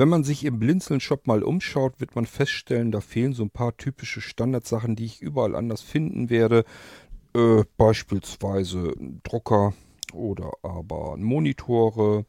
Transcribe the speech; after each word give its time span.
Wenn 0.00 0.08
man 0.08 0.24
sich 0.24 0.46
im 0.46 0.58
Blinzeln-Shop 0.58 1.26
mal 1.26 1.42
umschaut, 1.42 2.00
wird 2.00 2.14
man 2.14 2.24
feststellen, 2.24 2.90
da 2.90 3.02
fehlen 3.02 3.34
so 3.34 3.42
ein 3.42 3.50
paar 3.50 3.76
typische 3.76 4.22
Standardsachen, 4.22 4.96
die 4.96 5.04
ich 5.04 5.20
überall 5.20 5.54
anders 5.54 5.82
finden 5.82 6.30
werde. 6.30 6.64
Äh, 7.34 7.64
beispielsweise 7.76 8.94
Drucker 9.22 9.74
oder 10.14 10.52
aber 10.62 11.18
Monitore. 11.18 12.24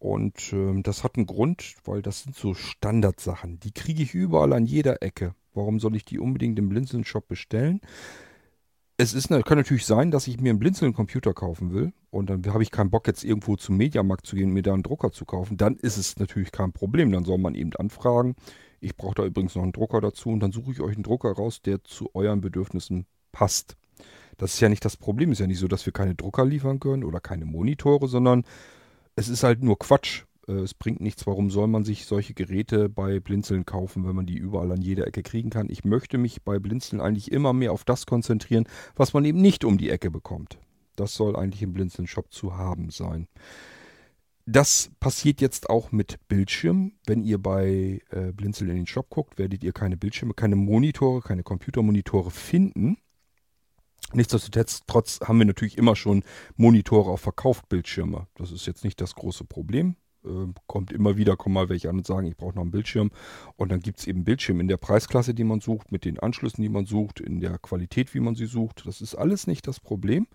Und 0.00 0.52
äh, 0.52 0.82
das 0.82 1.04
hat 1.04 1.14
einen 1.14 1.26
Grund, 1.26 1.76
weil 1.84 2.02
das 2.02 2.24
sind 2.24 2.34
so 2.34 2.52
Standardsachen. 2.52 3.60
Die 3.60 3.70
kriege 3.70 4.02
ich 4.02 4.12
überall 4.12 4.52
an 4.52 4.66
jeder 4.66 5.00
Ecke. 5.00 5.36
Warum 5.52 5.78
soll 5.78 5.94
ich 5.94 6.04
die 6.04 6.18
unbedingt 6.18 6.58
im 6.58 6.68
Blinzeln-Shop 6.68 7.28
bestellen? 7.28 7.80
Es 8.96 9.12
ist, 9.12 9.28
kann 9.28 9.58
natürlich 9.58 9.86
sein, 9.86 10.10
dass 10.10 10.28
ich 10.28 10.40
mir 10.40 10.50
einen 10.50 10.58
Blinzeln-Computer 10.58 11.34
kaufen 11.34 11.72
will 11.72 11.92
und 12.10 12.30
dann 12.30 12.44
habe 12.46 12.62
ich 12.62 12.70
keinen 12.70 12.90
Bock, 12.90 13.06
jetzt 13.06 13.24
irgendwo 13.24 13.56
zum 13.56 13.76
Mediamarkt 13.76 14.26
zu 14.26 14.36
gehen 14.36 14.48
und 14.48 14.54
mir 14.54 14.62
da 14.62 14.72
einen 14.72 14.84
Drucker 14.84 15.10
zu 15.10 15.24
kaufen. 15.24 15.56
Dann 15.56 15.76
ist 15.76 15.96
es 15.96 16.18
natürlich 16.18 16.52
kein 16.52 16.72
Problem. 16.72 17.10
Dann 17.10 17.24
soll 17.24 17.38
man 17.38 17.54
eben 17.54 17.72
anfragen. 17.74 18.36
Ich 18.80 18.96
brauche 18.96 19.14
da 19.16 19.24
übrigens 19.24 19.56
noch 19.56 19.62
einen 19.64 19.72
Drucker 19.72 20.00
dazu 20.00 20.28
und 20.28 20.40
dann 20.40 20.52
suche 20.52 20.70
ich 20.72 20.80
euch 20.80 20.94
einen 20.94 21.02
Drucker 21.02 21.32
raus, 21.32 21.60
der 21.62 21.82
zu 21.82 22.10
euren 22.14 22.40
Bedürfnissen 22.40 23.06
passt. 23.32 23.76
Das 24.36 24.54
ist 24.54 24.60
ja 24.60 24.68
nicht 24.68 24.84
das 24.84 24.96
Problem. 24.96 25.30
Es 25.30 25.38
ist 25.38 25.40
ja 25.40 25.46
nicht 25.46 25.58
so, 25.58 25.68
dass 25.68 25.86
wir 25.86 25.92
keine 25.92 26.14
Drucker 26.14 26.44
liefern 26.44 26.78
können 26.78 27.02
oder 27.02 27.20
keine 27.20 27.46
Monitore, 27.46 28.06
sondern 28.06 28.44
es 29.16 29.28
ist 29.28 29.42
halt 29.42 29.62
nur 29.62 29.78
Quatsch, 29.78 30.24
es 30.48 30.74
bringt 30.74 31.00
nichts. 31.00 31.26
Warum 31.26 31.50
soll 31.50 31.66
man 31.66 31.84
sich 31.84 32.06
solche 32.06 32.34
Geräte 32.34 32.88
bei 32.88 33.20
Blinzeln 33.20 33.64
kaufen, 33.64 34.06
wenn 34.06 34.16
man 34.16 34.26
die 34.26 34.36
überall 34.36 34.72
an 34.72 34.82
jeder 34.82 35.06
Ecke 35.06 35.22
kriegen 35.22 35.50
kann? 35.50 35.68
Ich 35.70 35.84
möchte 35.84 36.18
mich 36.18 36.42
bei 36.42 36.58
Blinzeln 36.58 37.00
eigentlich 37.00 37.32
immer 37.32 37.52
mehr 37.52 37.72
auf 37.72 37.84
das 37.84 38.06
konzentrieren, 38.06 38.66
was 38.94 39.12
man 39.12 39.24
eben 39.24 39.40
nicht 39.40 39.64
um 39.64 39.78
die 39.78 39.90
Ecke 39.90 40.10
bekommt. 40.10 40.58
Das 40.96 41.14
soll 41.14 41.36
eigentlich 41.36 41.62
im 41.62 41.72
Blinzeln-Shop 41.72 42.32
zu 42.32 42.56
haben 42.56 42.90
sein. 42.90 43.26
Das 44.46 44.90
passiert 45.00 45.40
jetzt 45.40 45.70
auch 45.70 45.90
mit 45.90 46.18
Bildschirmen. 46.28 46.98
Wenn 47.06 47.24
ihr 47.24 47.38
bei 47.38 48.02
äh, 48.10 48.32
Blinzeln 48.32 48.70
in 48.70 48.76
den 48.76 48.86
Shop 48.86 49.08
guckt, 49.08 49.38
werdet 49.38 49.64
ihr 49.64 49.72
keine 49.72 49.96
Bildschirme, 49.96 50.34
keine 50.34 50.56
Monitore, 50.56 51.22
keine 51.22 51.42
Computermonitore 51.42 52.30
finden. 52.30 52.98
Nichtsdestotrotz 54.12 55.20
haben 55.20 55.38
wir 55.38 55.46
natürlich 55.46 55.78
immer 55.78 55.96
schon 55.96 56.22
Monitore 56.56 57.10
auf 57.10 57.22
Verkaufsbildschirme. 57.22 58.28
Das 58.34 58.52
ist 58.52 58.66
jetzt 58.66 58.84
nicht 58.84 59.00
das 59.00 59.14
große 59.14 59.44
Problem 59.44 59.96
äh, 60.24 60.52
kommt 60.66 60.92
immer 60.92 61.16
wieder, 61.16 61.36
kommen 61.36 61.54
mal 61.54 61.68
welche 61.68 61.88
an 61.88 61.98
und 61.98 62.06
sagen, 62.06 62.26
ich 62.26 62.36
brauche 62.36 62.54
noch 62.54 62.62
einen 62.62 62.70
Bildschirm. 62.70 63.10
Und 63.56 63.70
dann 63.70 63.80
gibt 63.80 64.00
es 64.00 64.06
eben 64.06 64.24
Bildschirm 64.24 64.60
in 64.60 64.68
der 64.68 64.76
Preisklasse, 64.76 65.34
die 65.34 65.44
man 65.44 65.60
sucht, 65.60 65.92
mit 65.92 66.04
den 66.04 66.18
Anschlüssen, 66.18 66.62
die 66.62 66.68
man 66.68 66.86
sucht, 66.86 67.20
in 67.20 67.40
der 67.40 67.58
Qualität, 67.58 68.14
wie 68.14 68.20
man 68.20 68.34
sie 68.34 68.46
sucht. 68.46 68.84
Das 68.86 69.00
ist 69.00 69.14
alles 69.14 69.46
nicht 69.46 69.66
das 69.66 69.80
Problem. 69.80 70.26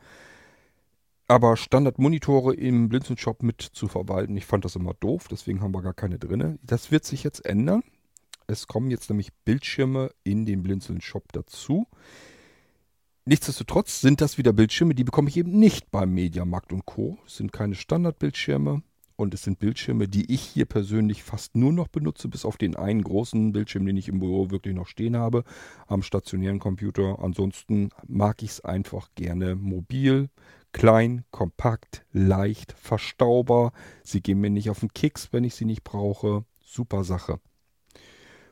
Aber 1.27 1.57
Standardmonitore 1.57 2.55
im 2.55 2.89
Blinzeln-Shop 2.89 3.43
mit 3.43 3.61
zu 3.61 3.87
verwalten, 3.87 4.35
ich 4.35 4.47
fand 4.47 4.65
das 4.65 4.75
immer 4.75 4.95
doof, 4.95 5.27
deswegen 5.29 5.61
haben 5.61 5.75
wir 5.75 5.83
gar 5.83 5.93
keine 5.93 6.17
drin. 6.17 6.57
Das 6.63 6.89
wird 6.89 7.05
sich 7.05 7.23
jetzt 7.23 7.45
ändern. 7.45 7.83
Es 8.47 8.65
kommen 8.65 8.89
jetzt 8.89 9.11
nämlich 9.11 9.31
Bildschirme 9.45 10.09
in 10.23 10.47
den 10.47 10.63
Blinzeln-Shop 10.63 11.31
dazu. 11.31 11.85
Nichtsdestotrotz 13.25 14.01
sind 14.01 14.21
das 14.21 14.39
wieder 14.39 14.53
Bildschirme, 14.53 14.95
die 14.95 15.03
bekomme 15.03 15.29
ich 15.29 15.37
eben 15.37 15.51
nicht 15.51 15.91
beim 15.91 16.15
Mediamarkt 16.15 16.73
und 16.73 16.87
Co. 16.87 17.19
Es 17.27 17.37
sind 17.37 17.53
keine 17.53 17.75
Standardbildschirme. 17.75 18.81
Und 19.19 19.33
es 19.33 19.43
sind 19.43 19.59
Bildschirme, 19.59 20.07
die 20.07 20.33
ich 20.33 20.39
hier 20.39 20.63
persönlich 20.63 21.23
fast 21.23 21.53
nur 21.53 21.73
noch 21.73 21.89
benutze, 21.89 22.29
bis 22.29 22.45
auf 22.45 22.55
den 22.55 22.77
einen 22.77 23.01
großen 23.01 23.51
Bildschirm, 23.51 23.85
den 23.85 23.97
ich 23.97 24.07
im 24.07 24.19
Büro 24.19 24.49
wirklich 24.49 24.73
noch 24.73 24.87
stehen 24.87 25.17
habe, 25.17 25.43
am 25.87 26.03
stationären 26.03 26.59
Computer. 26.59 27.19
Ansonsten 27.19 27.89
mag 28.07 28.41
ich 28.43 28.51
es 28.51 28.61
einfach 28.63 29.09
gerne 29.15 29.55
mobil, 29.55 30.29
klein, 30.71 31.25
kompakt, 31.31 32.05
leicht, 32.13 32.71
verstaubar. 32.71 33.73
Sie 34.03 34.21
gehen 34.21 34.39
mir 34.39 34.51
nicht 34.51 34.69
auf 34.69 34.79
den 34.79 34.93
Kicks, 34.93 35.33
wenn 35.33 35.43
ich 35.43 35.53
sie 35.53 35.65
nicht 35.65 35.83
brauche. 35.83 36.45
Super 36.63 37.03
Sache. 37.03 37.41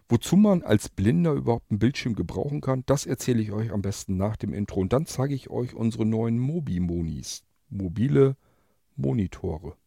Wozu 0.10 0.36
man 0.36 0.64
als 0.64 0.90
Blinder 0.90 1.32
überhaupt 1.32 1.72
einen 1.72 1.80
Bildschirm 1.80 2.14
gebrauchen 2.14 2.60
kann, 2.60 2.84
das 2.88 3.06
erzähle 3.06 3.42
ich 3.42 3.54
euch 3.54 3.72
am 3.72 3.82
besten 3.82 4.18
nach 4.18 4.36
dem 4.36 4.52
Intro. 4.52 4.82
Und 4.82 4.92
dann 4.92 5.06
zeige 5.06 5.34
ich 5.34 5.50
euch 5.50 5.76
unsere 5.76 6.06
neuen 6.06 6.38
Mobi-Monis. 6.38 7.46
Mobile 7.70 8.36
Monitore. 8.98 9.78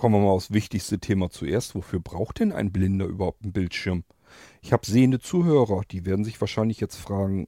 Kommen 0.00 0.14
wir 0.14 0.20
mal 0.20 0.30
aufs 0.30 0.50
wichtigste 0.50 0.98
Thema 0.98 1.28
zuerst. 1.28 1.74
Wofür 1.74 2.00
braucht 2.00 2.40
denn 2.40 2.52
ein 2.52 2.72
Blinder 2.72 3.04
überhaupt 3.04 3.42
einen 3.42 3.52
Bildschirm? 3.52 4.04
Ich 4.62 4.72
habe 4.72 4.86
sehende 4.86 5.20
Zuhörer, 5.20 5.82
die 5.90 6.06
werden 6.06 6.24
sich 6.24 6.40
wahrscheinlich 6.40 6.80
jetzt 6.80 6.96
fragen, 6.96 7.44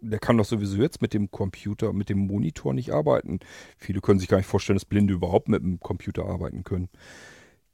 der 0.00 0.18
kann 0.18 0.36
doch 0.36 0.44
sowieso 0.44 0.76
jetzt 0.76 1.02
mit 1.02 1.14
dem 1.14 1.30
Computer, 1.30 1.92
mit 1.92 2.08
dem 2.08 2.26
Monitor 2.26 2.74
nicht 2.74 2.92
arbeiten. 2.92 3.40
Viele 3.76 4.00
können 4.00 4.18
sich 4.18 4.28
gar 4.28 4.38
nicht 4.38 4.46
vorstellen, 4.46 4.76
dass 4.76 4.84
Blinde 4.84 5.14
überhaupt 5.14 5.48
mit 5.48 5.62
dem 5.62 5.80
Computer 5.80 6.26
arbeiten 6.26 6.64
können. 6.64 6.88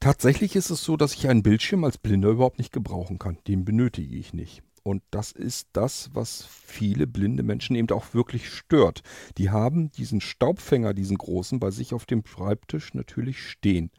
Tatsächlich 0.01 0.55
ist 0.57 0.71
es 0.71 0.85
so, 0.85 0.97
dass 0.97 1.15
ich 1.15 1.29
einen 1.29 1.43
Bildschirm 1.43 1.85
als 1.85 1.99
Blinder 1.99 2.29
überhaupt 2.29 2.59
nicht 2.59 2.73
gebrauchen 2.73 3.19
kann. 3.19 3.39
Den 3.47 3.65
benötige 3.65 4.17
ich 4.17 4.35
nicht. 4.35 4.62
Und 4.83 5.03
das 5.11 5.33
ist 5.33 5.69
das, 5.73 6.11
was 6.12 6.45
viele 6.45 7.07
blinde 7.07 7.43
Menschen 7.43 7.75
eben 7.75 7.89
auch 7.91 8.12
wirklich 8.12 8.51
stört. 8.51 9.03
Die 9.39 9.49
haben 9.49 9.91
diesen 9.93 10.21
Staubfänger, 10.21 10.93
diesen 10.93 11.17
großen, 11.17 11.59
bei 11.59 11.71
sich 11.71 11.95
auf 11.95 12.05
dem 12.05 12.23
Schreibtisch 12.27 12.93
natürlich 12.93 13.41
stehen. 13.41 13.91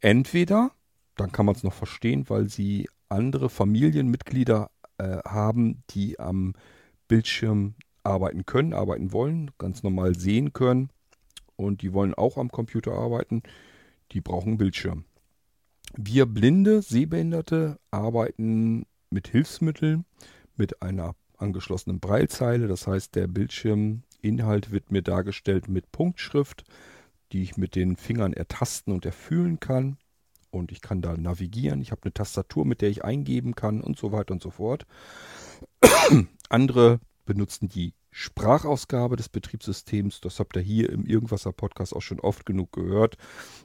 Entweder, 0.00 0.72
dann 1.16 1.30
kann 1.30 1.44
man 1.44 1.56
es 1.56 1.62
noch 1.62 1.74
verstehen, 1.74 2.24
weil 2.28 2.48
sie 2.48 2.88
andere 3.10 3.50
Familienmitglieder 3.50 4.70
äh, 4.96 5.18
haben, 5.26 5.82
die 5.90 6.18
am 6.18 6.54
Bildschirm 7.10 7.74
arbeiten 8.04 8.46
können, 8.46 8.72
arbeiten 8.72 9.12
wollen, 9.12 9.50
ganz 9.58 9.82
normal 9.82 10.16
sehen 10.16 10.52
können 10.52 10.90
und 11.56 11.82
die 11.82 11.92
wollen 11.92 12.14
auch 12.14 12.38
am 12.38 12.52
Computer 12.52 12.92
arbeiten, 12.92 13.42
die 14.12 14.20
brauchen 14.20 14.50
einen 14.50 14.58
Bildschirm. 14.58 15.04
Wir 15.96 16.24
blinde, 16.24 16.82
Sehbehinderte 16.82 17.80
arbeiten 17.90 18.86
mit 19.10 19.26
Hilfsmitteln, 19.26 20.04
mit 20.56 20.82
einer 20.82 21.16
angeschlossenen 21.36 21.98
Breilzeile. 21.98 22.68
Das 22.68 22.86
heißt, 22.86 23.16
der 23.16 23.26
Bildschirminhalt 23.26 24.70
wird 24.70 24.92
mir 24.92 25.02
dargestellt 25.02 25.68
mit 25.68 25.90
Punktschrift, 25.90 26.62
die 27.32 27.42
ich 27.42 27.56
mit 27.56 27.74
den 27.74 27.96
Fingern 27.96 28.34
ertasten 28.34 28.92
und 28.92 29.04
erfühlen 29.04 29.58
kann. 29.58 29.96
Und 30.52 30.70
ich 30.70 30.80
kann 30.80 31.02
da 31.02 31.16
navigieren. 31.16 31.80
Ich 31.80 31.90
habe 31.90 32.02
eine 32.04 32.12
Tastatur, 32.12 32.64
mit 32.64 32.82
der 32.82 32.90
ich 32.90 33.04
eingeben 33.04 33.56
kann 33.56 33.80
und 33.80 33.98
so 33.98 34.12
weiter 34.12 34.32
und 34.32 34.42
so 34.42 34.50
fort. 34.50 34.86
Andere 36.48 37.00
benutzen 37.24 37.68
die 37.68 37.94
Sprachausgabe 38.10 39.16
des 39.16 39.28
Betriebssystems. 39.28 40.20
Das 40.20 40.40
habt 40.40 40.56
ihr 40.56 40.62
hier 40.62 40.90
im 40.90 41.06
Irgendwasser 41.06 41.52
Podcast 41.52 41.94
auch 41.94 42.02
schon 42.02 42.20
oft 42.20 42.44
genug 42.44 42.72
gehört, 42.72 43.16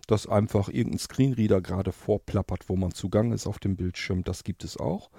dass 0.08 0.28
einfach 0.28 0.70
irgendein 0.70 1.00
Screenreader 1.00 1.62
gerade 1.62 1.92
vorplappert, 1.92 2.70
wo 2.70 2.76
man 2.76 2.92
zugang 2.92 3.32
ist 3.32 3.48
auf 3.48 3.60
dem 3.60 3.76
Bildschirm. 3.76 4.24
Das 4.24 4.44
gibt 4.44 4.64
es 4.64 4.78
auch. 4.78 5.10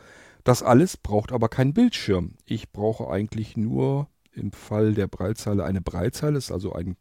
Das 0.45 0.63
alles 0.63 0.97
braucht 0.97 1.33
aber 1.33 1.49
keinen 1.49 1.75
Bildschirm. 1.75 2.35
Ich 2.45 2.71
brauche 2.71 3.11
eigentlich 3.11 3.57
nur 3.57 4.09
im 4.33 4.53
Fall 4.53 4.95
der 4.95 5.09
Breilzeile 5.09 5.65
eine 5.65 5.81
Breilzeile, 5.81 6.39
ist 6.39 6.53
also 6.53 6.73
ein 6.73 6.97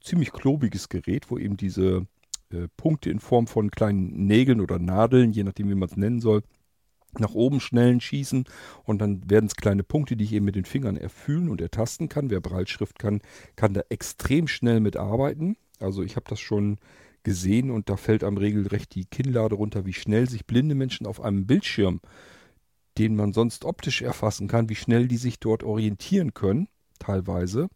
ziemlich 0.00 0.30
klobiges 0.30 0.88
Gerät, 0.88 1.30
wo 1.30 1.38
eben 1.38 1.56
diese 1.56 2.06
äh, 2.52 2.68
Punkte 2.76 3.10
in 3.10 3.18
Form 3.18 3.48
von 3.48 3.72
kleinen 3.72 4.26
Nägeln 4.26 4.60
oder 4.60 4.78
Nadeln, 4.78 5.32
je 5.32 5.42
nachdem 5.42 5.68
wie 5.68 5.74
man 5.74 5.88
es 5.88 5.96
nennen 5.96 6.20
soll, 6.20 6.42
nach 7.20 7.34
oben 7.34 7.60
schnellen 7.60 8.00
schießen 8.00 8.44
und 8.84 8.98
dann 8.98 9.28
werden 9.28 9.46
es 9.46 9.56
kleine 9.56 9.82
Punkte, 9.82 10.16
die 10.16 10.24
ich 10.24 10.32
eben 10.32 10.44
mit 10.44 10.56
den 10.56 10.64
Fingern 10.64 10.96
erfühlen 10.96 11.48
und 11.48 11.60
ertasten 11.60 12.08
kann. 12.08 12.30
Wer 12.30 12.40
Breitschrift 12.40 12.98
kann, 12.98 13.20
kann 13.56 13.74
da 13.74 13.82
extrem 13.88 14.48
schnell 14.48 14.80
mitarbeiten. 14.80 15.56
Also 15.78 16.02
ich 16.02 16.16
habe 16.16 16.26
das 16.28 16.40
schon 16.40 16.78
gesehen 17.22 17.70
und 17.70 17.90
da 17.90 17.96
fällt 17.96 18.22
am 18.22 18.36
regelrecht 18.36 18.94
die 18.94 19.04
Kinnlade 19.04 19.56
runter, 19.56 19.84
wie 19.84 19.92
schnell 19.92 20.28
sich 20.28 20.46
blinde 20.46 20.74
Menschen 20.74 21.06
auf 21.06 21.20
einem 21.20 21.46
Bildschirm, 21.46 22.00
den 22.98 23.16
man 23.16 23.32
sonst 23.32 23.64
optisch 23.64 24.02
erfassen 24.02 24.48
kann, 24.48 24.68
wie 24.68 24.76
schnell 24.76 25.08
die 25.08 25.16
sich 25.16 25.40
dort 25.40 25.64
orientieren 25.64 26.34
können, 26.34 26.68
teilweise, 26.98 27.68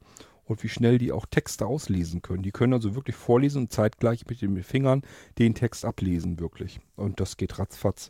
und 0.44 0.62
wie 0.62 0.68
schnell 0.68 0.98
die 0.98 1.12
auch 1.12 1.26
Texte 1.26 1.66
auslesen 1.66 2.22
können. 2.22 2.42
Die 2.42 2.50
können 2.50 2.72
also 2.72 2.94
wirklich 2.94 3.16
vorlesen 3.16 3.62
und 3.62 3.72
zeitgleich 3.72 4.26
mit 4.28 4.42
den 4.42 4.62
Fingern 4.62 5.02
den 5.38 5.54
Text 5.54 5.84
ablesen, 5.84 6.40
wirklich. 6.40 6.80
Und 6.96 7.20
das 7.20 7.36
geht 7.36 7.58
ratzfatz. 7.58 8.08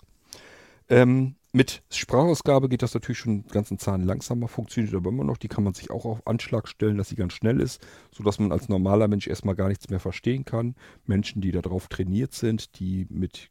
Ähm, 0.90 1.36
mit 1.52 1.82
Sprachausgabe 1.90 2.68
geht 2.68 2.82
das 2.82 2.94
natürlich 2.94 3.18
schon 3.18 3.32
einen 3.32 3.48
ganzen 3.48 3.78
Zahn 3.78 4.02
langsamer, 4.02 4.46
funktioniert 4.46 4.94
aber 4.94 5.10
immer 5.10 5.24
noch. 5.24 5.36
Die 5.36 5.48
kann 5.48 5.64
man 5.64 5.74
sich 5.74 5.90
auch 5.90 6.04
auf 6.04 6.26
Anschlag 6.26 6.68
stellen, 6.68 6.98
dass 6.98 7.08
sie 7.08 7.16
ganz 7.16 7.32
schnell 7.32 7.60
ist, 7.60 7.84
sodass 8.12 8.38
man 8.38 8.52
als 8.52 8.68
normaler 8.68 9.08
Mensch 9.08 9.26
erstmal 9.26 9.56
gar 9.56 9.68
nichts 9.68 9.88
mehr 9.88 10.00
verstehen 10.00 10.44
kann. 10.44 10.74
Menschen, 11.06 11.40
die 11.40 11.50
darauf 11.50 11.88
trainiert 11.88 12.34
sind, 12.34 12.78
die 12.78 13.06
mit 13.08 13.50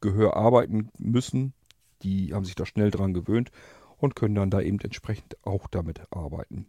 Gehör 0.00 0.36
arbeiten 0.36 0.88
müssen, 0.98 1.52
die 2.02 2.32
haben 2.32 2.44
sich 2.44 2.54
da 2.54 2.66
schnell 2.66 2.90
dran 2.90 3.14
gewöhnt 3.14 3.50
und 3.98 4.16
können 4.16 4.34
dann 4.34 4.50
da 4.50 4.60
eben 4.60 4.80
entsprechend 4.80 5.36
auch 5.44 5.68
damit 5.68 6.00
arbeiten. 6.10 6.66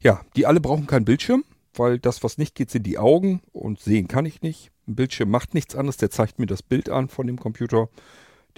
Ja, 0.00 0.22
die 0.34 0.46
alle 0.46 0.60
brauchen 0.60 0.86
keinen 0.86 1.04
Bildschirm, 1.04 1.44
weil 1.74 1.98
das, 1.98 2.22
was 2.22 2.38
nicht 2.38 2.54
geht, 2.54 2.70
sind 2.70 2.84
die 2.84 2.98
Augen 2.98 3.42
und 3.52 3.80
sehen 3.80 4.08
kann 4.08 4.26
ich 4.26 4.42
nicht. 4.42 4.70
Ein 4.86 4.96
Bildschirm 4.96 5.30
macht 5.30 5.54
nichts 5.54 5.76
anderes, 5.76 5.98
der 5.98 6.10
zeigt 6.10 6.38
mir 6.38 6.46
das 6.46 6.62
Bild 6.62 6.88
an 6.88 7.08
von 7.08 7.26
dem 7.26 7.38
Computer. 7.38 7.88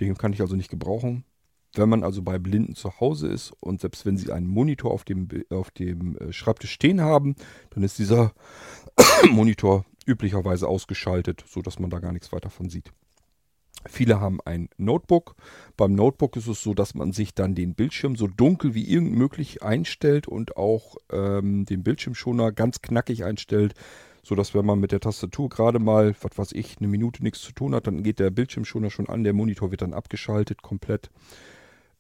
Den 0.01 0.17
kann 0.17 0.33
ich 0.33 0.41
also 0.41 0.57
nicht 0.57 0.71
gebrauchen. 0.71 1.25
Wenn 1.75 1.89
man 1.89 2.05
also 2.05 2.23
bei 2.23 2.39
Blinden 2.39 2.75
zu 2.75 3.01
Hause 3.01 3.29
ist 3.29 3.53
und 3.61 3.81
selbst 3.81 4.07
wenn 4.07 4.17
sie 4.17 4.33
einen 4.33 4.47
Monitor 4.47 4.91
auf 4.93 5.05
dem, 5.05 5.29
auf 5.51 5.71
dem 5.71 6.17
äh, 6.17 6.33
Schreibtisch 6.33 6.73
stehen 6.73 7.01
haben, 7.01 7.37
dann 7.71 7.83
ist 7.83 7.99
dieser 7.99 8.33
Monitor 9.31 9.85
üblicherweise 10.07 10.69
ausgeschaltet, 10.69 11.45
sodass 11.47 11.79
man 11.79 11.91
da 11.91 11.99
gar 11.99 12.13
nichts 12.13 12.33
weiter 12.33 12.51
von 12.51 12.71
sieht. 12.71 12.93
Viele 13.89 14.21
haben 14.21 14.41
ein 14.45 14.69
Notebook. 14.79 15.37
Beim 15.77 15.95
Notebook 15.95 16.37
ist 16.37 16.49
es 16.49 16.63
so, 16.63 16.75
dass 16.75 16.95
man 16.95 17.13
sich 17.13 17.35
dann 17.35 17.55
den 17.55 17.75
Bildschirm 17.75 18.17
so 18.17 18.27
dunkel 18.27 18.75
wie 18.75 18.89
irgend 18.89 19.13
möglich 19.13 19.63
einstellt 19.63 20.27
und 20.27 20.57
auch 20.57 20.97
ähm, 21.13 21.67
den 21.67 21.83
Bildschirmschoner 21.83 22.53
ganz 22.53 22.83
knackig 22.83 23.25
einstellt, 23.25 23.75
sodass 24.27 24.55
wenn 24.55 24.67
man 24.67 24.81
mit 24.81 24.91
der 24.91 24.99
Tastatur 24.99 25.49
gerade 25.49 25.79
mal, 25.79 26.17
was 26.21 26.37
weiß 26.37 26.53
ich, 26.53 26.79
eine 26.79 26.89
Minute 26.89 27.23
nichts 27.23 27.43
zu 27.43 27.53
tun 27.53 27.77
hat, 27.77 27.87
dann 27.87 28.03
geht 28.03 28.19
der 28.19 28.31
Bildschirmschoner 28.31 28.91
schon 28.91 29.09
an, 29.09 29.23
der 29.23 29.33
Monitor 29.33 29.71
wird 29.71 29.83
dann 29.83 29.95
abgeschaltet 29.95 30.63
komplett. 30.63 31.11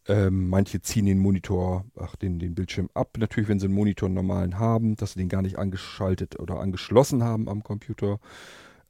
Ähm, 0.08 0.48
manche 0.48 0.82
ziehen 0.82 1.06
den 1.06 1.20
Monitor, 1.20 1.84
ach, 1.96 2.16
den, 2.16 2.40
den 2.40 2.56
Bildschirm 2.56 2.90
ab. 2.94 3.16
Natürlich, 3.16 3.48
wenn 3.48 3.60
sie 3.60 3.66
einen 3.66 3.76
Monitor 3.76 4.08
normalen 4.08 4.58
haben, 4.58 4.96
dass 4.96 5.12
sie 5.12 5.20
den 5.20 5.28
gar 5.28 5.42
nicht 5.42 5.56
angeschaltet 5.56 6.36
oder 6.40 6.58
angeschlossen 6.58 7.22
haben 7.22 7.48
am 7.48 7.62
Computer. 7.62 8.18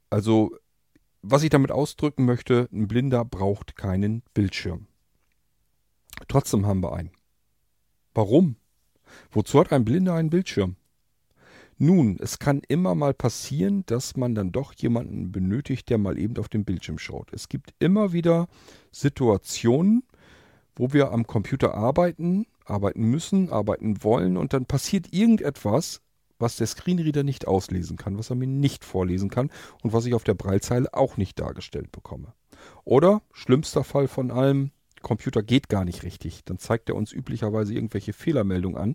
Also, 0.09 0.57
was 1.21 1.43
ich 1.43 1.51
damit 1.51 1.71
ausdrücken 1.71 2.25
möchte, 2.25 2.71
ein 2.73 2.89
Blinder 2.89 3.23
braucht 3.27 3.77
keinen 3.77 4.23
Bildschirm. 4.33 4.87
Trotzdem 6.27 6.65
haben 6.65 6.83
wir 6.83 6.95
einen. 6.95 7.11
Warum? 8.15 8.57
Wozu 9.31 9.61
hat 9.61 9.75
ein 9.75 9.85
Blinder 9.85 10.15
einen 10.15 10.31
Bildschirm? 10.31 10.77
Nun, 11.79 12.17
es 12.21 12.39
kann 12.39 12.63
immer 12.69 12.95
mal 12.95 13.13
passieren, 13.13 13.85
dass 13.85 14.17
man 14.17 14.35
dann 14.35 14.51
doch 14.51 14.73
jemanden 14.73 15.31
benötigt, 15.31 15.91
der 15.91 15.99
mal 15.99 16.19
eben 16.19 16.39
auf 16.39 16.49
den 16.49 16.65
Bildschirm 16.65 16.99
schaut. 16.99 17.33
Es 17.33 17.51
gibt 17.51 17.75
immer 17.79 18.13
wieder 18.13 18.49
Situationen, 18.93 20.03
wo 20.75 20.95
wir 20.95 21.13
am 21.13 21.27
Computer 21.27 21.75
arbeiten, 21.75 22.47
arbeiten 22.65 23.03
müssen, 23.03 23.51
arbeiten 23.51 24.03
wollen 24.03 24.39
und 24.39 24.55
dann 24.55 24.65
passiert 24.65 25.13
irgendetwas, 25.13 26.01
was 26.39 26.57
der 26.57 26.67
Screenreader 26.67 27.25
nicht 27.25 27.47
auslesen 27.47 27.99
kann, 27.99 28.17
was 28.19 28.31
er 28.31 28.37
mir 28.37 28.47
nicht 28.47 28.85
vorlesen 28.85 29.29
kann 29.29 29.51
und 29.83 29.93
was 29.93 30.07
ich 30.07 30.15
auf 30.15 30.25
der 30.25 30.35
Breilzeile 30.35 30.93
auch 30.95 31.19
nicht 31.19 31.39
dargestellt 31.39 31.93
bekomme. 31.93 32.33
Oder, 32.85 33.23
schlimmster 33.33 33.85
Fall 33.85 34.09
von 34.09 34.31
allem, 34.31 34.71
Computer 35.03 35.43
geht 35.43 35.69
gar 35.69 35.85
nicht 35.85 36.03
richtig. 36.03 36.45
Dann 36.45 36.59
zeigt 36.59 36.89
er 36.89 36.97
uns 36.97 37.13
üblicherweise 37.13 37.75
irgendwelche 37.75 38.13
Fehlermeldungen 38.13 38.77
an. 38.77 38.95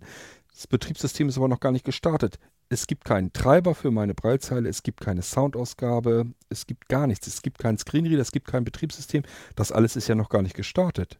Das 0.54 0.66
Betriebssystem 0.66 1.28
ist 1.28 1.38
aber 1.38 1.48
noch 1.48 1.60
gar 1.60 1.72
nicht 1.72 1.84
gestartet. 1.84 2.38
Es 2.68 2.86
gibt 2.86 3.04
keinen 3.04 3.32
Treiber 3.32 3.74
für 3.74 3.90
meine 3.90 4.14
Breilzeile, 4.14 4.68
es 4.68 4.82
gibt 4.82 5.00
keine 5.00 5.22
Soundausgabe, 5.22 6.26
es 6.48 6.66
gibt 6.66 6.88
gar 6.88 7.06
nichts. 7.06 7.26
Es 7.26 7.42
gibt 7.42 7.58
keinen 7.58 7.78
Screenreader, 7.78 8.22
es 8.22 8.32
gibt 8.32 8.48
kein 8.48 8.64
Betriebssystem. 8.64 9.24
Das 9.56 9.72
alles 9.72 9.96
ist 9.96 10.08
ja 10.08 10.14
noch 10.14 10.28
gar 10.28 10.42
nicht 10.42 10.54
gestartet. 10.54 11.18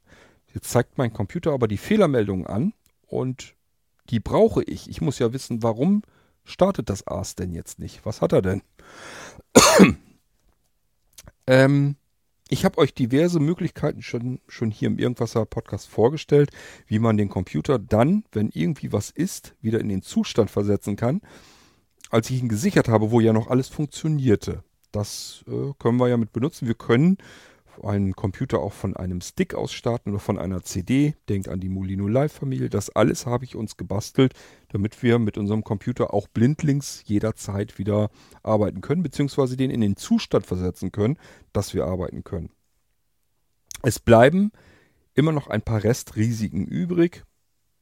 Jetzt 0.55 0.71
zeigt 0.71 0.99
mein 0.99 1.13
Computer 1.13 1.53
aber 1.53 1.69
die 1.69 1.79
Fehlermeldungen 1.79 2.47
an 2.47 2.73
und 3.07 3.55
die 4.11 4.21
brauche 4.21 4.63
ich. 4.65 4.89
Ich 4.89 5.01
muss 5.01 5.19
ja 5.19 5.33
wissen, 5.33 5.63
warum 5.63 6.03
startet 6.45 6.91
das 6.91 7.07
AS 7.07 7.35
denn 7.35 7.53
jetzt 7.53 7.79
nicht? 7.79 8.05
Was 8.05 8.21
hat 8.21 8.33
er 8.33 8.43
denn? 8.43 8.63
ähm, 11.47 11.97
ich 12.53 12.67
habe 12.67 12.77
euch 12.77 12.93
diverse 12.93 13.41
Möglichkeiten 13.41 14.03
schon, 14.03 14.39
schon 14.47 14.71
hier 14.71 14.89
im 14.89 14.99
Irgendwasser 14.99 15.47
Podcast 15.47 15.89
vorgestellt, 15.89 16.51
wie 16.87 16.99
man 16.99 17.17
den 17.17 17.31
Computer 17.31 17.79
dann, 17.79 18.25
wenn 18.31 18.51
irgendwie 18.53 18.93
was 18.93 19.09
ist, 19.09 19.55
wieder 19.63 19.81
in 19.81 19.89
den 19.89 20.03
Zustand 20.03 20.51
versetzen 20.51 20.95
kann, 20.97 21.23
als 22.11 22.29
ich 22.29 22.43
ihn 22.43 22.51
gesichert 22.51 22.89
habe, 22.89 23.11
wo 23.11 23.21
ja 23.21 23.33
noch 23.33 23.49
alles 23.49 23.69
funktionierte. 23.69 24.65
Das 24.91 25.47
äh, 25.49 25.73
können 25.79 25.97
wir 25.99 26.09
ja 26.09 26.19
mit 26.19 26.35
benutzen. 26.35 26.67
Wir 26.67 26.75
können 26.75 27.17
einen 27.83 28.15
Computer 28.15 28.61
auch 28.61 28.73
von 28.73 28.97
einem 28.97 29.21
Stick 29.21 29.55
aus 29.55 29.73
starten 29.73 30.11
oder 30.11 30.19
von 30.19 30.39
einer 30.39 30.63
CD. 30.63 31.15
Denkt 31.29 31.49
an 31.49 31.61
die 31.61 31.69
Molino 31.69 32.07
Live 32.07 32.33
Familie. 32.33 32.69
Das 32.69 32.91
alles 32.91 33.27
habe 33.27 33.45
ich 33.45 33.57
uns 33.57 33.77
gebastelt, 33.77 34.35
damit 34.69 35.03
wir 35.03 35.19
mit 35.19 35.39
unserem 35.39 35.65
Computer 35.65 36.13
auch 36.15 36.29
blindlings 36.29 37.03
jederzeit 37.07 37.79
wieder 37.79 38.11
arbeiten 38.43 38.81
können, 38.81 39.03
beziehungsweise 39.03 39.57
den 39.57 39.71
in 39.71 39.81
den 39.81 39.97
Zustand 39.97 40.47
versetzen 40.47 40.93
können, 40.93 41.19
dass 41.53 41.75
wir 41.75 41.87
arbeiten 41.87 42.25
können. 42.25 42.51
Es 43.83 43.99
bleiben 43.99 44.53
immer 45.15 45.33
noch 45.33 45.49
ein 45.49 45.63
paar 45.63 45.83
Restrisiken 45.83 46.67
übrig. 46.67 47.25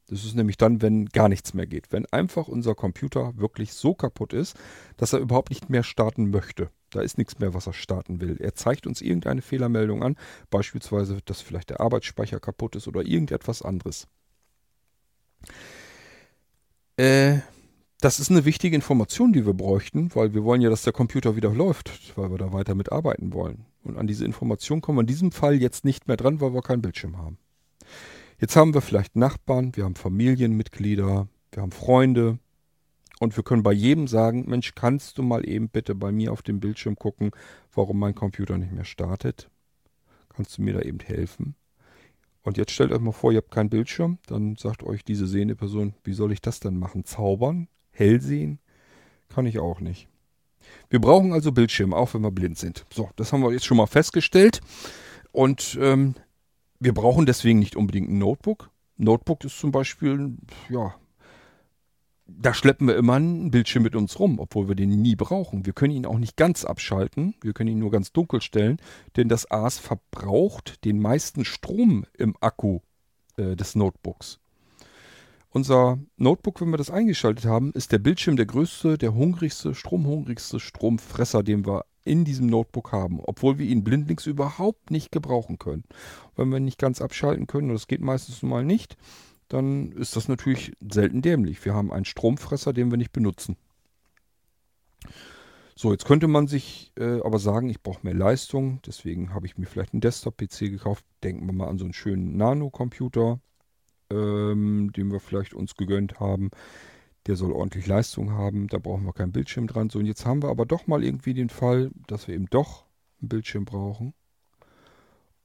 Das 0.08 0.25
ist 0.25 0.34
nämlich 0.34 0.56
dann, 0.56 0.82
wenn 0.82 1.06
gar 1.06 1.28
nichts 1.28 1.54
mehr 1.54 1.66
geht. 1.66 1.92
Wenn 1.92 2.06
einfach 2.06 2.48
unser 2.48 2.75
Computer 2.75 3.37
wirklich 3.37 3.72
so 3.75 3.94
kaputt 3.94 4.32
ist, 4.32 4.58
dass 4.96 5.12
er 5.12 5.20
überhaupt 5.20 5.50
nicht 5.50 5.70
mehr 5.70 5.84
starten 5.84 6.31
möchte. 6.31 6.70
Da 6.90 7.00
ist 7.00 7.19
nichts 7.19 7.38
mehr, 7.38 7.54
was 7.54 7.66
er 7.66 7.72
starten 7.72 8.20
will. 8.20 8.37
Er 8.40 8.54
zeigt 8.54 8.87
uns 8.87 9.00
irgendeine 9.00 9.42
Fehlermeldung 9.42 10.02
an, 10.02 10.16
beispielsweise, 10.50 11.19
dass 11.25 11.40
vielleicht 11.40 11.70
der 11.70 11.81
Arbeitsspeicher 11.81 12.40
kaputt 12.40 12.76
ist 12.76 12.88
oder 12.88 13.02
irgendetwas 13.02 13.62
anderes. 13.62 14.08
Äh, 16.96 17.38
das 18.00 18.19
ist 18.19 18.31
eine 18.31 18.44
wichtige 18.44 18.75
Information, 18.75 19.32
die 19.32 19.46
wir 19.46 19.54
bräuchten, 19.54 20.10
weil 20.14 20.34
wir 20.34 20.44
wollen 20.44 20.62
ja, 20.62 20.70
dass 20.70 20.82
der 20.82 20.92
Computer 20.92 21.37
wieder 21.37 21.50
läuft, 21.50 22.16
weil 22.16 22.31
wir 22.31 22.38
da 22.38 22.52
weiter 22.52 22.75
mitarbeiten 22.75 23.32
wollen. 23.32 23.66
Und 23.82 23.96
an 23.96 24.06
diese 24.06 24.25
Information 24.25 24.81
kommen 24.81 24.98
wir 24.98 25.02
in 25.02 25.06
diesem 25.06 25.32
Fall 25.32 25.60
jetzt 25.60 25.84
nicht 25.84 26.08
mehr 26.08 26.16
dran, 26.16 26.40
weil 26.40 26.52
wir 26.52 26.62
keinen 26.62 26.82
Bildschirm 26.82 27.19
haben. 27.19 27.38
Jetzt 28.38 28.56
haben 28.56 28.72
wir 28.72 28.81
vielleicht 28.81 29.16
Nachbarn, 29.16 29.76
wir 29.76 29.84
haben 29.84 29.96
Familienmitglieder, 29.96 31.28
wir 31.52 31.62
haben 31.62 31.72
Freunde, 31.72 32.38
und 33.20 33.37
wir 33.37 33.44
können 33.44 33.62
bei 33.62 33.72
jedem 33.72 34.08
sagen, 34.08 34.46
Mensch, 34.49 34.75
kannst 34.75 35.19
du 35.19 35.22
mal 35.22 35.46
eben 35.46 35.69
bitte 35.69 35.94
bei 35.94 36.11
mir 36.11 36.32
auf 36.32 36.40
dem 36.40 36.58
Bildschirm 36.58 36.96
gucken, 36.96 37.32
warum 37.75 37.99
mein 37.99 38.14
Computer 38.14 38.56
nicht 38.56 38.72
mehr 38.72 38.84
startet? 38.84 39.50
Kannst 40.31 40.56
du 40.56 40.62
mir 40.62 40.72
da 40.72 40.81
eben 40.81 41.00
helfen? 41.00 41.55
Und 42.43 42.56
jetzt 42.56 42.72
stellt 42.72 42.93
euch 42.93 43.00
mal 43.00 43.12
vor, 43.12 43.31
ihr 43.31 43.38
habt 43.38 43.50
keinen 43.50 43.69
Bildschirm, 43.69 44.19
dann 44.26 44.56
sagt 44.56 44.82
euch 44.82 45.05
diese 45.05 45.26
sehende 45.26 45.55
Person, 45.55 45.94
wie 46.02 46.14
soll 46.14 46.32
ich 46.32 46.40
das 46.40 46.61
denn 46.61 46.78
machen? 46.78 47.05
Zaubern? 47.05 47.69
Hell 47.90 48.22
sehen? 48.22 48.58
Kann 49.28 49.44
ich 49.44 49.58
auch 49.58 49.81
nicht. 49.81 50.08
Wir 50.88 51.00
brauchen 51.00 51.34
also 51.34 51.52
Bildschirme, 51.52 51.94
auch 51.96 52.14
wenn 52.14 52.23
wir 52.23 52.31
blind 52.31 52.56
sind. 52.56 52.87
So, 52.90 53.11
das 53.16 53.34
haben 53.34 53.43
wir 53.43 53.52
jetzt 53.52 53.66
schon 53.66 53.76
mal 53.76 53.87
festgestellt. 53.87 54.62
Und 55.31 55.78
ähm, 55.78 56.14
wir 56.78 56.94
brauchen 56.94 57.26
deswegen 57.26 57.58
nicht 57.58 57.76
unbedingt 57.76 58.08
ein 58.08 58.19
Notebook. 58.19 58.70
Notebook 58.96 59.44
ist 59.44 59.58
zum 59.58 59.73
Beispiel, 59.73 60.37
ja, 60.70 60.94
da 62.38 62.54
schleppen 62.54 62.86
wir 62.86 62.96
immer 62.96 63.14
einen 63.14 63.50
Bildschirm 63.50 63.82
mit 63.82 63.96
uns 63.96 64.18
rum, 64.18 64.38
obwohl 64.38 64.68
wir 64.68 64.74
den 64.74 65.02
nie 65.02 65.16
brauchen. 65.16 65.66
Wir 65.66 65.72
können 65.72 65.94
ihn 65.94 66.06
auch 66.06 66.18
nicht 66.18 66.36
ganz 66.36 66.64
abschalten, 66.64 67.34
wir 67.42 67.52
können 67.52 67.70
ihn 67.70 67.78
nur 67.78 67.90
ganz 67.90 68.12
dunkel 68.12 68.40
stellen, 68.40 68.78
denn 69.16 69.28
das 69.28 69.50
AS 69.50 69.78
verbraucht 69.78 70.84
den 70.84 71.00
meisten 71.00 71.44
Strom 71.44 72.04
im 72.16 72.37
Akku 72.40 72.80
äh, 73.37 73.56
des 73.56 73.75
Notebooks. 73.75 74.40
Unser 75.52 75.99
Notebook, 76.16 76.60
wenn 76.60 76.70
wir 76.70 76.76
das 76.76 76.90
eingeschaltet 76.90 77.44
haben, 77.44 77.72
ist 77.72 77.90
der 77.90 77.99
Bildschirm 77.99 78.37
der 78.37 78.46
größte, 78.46 78.96
der 78.99 79.14
hungrigste, 79.14 79.75
stromhungrigste 79.75 80.60
Stromfresser, 80.60 81.42
den 81.42 81.66
wir 81.66 81.84
in 82.04 82.25
diesem 82.25 82.46
Notebook 82.46 82.92
haben, 82.92 83.20
obwohl 83.20 83.58
wir 83.58 83.66
ihn 83.66 83.84
blindlings 83.84 84.26
überhaupt 84.26 84.90
nicht 84.90 85.10
gebrauchen 85.10 85.58
können. 85.58 85.84
Wenn 86.37 86.49
wir 86.50 86.58
ihn 86.58 86.64
nicht 86.64 86.78
ganz 86.78 87.00
abschalten 87.00 87.46
können, 87.46 87.70
und 87.70 87.75
das 87.75 87.88
geht 87.88 88.00
meistens 88.00 88.42
mal 88.42 88.64
nicht, 88.64 88.96
dann 89.50 89.90
ist 89.92 90.16
das 90.16 90.28
natürlich 90.28 90.73
selten 90.80 91.23
dämlich. 91.23 91.62
Wir 91.64 91.75
haben 91.75 91.92
einen 91.92 92.04
Stromfresser, 92.04 92.73
den 92.73 92.90
wir 92.90 92.97
nicht 92.97 93.12
benutzen. 93.12 93.57
So, 95.75 95.92
jetzt 95.92 96.04
könnte 96.04 96.28
man 96.28 96.47
sich 96.47 96.92
äh, 96.97 97.21
aber 97.23 97.38
sagen, 97.38 97.69
ich 97.69 97.83
brauche 97.83 98.00
mehr 98.02 98.14
Leistung, 98.14 98.80
deswegen 98.87 99.35
habe 99.35 99.47
ich 99.47 99.59
mir 99.59 99.66
vielleicht 99.66 99.92
einen 99.92 100.02
Desktop-PC 100.02 100.71
gekauft. 100.71 101.04
Denken 101.25 101.47
wir 101.47 101.52
mal 101.52 101.69
an 101.69 101.78
so 101.78 101.85
einen 101.85 101.95
schönen 101.95 102.37
Nano-Computer, 102.37 103.40
ähm, 104.11 104.92
den 104.92 105.11
wir 105.11 105.21
vielleicht 105.21 105.52
uns 105.52 105.75
gegönnt 105.75 106.21
haben. 106.21 106.50
Der 107.26 107.35
soll 107.35 107.52
ordentlich 107.52 107.87
Leistung 107.87 108.33
haben, 108.33 108.69
da 108.69 108.78
brauchen 108.78 109.04
wir 109.04 109.12
keinen 109.12 109.33
Bildschirm 109.33 109.66
dran. 109.66 109.90
So, 109.90 109.99
und 109.99 110.07
jetzt 110.07 110.26
haben 110.26 110.42
wir 110.42 110.50
aber 110.50 110.64
doch 110.64 110.87
mal 110.87 111.02
irgendwie 111.02 111.35
den 111.35 111.49
Fall, 111.49 111.90
dass 112.07 112.28
wir 112.28 112.35
eben 112.37 112.47
doch 112.50 112.85
einen 113.21 113.30
Bildschirm 113.30 113.64
brauchen. 113.64 114.14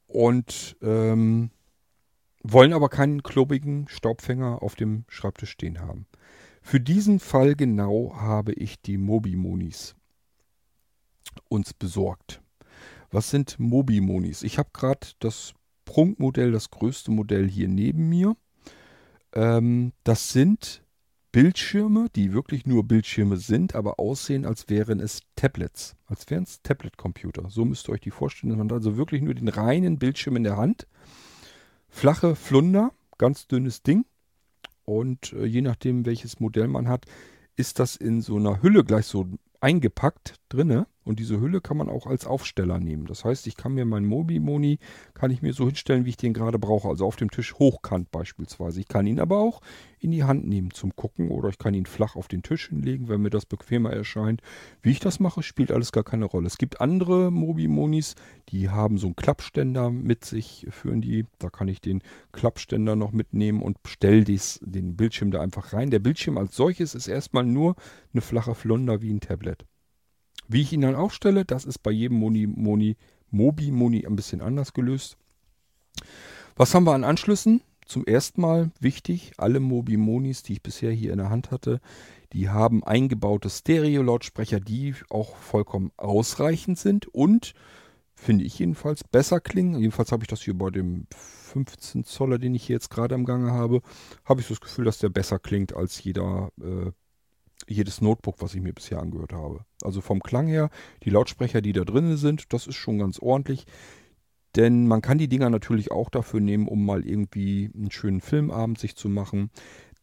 Und 0.06 0.78
ähm, 0.82 1.50
wollen 2.52 2.74
aber 2.74 2.90
keinen 2.90 3.24
klobigen 3.24 3.88
Staubfänger 3.88 4.62
auf 4.62 4.76
dem 4.76 5.06
Schreibtisch 5.08 5.52
stehen 5.52 5.80
haben. 5.80 6.06
Für 6.62 6.80
diesen 6.80 7.20
Fall 7.20 7.56
genau 7.56 8.16
habe 8.16 8.54
ich 8.54 8.82
die 8.82 8.98
Mobimonis 8.98 9.96
uns 11.50 11.74
besorgt. 11.74 12.42
Was 13.12 13.30
sind 13.30 13.60
Mobimonis? 13.60 14.44
Ich 14.44 14.58
habe 14.58 14.70
gerade 14.74 15.08
das 15.20 15.54
Prunkmodell, 15.86 16.52
das 16.52 16.72
größte 16.72 17.12
Modell 17.12 17.48
hier 17.50 17.68
neben 17.68 18.10
mir. 18.10 18.36
Ähm, 19.34 19.94
das 20.04 20.30
sind 20.30 20.84
Bildschirme, 21.32 22.08
die 22.16 22.34
wirklich 22.34 22.66
nur 22.66 22.88
Bildschirme 22.88 23.38
sind, 23.38 23.76
aber 23.76 24.00
aussehen, 24.00 24.46
als 24.46 24.70
wären 24.70 25.00
es 25.00 25.20
Tablets. 25.36 25.96
Als 26.08 26.30
wären 26.30 26.44
es 26.44 26.62
Tablet-Computer. 26.62 27.50
So 27.50 27.66
müsst 27.66 27.90
ihr 27.90 27.94
euch 27.94 28.02
die 28.02 28.12
vorstellen. 28.12 28.58
Man 28.58 28.68
hat 28.68 28.74
also 28.74 28.98
wirklich 28.98 29.22
nur 29.22 29.34
den 29.34 29.50
reinen 29.50 30.00
Bildschirm 30.00 30.38
in 30.38 30.44
der 30.44 30.58
Hand 30.58 30.88
flache 31.96 32.36
Flunder, 32.36 32.92
ganz 33.18 33.48
dünnes 33.48 33.82
Ding. 33.82 34.06
Und 34.84 35.32
äh, 35.34 35.46
je 35.46 35.62
nachdem, 35.62 36.06
welches 36.06 36.40
Modell 36.42 36.68
man 36.68 36.90
hat, 36.90 37.06
ist 37.56 37.80
das 37.80 37.96
in 37.96 38.22
so 38.22 38.36
einer 38.36 38.62
Hülle 38.62 38.84
gleich 38.84 39.06
so 39.06 39.26
eingepackt 39.62 40.36
drinne. 40.50 40.88
Und 41.06 41.20
diese 41.20 41.40
Hülle 41.40 41.62
kann 41.62 41.78
man 41.78 41.88
auch 41.88 42.08
als 42.08 42.26
Aufsteller 42.26 42.80
nehmen. 42.80 43.06
Das 43.06 43.24
heißt, 43.24 43.46
ich 43.48 43.56
kann 43.56 43.74
mir 43.74 43.86
meinen 43.86 44.08
Mobi-Moni, 44.08 44.80
kann 45.14 45.30
ich 45.30 45.44
mir 45.44 45.54
so 45.54 45.68
hinstellen, 45.68 46.06
wie 46.06 46.10
ich 46.10 46.18
den 46.18 46.34
gerade 46.34 46.60
brauche. 46.60 46.90
Also 46.90 47.06
auf 47.06 47.16
dem 47.16 47.30
Tisch 47.30 47.54
hochkant 47.54 48.12
beispielsweise. 48.12 48.80
Ich 48.80 48.88
kann 48.88 49.06
ihn 49.06 49.20
aber 49.20 49.38
auch 49.38 49.62
in 50.00 50.12
die 50.12 50.24
Hand 50.24 50.48
nehmen 50.48 50.72
zum 50.72 50.96
Gucken 50.96 51.30
oder 51.30 51.50
ich 51.50 51.58
kann 51.58 51.74
ihn 51.74 51.86
flach 51.86 52.16
auf 52.16 52.28
den 52.28 52.44
Tisch 52.44 52.70
hinlegen, 52.70 53.08
wenn 53.08 53.22
mir 53.22 53.30
das 53.30 53.46
bequemer 53.46 53.92
erscheint. 53.92 54.42
Wie 54.82 54.92
ich 54.92 55.00
das 55.00 55.20
mache, 55.20 55.44
spielt 55.44 55.72
alles 55.72 55.92
gar 55.92 56.04
keine 56.04 56.26
Rolle. 56.26 56.48
Es 56.48 56.58
gibt 56.58 56.82
andere 56.82 57.32
Mobi-Monis, 57.32 58.16
die 58.50 58.70
haben 58.70 58.98
so 58.98 59.08
einen 59.08 59.16
Klappständer 59.16 59.92
mit 59.92 60.26
sich, 60.26 60.66
führen 60.72 61.02
die. 61.02 61.26
Da 61.40 61.50
kann 61.50 61.68
ich 61.68 61.82
den 61.82 62.02
Klappständer 62.32 62.96
noch 62.96 63.12
mitnehmen 63.12 63.62
und 63.62 63.78
stelle 63.86 64.24
den 64.24 64.96
Bildschirm 64.96 65.32
da 65.32 65.42
einfach 65.42 65.74
rein. 65.74 65.92
Der 65.92 66.00
Bildschirm 66.00 66.38
als 66.38 66.56
solches 66.56 66.96
ist 66.96 67.08
erstmal 67.08 67.46
nur 67.46 67.76
eine 68.14 68.22
flache 68.22 68.56
Flunder 68.56 69.02
wie 69.02 69.14
ein 69.14 69.20
Tablet. 69.20 69.66
Wie 70.48 70.62
ich 70.62 70.74
ihn 70.74 70.82
dann 70.82 70.96
aufstelle, 70.96 71.46
das 71.46 71.66
ist 71.66 71.80
bei 71.80 71.92
jedem 71.92 72.18
Moni, 72.18 72.48
Moni, 72.48 72.98
Mobi 73.32 73.72
Moni 73.72 74.06
ein 74.06 74.16
bisschen 74.16 74.42
anders 74.42 74.74
gelöst. 74.74 75.18
Was 76.56 76.74
haben 76.74 76.86
wir 76.86 76.94
an 76.94 77.04
Anschlüssen? 77.04 77.62
Zum 77.86 78.06
ersten 78.06 78.42
Mal 78.42 78.72
wichtig, 78.80 79.34
alle 79.38 79.60
Mobi 79.60 79.98
Monis, 79.98 80.42
die 80.42 80.54
ich 80.54 80.64
bisher 80.64 80.92
hier 80.92 81.12
in 81.12 81.20
der 81.20 81.30
Hand 81.30 81.52
hatte, 81.52 81.80
die 82.34 82.50
haben 82.50 82.84
eingebaute 82.84 83.50
Stereo-Lautsprecher, 83.50 84.60
die 84.60 84.96
auch 85.10 85.36
vollkommen 85.36 85.92
ausreichend 85.96 86.80
sind 86.80 87.08
und, 87.08 87.54
finde 88.16 88.44
ich 88.44 88.58
jedenfalls, 88.58 89.04
besser 89.04 89.40
klingen. 89.40 89.80
Jedenfalls 89.80 90.12
habe 90.12 90.24
ich 90.24 90.28
das 90.28 90.42
hier 90.42 90.58
bei 90.58 90.72
dem 90.72 91.06
15 91.14 92.04
Zoller, 92.06 92.40
den 92.40 92.56
ich 92.56 92.66
hier 92.66 92.76
jetzt 92.76 92.90
gerade 92.90 93.14
am 93.14 93.26
Gange 93.26 93.52
habe, 93.52 93.82
habe 94.26 94.42
ich 94.42 94.48
so 94.48 94.56
das 94.56 94.62
Gefühl, 94.62 94.86
dass 94.86 94.98
der 94.98 95.10
besser 95.10 95.38
klingt 95.38 95.76
als 95.76 96.04
jeder 96.04 96.52
äh, 96.60 96.92
jedes 97.68 98.02
Notebook, 98.02 98.36
was 98.40 98.54
ich 98.54 98.62
mir 98.62 98.74
bisher 98.74 99.00
angehört 99.00 99.34
habe. 99.34 99.66
Also 99.84 100.02
vom 100.02 100.22
Klang 100.22 100.48
her, 100.48 100.70
die 101.04 101.10
Lautsprecher, 101.10 101.62
die 101.62 101.74
da 101.74 101.84
drin 101.84 102.18
sind, 102.18 102.54
das 102.54 102.68
ist 102.68 102.76
schon 102.76 103.00
ganz 103.00 103.20
ordentlich. 103.20 103.66
Denn 104.56 104.88
man 104.88 105.02
kann 105.02 105.18
die 105.18 105.28
Dinger 105.28 105.50
natürlich 105.50 105.92
auch 105.92 106.10
dafür 106.10 106.40
nehmen, 106.40 106.68
um 106.68 106.86
mal 106.86 107.06
irgendwie 107.06 107.70
einen 107.76 107.92
schönen 107.92 108.22
Filmabend 108.22 108.80
sich 108.80 108.96
zu 108.96 109.10
machen. 109.10 109.50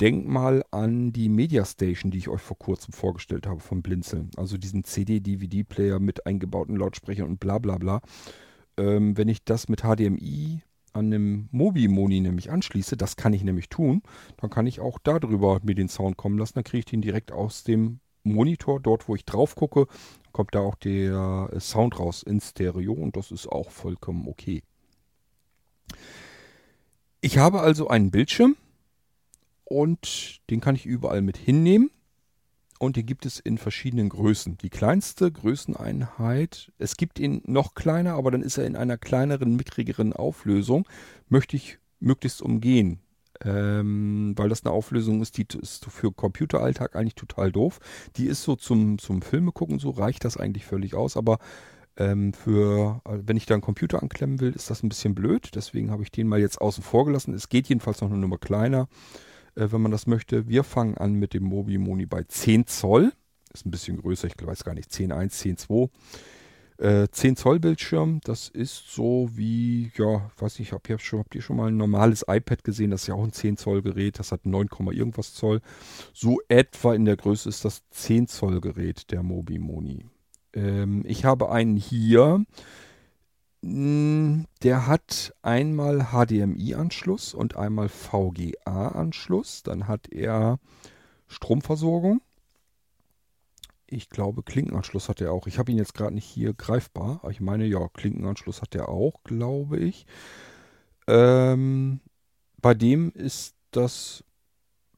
Denkt 0.01 0.29
mal 0.29 0.65
an 0.71 1.13
die 1.13 1.29
Media 1.29 1.65
Station, 1.65 2.11
die 2.11 2.19
ich 2.19 2.29
euch 2.29 2.41
vor 2.41 2.59
kurzem 2.59 2.93
vorgestellt 2.93 3.47
habe 3.47 3.61
vom 3.61 3.83
Blinzeln. 3.83 4.31
Also 4.37 4.59
diesen 4.59 4.85
CD-DVD-Player 4.85 6.01
mit 6.01 6.27
eingebauten 6.27 6.77
Lautsprechern 6.77 7.29
und 7.29 7.41
bla 7.41 7.59
bla 7.59 7.79
bla. 7.79 8.03
Ähm, 8.77 9.17
wenn 9.17 9.29
ich 9.29 9.45
das 9.45 9.69
mit 9.69 9.83
HDMI 9.83 10.63
an 10.93 11.07
einem 11.07 11.49
Mobi-Moni 11.53 12.21
nämlich 12.21 12.51
anschließe, 12.51 12.97
das 12.97 13.17
kann 13.17 13.33
ich 13.33 13.43
nämlich 13.45 13.69
tun, 13.69 14.03
dann 14.37 14.51
kann 14.51 14.67
ich 14.67 14.81
auch 14.81 14.99
darüber 15.03 15.61
mir 15.63 15.75
den 15.75 15.89
Sound 15.89 16.17
kommen 16.17 16.39
lassen. 16.39 16.55
Dann 16.55 16.65
kriege 16.65 16.81
ich 16.81 16.85
den 16.85 17.03
direkt 17.03 17.33
aus 17.33 17.65
dem 17.65 18.01
Monitor, 18.25 18.81
dort 18.81 19.09
wo 19.09 19.15
ich 19.15 19.25
drauf 19.25 19.55
gucke, 19.55 19.87
kommt 20.33 20.55
da 20.55 20.61
auch 20.61 20.77
der 20.77 21.51
äh, 21.53 21.61
Sound 21.61 21.99
raus 21.99 22.23
in 22.23 22.41
Stereo 22.41 22.93
und 22.93 23.17
das 23.17 23.31
ist 23.31 23.49
auch 23.49 23.71
vollkommen 23.71 24.29
okay. 24.29 24.63
Ich 27.21 27.39
habe 27.39 27.61
also 27.61 27.89
einen 27.89 28.11
Bildschirm 28.11 28.57
und 29.65 30.41
den 30.51 30.61
kann 30.61 30.75
ich 30.75 30.87
überall 30.87 31.23
mit 31.23 31.37
hinnehmen 31.37 31.91
und 32.83 32.97
die 32.97 33.07
gibt 33.07 33.27
es 33.27 33.39
in 33.39 33.59
verschiedenen 33.59 34.09
Größen. 34.09 34.59
Die 34.59 34.69
kleinste 34.69 35.31
Größeneinheit, 35.31 36.73
es 36.79 36.97
gibt 36.97 37.21
ihn 37.21 37.41
noch 37.47 37.77
kleiner, 37.77 38.15
aber 38.15 38.33
dann 38.33 38.43
ist 38.43 38.59
er 38.59 38.67
in 38.67 38.75
einer 38.75 38.99
kleineren, 38.99 39.55
mickrigeren 39.55 40.13
Auflösung, 40.13 40.89
möchte 41.29 41.55
ich 41.55 41.79
möglichst 42.01 42.43
umgehen. 42.43 42.99
Ähm, 43.45 44.35
weil 44.37 44.49
das 44.49 44.65
eine 44.65 44.75
Auflösung 44.75 45.23
ist, 45.23 45.39
die 45.39 45.47
ist 45.61 45.85
für 45.85 46.11
Computeralltag 46.11 46.97
eigentlich 46.97 47.15
total 47.15 47.53
doof. 47.53 47.79
Die 48.17 48.27
ist 48.27 48.43
so 48.43 48.57
zum, 48.57 48.99
zum 48.99 49.23
Filme 49.23 49.53
gucken, 49.53 49.79
so 49.79 49.91
reicht 49.91 50.25
das 50.25 50.37
eigentlich 50.37 50.65
völlig 50.67 50.95
aus, 50.95 51.17
aber 51.17 51.39
ähm, 51.97 52.33
für, 52.33 53.01
äh, 53.05 53.19
wenn 53.25 53.37
ich 53.37 53.47
da 53.47 53.55
einen 53.55 53.63
Computer 53.63 54.03
anklemmen 54.03 54.41
will, 54.41 54.55
ist 54.55 54.71
das 54.71 54.83
ein 54.83 54.89
bisschen 54.89 55.15
blöd. 55.15 55.51
Deswegen 55.55 55.93
habe 55.93 56.03
ich 56.03 56.11
den 56.11 56.27
mal 56.27 56.41
jetzt 56.41 56.61
außen 56.61 56.83
vor 56.83 57.05
gelassen. 57.05 57.33
Es 57.33 57.49
geht 57.49 57.69
jedenfalls 57.69 58.01
noch 58.01 58.11
eine 58.11 58.19
Nummer 58.19 58.39
kleiner 58.39 58.89
äh, 59.55 59.69
wenn 59.71 59.83
man 59.83 59.93
das 59.93 60.07
möchte. 60.07 60.49
Wir 60.49 60.65
fangen 60.65 60.97
an 60.97 61.15
mit 61.15 61.35
dem 61.35 61.45
Mobi 61.45 61.79
Moni 61.79 62.07
bei 62.07 62.23
10 62.25 62.67
Zoll. 62.67 63.13
Ist 63.53 63.67
ein 63.67 63.71
bisschen 63.71 63.99
größer, 63.99 64.29
ich 64.29 64.35
weiß 64.41 64.65
gar 64.65 64.75
nicht, 64.75 64.91
10.1, 64.91 65.67
10.2. 65.69 65.91
Äh, 66.79 67.09
10 67.11 67.37
Zoll 67.37 67.61
Bildschirm, 67.61 68.21
das 68.25 68.49
ist 68.49 68.93
so 68.93 69.29
wie, 69.35 69.93
ja, 69.97 70.31
weiß 70.39 70.59
nicht, 70.59 70.73
hab, 70.73 70.89
schon, 71.01 71.21
habt 71.21 71.35
ihr 71.35 71.43
schon 71.43 71.57
mal 71.57 71.69
ein 71.69 71.77
normales 71.77 72.25
iPad 72.27 72.65
gesehen? 72.65 72.91
Das 72.91 73.03
ist 73.03 73.07
ja 73.09 73.15
auch 73.15 73.23
ein 73.23 73.33
10 73.33 73.57
Zoll 73.57 73.83
Gerät, 73.83 74.19
das 74.19 74.33
hat 74.33 74.47
9, 74.47 74.69
irgendwas 74.91 75.35
Zoll. 75.35 75.61
So 76.13 76.41
etwa 76.49 76.95
in 76.95 77.05
der 77.05 77.17
Größe 77.17 77.49
ist 77.49 77.65
das 77.65 77.83
10 77.91 78.27
Zoll 78.27 78.61
Gerät 78.61 79.13
der 79.13 79.23
Mobi 79.23 79.59
Moni. 79.59 80.07
Ähm, 80.55 81.05
ich 81.07 81.25
habe 81.25 81.53
einen 81.53 81.77
hier, 81.77 82.45
der 83.63 84.87
hat 84.89 85.35
einmal 85.43 86.09
HDMI-Anschluss 86.11 87.33
und 87.33 87.57
einmal 87.57 87.89
VGA-Anschluss. 87.89 89.63
Dann 89.63 89.87
hat 89.87 90.09
er 90.11 90.59
Stromversorgung. 91.29 92.21
Ich 93.87 94.09
glaube, 94.09 94.43
Klinkenanschluss 94.43 95.09
hat 95.09 95.21
er 95.21 95.33
auch. 95.33 95.47
Ich 95.47 95.59
habe 95.59 95.71
ihn 95.71 95.79
jetzt 95.79 95.95
gerade 95.95 96.15
nicht 96.15 96.25
hier 96.25 96.55
greifbar. 96.55 97.21
Aber 97.23 97.31
ich 97.31 97.41
meine, 97.41 97.67
ja, 97.67 97.89
Klinkenanschluss 97.89 98.63
hat 98.63 98.75
er 98.75 98.89
auch, 98.89 99.23
glaube 99.23 99.79
ich. 99.79 100.07
Ähm, 101.07 102.01
bei 102.61 102.75
dem 102.75 103.13
ist 103.13 103.55
das 103.71 104.25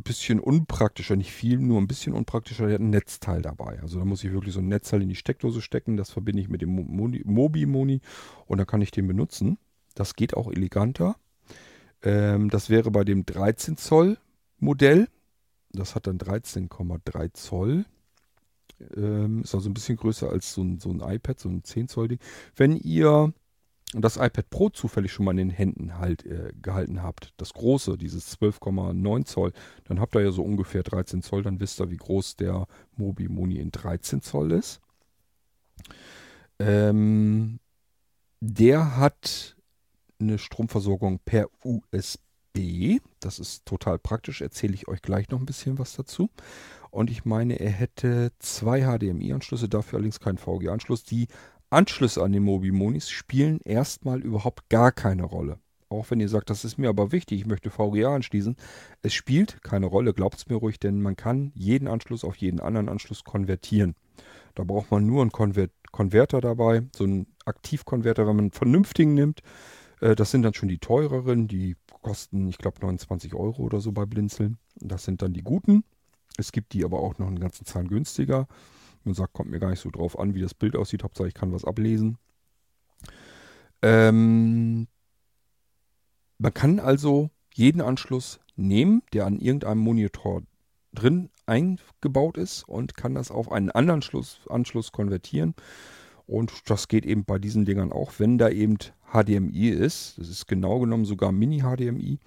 bisschen 0.03 0.41
unpraktischer, 0.41 1.17
nicht 1.17 1.33
viel, 1.33 1.59
nur 1.59 1.81
ein 1.81 1.87
bisschen 1.87 2.15
unpraktischer. 2.15 2.67
Der 2.67 2.75
hat 2.75 2.81
ein 2.81 2.91
Netzteil 2.91 3.43
dabei. 3.43 3.81
Also 3.81 3.99
da 3.99 4.05
muss 4.05 4.25
ich 4.25 4.33
wirklich 4.33 4.55
so 4.55 4.61
ein 4.61 4.69
Netzteil 4.69 5.03
in 5.03 5.09
die 5.09 5.15
Steckdose 5.15 5.63
stecken. 5.63 5.97
Das 5.97 6.11
verbinde 6.11 6.43
ich 6.43 6.49
mit 6.49 6.63
dem 6.63 6.71
Mobi-Moni 6.71 8.01
und 8.47 8.59
dann 8.59 8.67
kann 8.67 8.83
ich 8.83 8.91
den 8.91 9.07
benutzen. 9.07 9.59
Das 9.95 10.17
geht 10.17 10.35
auch 10.35 10.51
eleganter. 10.51 11.17
Ähm, 12.03 12.51
das 12.51 12.71
wäre 12.71 12.91
bei 12.91 13.05
dem 13.05 13.25
13 13.25 13.77
Zoll 13.77 14.19
Modell. 14.59 15.09
Das 15.73 15.95
hat 15.95 16.07
dann 16.07 16.19
13,3 16.19 17.33
Zoll. 17.33 17.85
Ähm, 18.97 19.43
ist 19.43 19.55
also 19.55 19.71
ein 19.71 19.75
bisschen 19.75 19.97
größer 19.97 20.29
als 20.29 20.53
so 20.53 20.63
ein, 20.63 20.79
so 20.81 20.91
ein 20.91 21.01
iPad, 21.01 21.39
so 21.39 21.49
ein 21.49 21.63
10 21.63 21.89
Zoll 21.89 22.09
Ding. 22.09 22.19
Wenn 22.57 22.77
ihr 22.77 23.33
das 24.03 24.17
iPad 24.17 24.51
Pro 24.51 24.69
zufällig 24.71 25.13
schon 25.13 25.25
mal 25.25 25.33
in 25.33 25.49
den 25.49 25.51
Händen 25.51 25.99
halt 25.99 26.25
äh, 26.27 26.53
gehalten 26.61 27.03
habt, 27.03 27.33
das 27.37 27.53
große, 27.53 27.97
dieses 27.97 28.39
12,9 28.41 29.25
Zoll, 29.25 29.53
dann 29.85 30.01
habt 30.01 30.15
ihr 30.17 30.23
ja 30.23 30.31
so 30.31 30.43
ungefähr 30.43 30.83
13 30.83 31.23
Zoll, 31.23 31.43
dann 31.43 31.61
wisst 31.61 31.81
ihr, 31.81 31.91
wie 31.91 31.97
groß 31.97 32.37
der 32.37 32.67
Mobi 32.97 33.29
Moni 33.29 33.59
in 33.59 33.71
13 33.71 34.23
Zoll 34.23 34.53
ist. 34.53 34.81
Ähm, 36.59 37.61
der 38.41 38.97
hat 38.97 39.57
eine 40.21 40.39
Stromversorgung 40.39 41.21
per 41.25 41.49
USB. 41.63 43.01
Das 43.21 43.39
ist 43.39 43.67
total 43.67 43.99
praktisch, 43.99 44.41
erzähle 44.41 44.75
ich 44.75 44.87
euch 44.87 45.03
gleich 45.03 45.29
noch 45.31 45.41
ein 45.41 45.47
bisschen 45.47 45.79
was 45.79 45.95
dazu. 45.95 46.31
Und 46.91 47.11
ich 47.11 47.25
meine, 47.25 47.59
er 47.59 47.71
hätte 47.71 48.31
zwei 48.39 48.83
HDMI-Anschlüsse, 48.83 49.69
dafür 49.69 49.97
allerdings 49.97 50.21
keinen 50.21 50.39
VGA-Anschluss. 50.39 51.03
Die 51.03 51.27
Anschlüsse 51.75 52.23
an 52.23 52.33
den 52.33 52.45
Mobimonis 52.45 53.11
spielen 53.11 53.61
erstmal 53.65 54.21
überhaupt 54.21 54.69
gar 54.69 54.93
keine 54.93 55.25
Rolle. 55.25 55.59
Auch 55.89 56.11
wenn 56.11 56.21
ihr 56.21 56.29
sagt, 56.29 56.49
das 56.51 56.65
ist 56.65 56.79
mir 56.79 56.89
aber 56.89 57.13
wichtig, 57.13 57.41
ich 57.41 57.47
möchte 57.47 57.71
VGA 57.71 58.15
anschließen. 58.15 58.57
Es 59.03 59.13
spielt 59.13 59.63
keine 59.63 59.87
Rolle, 59.87 60.15
glaubt 60.15 60.37
es 60.37 60.49
mir 60.49 60.55
ruhig, 60.55 60.79
denn 60.79 61.03
man 61.03 61.17
kann 61.17 61.53
jeden 61.55 61.89
Anschluss 61.89 62.25
auf 62.25 62.37
jeden 62.37 62.61
anderen 62.61 62.89
Anschluss 62.89 63.25
konvertieren. 63.25 63.95
Da 64.55 64.65
braucht 64.65 64.91
man 64.91 65.07
nur 65.07 65.23
einen 65.23 65.33
Konver 65.33 65.67
Konverter 65.91 66.41
dabei, 66.41 66.83
so 66.93 67.05
einen 67.05 67.29
Aktivkonverter, 67.45 68.27
wenn 68.27 68.37
man 68.37 68.45
einen 68.47 68.53
vernünftigen 68.53 69.15
nimmt. 69.15 69.43
Äh, 70.01 70.17
das 70.17 70.33
sind 70.33 70.43
dann 70.43 70.55
schon 70.55 70.69
die 70.69 70.79
teureren, 70.79 71.47
die 71.47 71.77
kosten, 72.03 72.49
ich 72.49 72.59
glaube, 72.59 72.81
29 72.81 73.35
Euro 73.35 73.63
oder 73.63 73.81
so 73.81 73.93
bei 73.93 74.05
Blinzeln. 74.05 74.59
Das 74.77 75.05
sind 75.05 75.23
dann 75.23 75.33
die 75.33 75.43
guten. 75.43 75.85
Es 76.37 76.51
gibt 76.51 76.73
die 76.73 76.85
aber 76.85 76.99
auch 76.99 77.19
noch 77.19 77.29
einen 77.29 77.39
ganzen 77.39 77.65
Zahn 77.65 77.87
günstiger. 77.87 78.49
Man 79.05 79.15
sagt, 79.15 79.33
kommt 79.33 79.51
mir 79.51 79.61
gar 79.61 79.71
nicht 79.71 79.81
so 79.81 79.91
drauf 79.91 80.19
an, 80.19 80.35
wie 80.35 80.41
das 80.41 80.55
Bild 80.55 80.77
aussieht. 80.77 81.05
Hauptsache, 81.05 81.29
ich 81.29 81.35
kann 81.35 81.53
was 81.53 81.65
ablesen. 81.65 82.19
Ähm, 83.83 84.89
man 86.39 86.55
kann 86.55 86.81
also 86.81 87.31
jeden 87.53 87.81
Anschluss 87.81 88.41
nehmen, 88.57 89.03
der 89.13 89.27
an 89.27 89.39
irgendeinem 89.39 89.81
Monitor 89.81 90.43
drin 90.93 91.31
eingebaut 91.47 92.39
ist 92.39 92.63
und 92.69 92.97
kann 92.97 93.15
das 93.15 93.31
auf 93.31 93.53
einen 93.53 93.71
anderen 93.71 94.03
Schluss, 94.03 94.41
Anschluss 94.49 94.93
konvertieren. 94.93 95.55
Und 96.27 96.71
das 96.71 96.89
geht 96.89 97.05
eben 97.05 97.25
bei 97.25 97.39
diesen 97.39 97.65
Dingern 97.65 97.93
auch, 97.93 98.13
wenn 98.19 98.39
da 98.39 98.49
eben 98.49 98.79
HDMI 99.13 99.69
ist. 99.69 100.17
Das 100.19 100.29
ist 100.29 100.47
genau 100.47 100.81
genommen 100.81 101.05
sogar 101.05 101.33
Mini-HDMI. 101.33 102.19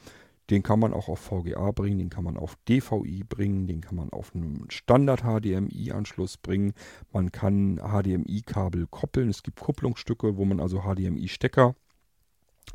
Den 0.50 0.64
kann 0.64 0.80
man 0.80 0.94
auch 0.94 1.10
auf 1.10 1.20
VGA 1.20 1.72
bringen, 1.72 2.00
den 2.00 2.10
kann 2.10 2.24
man 2.24 2.38
auf 2.38 2.56
DVI 2.70 3.24
bringen, 3.28 3.68
den 3.68 3.82
kann 3.82 3.98
man 3.98 4.10
auf 4.12 4.34
einen 4.34 4.66
Standard-HDMI-Anschluss 4.70 6.38
bringen. 6.38 6.74
Man 7.12 7.32
kann 7.32 7.78
HDMI-Kabel 7.78 8.88
koppeln. 8.88 9.30
Es 9.30 9.44
gibt 9.44 9.60
Kupplungsstücke, 9.60 10.38
wo 10.38 10.46
man 10.46 10.60
also 10.62 10.84
HDMI-Stecker 10.84 11.76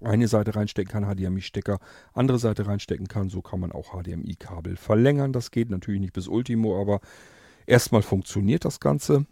eine 0.03 0.29
Seite 0.29 0.55
reinstecken 0.55 0.91
kann, 0.91 1.05
HDMI-Stecker, 1.05 1.79
andere 2.13 2.39
Seite 2.39 2.67
reinstecken 2.67 3.09
kann. 3.09 3.29
So 3.29 3.43
kann 3.43 3.61
man 3.61 3.73
auch 3.73 3.93
HDMI-Kabel 3.93 4.77
verlängern. 4.77 5.33
Das 5.33 5.51
geht 5.51 5.71
natürlich 5.71 6.01
nicht 6.01 6.13
bis 6.13 6.29
Ultimo, 6.29 6.81
aber 6.81 7.01
erstmal 7.67 8.03
funktioniert 8.03 8.65
das 8.65 8.81
Ganze. 8.81 9.27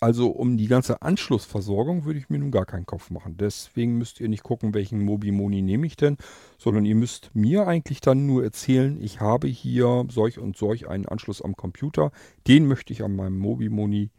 Also 0.00 0.28
um 0.28 0.56
die 0.56 0.66
ganze 0.66 1.02
Anschlussversorgung 1.02 2.04
würde 2.04 2.18
ich 2.18 2.28
mir 2.28 2.38
nun 2.38 2.50
gar 2.50 2.66
keinen 2.66 2.86
Kopf 2.86 3.10
machen. 3.10 3.36
Deswegen 3.36 3.96
müsst 3.96 4.20
ihr 4.20 4.28
nicht 4.28 4.42
gucken, 4.42 4.74
welchen 4.74 5.02
Mobimoni 5.04 5.62
nehme 5.62 5.86
ich 5.86 5.96
denn, 5.96 6.16
sondern 6.58 6.84
ihr 6.84 6.94
müsst 6.94 7.30
mir 7.34 7.66
eigentlich 7.66 8.00
dann 8.00 8.26
nur 8.26 8.44
erzählen, 8.44 9.00
ich 9.00 9.20
habe 9.20 9.46
hier 9.46 10.04
solch 10.10 10.38
und 10.38 10.56
solch 10.56 10.88
einen 10.88 11.06
Anschluss 11.06 11.42
am 11.42 11.56
Computer. 11.56 12.10
Den 12.46 12.66
möchte 12.66 12.92
ich 12.92 13.02
an 13.02 13.16
meinem 13.16 13.38
Mobimoni 13.38 14.10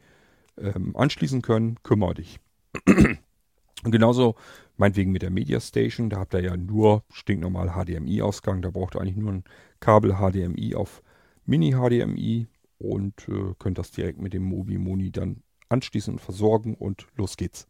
ähm, 0.57 0.95
anschließen 0.95 1.41
können. 1.41 1.77
Kümmer 1.83 2.13
dich. 2.13 2.39
und 2.87 3.91
genauso 3.91 4.35
meinetwegen 4.77 5.11
mit 5.11 5.21
der 5.21 5.29
Media 5.29 5.59
Station. 5.59 6.09
Da 6.09 6.17
habt 6.17 6.33
ihr 6.33 6.41
ja 6.41 6.57
nur 6.57 7.03
stinknormal 7.11 7.71
HDMI-Ausgang. 7.71 8.61
Da 8.61 8.69
braucht 8.69 8.95
ihr 8.95 9.01
eigentlich 9.01 9.17
nur 9.17 9.33
ein 9.33 9.43
Kabel 9.79 10.15
HDMI 10.15 10.75
auf 10.75 11.03
Mini-HDMI 11.45 12.47
und 12.77 13.27
äh, 13.29 13.53
könnt 13.59 13.77
das 13.77 13.91
direkt 13.91 14.19
mit 14.19 14.33
dem 14.33 14.43
Mobimoni 14.43 15.11
dann 15.11 15.43
anschließen 15.69 16.13
und 16.13 16.19
versorgen 16.19 16.75
und 16.75 17.07
los 17.15 17.37
geht's. 17.37 17.67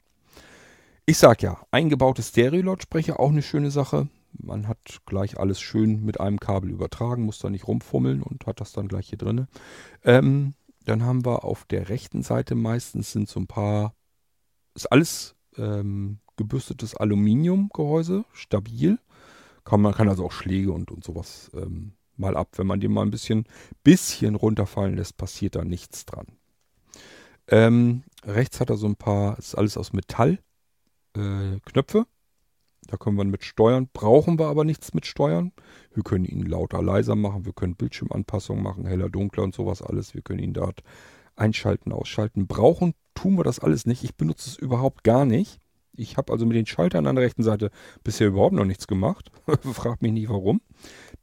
Ich 1.05 1.17
sag 1.17 1.43
ja, 1.43 1.61
eingebaute 1.71 2.23
Stereo-Lautsprecher 2.23 3.19
auch 3.19 3.29
eine 3.29 3.43
schöne 3.43 3.71
Sache. 3.71 4.07
Man 4.33 4.67
hat 4.67 5.01
gleich 5.05 5.39
alles 5.39 5.61
schön 5.61 6.03
mit 6.03 6.19
einem 6.19 6.39
Kabel 6.39 6.71
übertragen, 6.71 7.23
muss 7.23 7.39
da 7.39 7.49
nicht 7.49 7.67
rumfummeln 7.67 8.21
und 8.23 8.45
hat 8.47 8.59
das 8.59 8.73
dann 8.73 8.87
gleich 8.87 9.09
hier 9.09 9.17
drin. 9.17 9.47
Ähm, 10.03 10.55
dann 10.83 11.03
haben 11.03 11.25
wir 11.25 11.43
auf 11.43 11.65
der 11.65 11.89
rechten 11.89 12.23
Seite 12.23 12.55
meistens 12.55 13.11
sind 13.11 13.29
so 13.29 13.39
ein 13.39 13.47
paar, 13.47 13.93
ist 14.73 14.91
alles 14.91 15.35
ähm, 15.57 16.19
gebürstetes 16.37 16.95
Aluminiumgehäuse, 16.95 18.25
stabil. 18.33 18.99
Kann, 19.63 19.81
man 19.81 19.93
kann 19.93 20.09
also 20.09 20.25
auch 20.25 20.31
Schläge 20.31 20.71
und, 20.71 20.91
und 20.91 21.03
sowas 21.03 21.49
ähm, 21.53 21.93
mal 22.17 22.35
ab. 22.35 22.49
Wenn 22.57 22.67
man 22.67 22.79
den 22.79 22.91
mal 22.91 23.03
ein 23.03 23.11
bisschen, 23.11 23.45
bisschen 23.83 24.35
runterfallen 24.35 24.95
lässt, 24.95 25.17
passiert 25.17 25.55
da 25.55 25.63
nichts 25.63 26.05
dran. 26.05 26.27
Ähm, 27.47 28.03
rechts 28.23 28.59
hat 28.59 28.69
er 28.69 28.77
so 28.77 28.87
ein 28.87 28.95
paar, 28.95 29.37
ist 29.37 29.55
alles 29.55 29.77
aus 29.77 29.93
Metall, 29.93 30.39
äh, 31.15 31.59
Knöpfe. 31.65 32.05
Da 32.87 32.97
können 32.97 33.17
wir 33.17 33.25
mit 33.25 33.43
steuern, 33.43 33.89
brauchen 33.91 34.37
wir 34.37 34.47
aber 34.47 34.63
nichts 34.63 34.93
mit 34.93 35.05
steuern. 35.05 35.51
Wir 35.93 36.03
können 36.03 36.25
ihn 36.25 36.45
lauter, 36.45 36.83
leiser 36.83 37.15
machen, 37.15 37.45
wir 37.45 37.53
können 37.53 37.75
Bildschirmanpassungen 37.75 38.61
machen, 38.61 38.85
heller, 38.85 39.09
dunkler 39.09 39.43
und 39.43 39.55
sowas 39.55 39.81
alles. 39.81 40.13
Wir 40.13 40.21
können 40.21 40.39
ihn 40.39 40.53
dort 40.53 40.83
einschalten, 41.35 41.91
ausschalten. 41.91 42.47
Brauchen 42.47 42.93
tun 43.15 43.37
wir 43.37 43.43
das 43.43 43.59
alles 43.59 43.85
nicht. 43.85 44.03
Ich 44.03 44.15
benutze 44.15 44.49
es 44.49 44.57
überhaupt 44.57 45.03
gar 45.03 45.25
nicht. 45.25 45.59
Ich 45.97 46.17
habe 46.17 46.31
also 46.31 46.45
mit 46.45 46.57
den 46.57 46.65
Schaltern 46.65 47.07
an 47.07 47.15
der 47.15 47.25
rechten 47.25 47.43
Seite 47.43 47.71
bisher 48.03 48.27
überhaupt 48.27 48.53
noch 48.53 48.65
nichts 48.65 48.87
gemacht. 48.87 49.31
Fragt 49.73 50.01
mich 50.01 50.11
nicht 50.11 50.29
warum. 50.29 50.61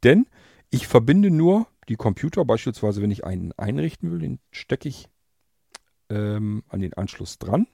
Denn 0.03 0.25
ich 0.69 0.87
verbinde 0.87 1.29
nur 1.29 1.67
die 1.87 1.95
Computer, 1.95 2.43
beispielsweise 2.45 3.01
wenn 3.01 3.11
ich 3.11 3.23
einen 3.23 3.51
einrichten 3.53 4.11
will, 4.11 4.19
den 4.19 4.39
stecke 4.51 4.89
ich 4.89 5.07
ähm, 6.13 6.63
an 6.69 6.79
den 6.79 6.93
Anschluss 6.93 7.39
dran. 7.39 7.67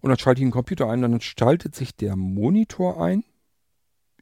Und 0.00 0.10
dann 0.10 0.18
schalte 0.18 0.40
ich 0.40 0.44
den 0.44 0.52
Computer 0.52 0.88
ein, 0.90 1.02
dann 1.02 1.20
schaltet 1.20 1.74
sich 1.74 1.96
der 1.96 2.16
Monitor 2.16 3.02
ein. 3.02 3.24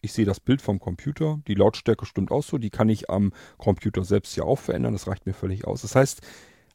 Ich 0.03 0.13
sehe 0.13 0.25
das 0.25 0.41
Bild 0.41 0.63
vom 0.63 0.79
Computer, 0.79 1.41
die 1.47 1.55
Lautstärke 1.55 2.07
stimmt 2.07 2.31
auch 2.31 2.43
so, 2.43 2.57
die 2.57 2.71
kann 2.71 2.89
ich 2.89 3.11
am 3.11 3.33
Computer 3.59 4.05
selbst 4.05 4.35
ja 4.37 4.45
auch 4.45 4.59
verändern, 4.59 4.95
das 4.95 5.07
reicht 5.07 5.27
mir 5.27 5.35
völlig 5.35 5.67
aus. 5.67 5.83
Das 5.83 5.95
heißt, 5.95 6.23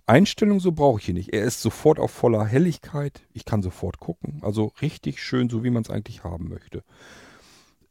Einstellung 0.05 0.59
so 0.59 0.71
brauche 0.71 0.99
ich 0.99 1.05
hier 1.05 1.15
nicht. 1.15 1.33
Er 1.33 1.43
ist 1.43 1.61
sofort 1.61 1.97
auf 1.97 2.11
voller 2.11 2.45
Helligkeit, 2.45 3.23
ich 3.33 3.45
kann 3.45 3.63
sofort 3.63 3.99
gucken, 3.99 4.41
also 4.43 4.73
richtig 4.81 5.23
schön, 5.23 5.49
so 5.49 5.63
wie 5.63 5.71
man 5.71 5.81
es 5.81 5.89
eigentlich 5.89 6.23
haben 6.23 6.49
möchte. 6.49 6.83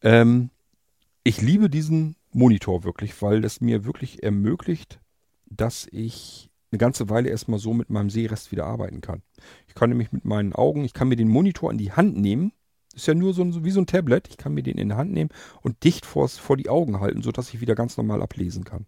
Ähm, 0.02 0.50
ich 1.24 1.40
liebe 1.40 1.68
diesen 1.68 2.16
Monitor 2.32 2.84
wirklich, 2.84 3.20
weil 3.22 3.44
es 3.44 3.60
mir 3.60 3.84
wirklich 3.84 4.22
ermöglicht, 4.22 5.00
dass 5.46 5.88
ich 5.90 6.50
eine 6.74 6.78
ganze 6.78 7.08
Weile 7.08 7.30
erstmal 7.30 7.60
so 7.60 7.72
mit 7.72 7.88
meinem 7.88 8.10
Sehrest 8.10 8.50
wieder 8.50 8.66
arbeiten 8.66 9.00
kann. 9.00 9.22
Ich 9.68 9.74
kann 9.74 9.90
nämlich 9.90 10.10
mit 10.10 10.24
meinen 10.24 10.52
Augen, 10.52 10.84
ich 10.84 10.92
kann 10.92 11.08
mir 11.08 11.16
den 11.16 11.28
Monitor 11.28 11.70
in 11.70 11.78
die 11.78 11.92
Hand 11.92 12.16
nehmen. 12.16 12.52
Ist 12.94 13.06
ja 13.06 13.14
nur 13.14 13.32
so 13.32 13.64
wie 13.64 13.70
so 13.70 13.80
ein 13.80 13.86
Tablet. 13.86 14.28
Ich 14.28 14.36
kann 14.36 14.54
mir 14.54 14.62
den 14.62 14.76
in 14.76 14.88
die 14.88 14.94
Hand 14.94 15.12
nehmen 15.12 15.30
und 15.62 15.84
dicht 15.84 16.04
vors, 16.04 16.36
vor 16.36 16.56
die 16.56 16.68
Augen 16.68 17.00
halten, 17.00 17.22
sodass 17.22 17.54
ich 17.54 17.60
wieder 17.60 17.74
ganz 17.74 17.96
normal 17.96 18.22
ablesen 18.22 18.64
kann. 18.64 18.86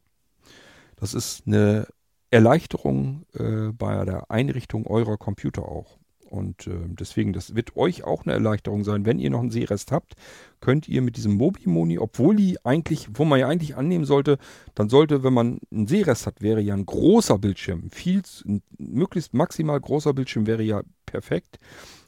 Das 0.96 1.14
ist 1.14 1.46
eine 1.46 1.86
Erleichterung 2.30 3.24
äh, 3.34 3.72
bei 3.72 4.04
der 4.04 4.30
Einrichtung 4.30 4.86
eurer 4.86 5.16
Computer 5.16 5.62
auch. 5.62 5.98
Und 6.28 6.66
äh, 6.66 6.72
deswegen, 6.86 7.32
das 7.32 7.54
wird 7.54 7.76
euch 7.76 8.04
auch 8.04 8.24
eine 8.24 8.32
Erleichterung 8.34 8.84
sein. 8.84 9.06
Wenn 9.06 9.18
ihr 9.18 9.30
noch 9.30 9.40
einen 9.40 9.50
Seerest 9.50 9.92
habt, 9.92 10.14
könnt 10.60 10.88
ihr 10.88 11.00
mit 11.00 11.16
diesem 11.16 11.34
Mobimoni, 11.34 11.98
obwohl 11.98 12.36
die 12.36 12.64
eigentlich, 12.64 13.08
wo 13.14 13.24
man 13.24 13.38
ja 13.38 13.48
eigentlich 13.48 13.76
annehmen 13.76 14.04
sollte, 14.04 14.38
dann 14.74 14.88
sollte, 14.88 15.22
wenn 15.22 15.32
man 15.32 15.60
einen 15.70 15.86
Seerest 15.86 16.26
hat, 16.26 16.42
wäre 16.42 16.60
ja 16.60 16.74
ein 16.74 16.86
großer 16.86 17.38
Bildschirm. 17.38 17.90
Viel, 17.90 18.22
ein 18.44 18.62
möglichst 18.76 19.34
maximal 19.34 19.80
großer 19.80 20.14
Bildschirm 20.14 20.46
wäre 20.46 20.62
ja 20.62 20.82
perfekt. 21.06 21.58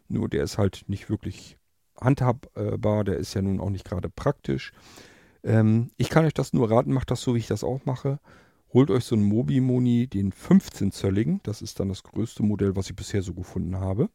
Nur 0.08 0.28
der 0.28 0.42
ist 0.42 0.58
halt 0.58 0.84
nicht 0.88 1.10
wirklich 1.10 1.58
handhabbar, 2.00 3.04
der 3.04 3.16
ist 3.16 3.34
ja 3.34 3.42
nun 3.42 3.60
auch 3.60 3.70
nicht 3.70 3.84
gerade 3.84 4.08
praktisch. 4.08 4.72
Ähm, 5.44 5.90
ich 5.96 6.10
kann 6.10 6.24
euch 6.24 6.34
das 6.34 6.52
nur 6.52 6.70
raten, 6.70 6.92
macht 6.92 7.10
das 7.10 7.20
so, 7.20 7.34
wie 7.34 7.38
ich 7.38 7.46
das 7.46 7.64
auch 7.64 7.84
mache. 7.84 8.18
Holt 8.72 8.90
euch 8.90 9.04
so 9.04 9.14
einen 9.14 9.24
Mobimoni, 9.24 10.06
den 10.06 10.32
15-zölligen. 10.32 11.40
Das 11.42 11.62
ist 11.62 11.80
dann 11.80 11.88
das 11.88 12.02
größte 12.02 12.42
Modell, 12.42 12.76
was 12.76 12.90
ich 12.90 12.96
bisher 12.96 13.22
so 13.22 13.34
gefunden 13.34 13.76
habe. 13.76 14.10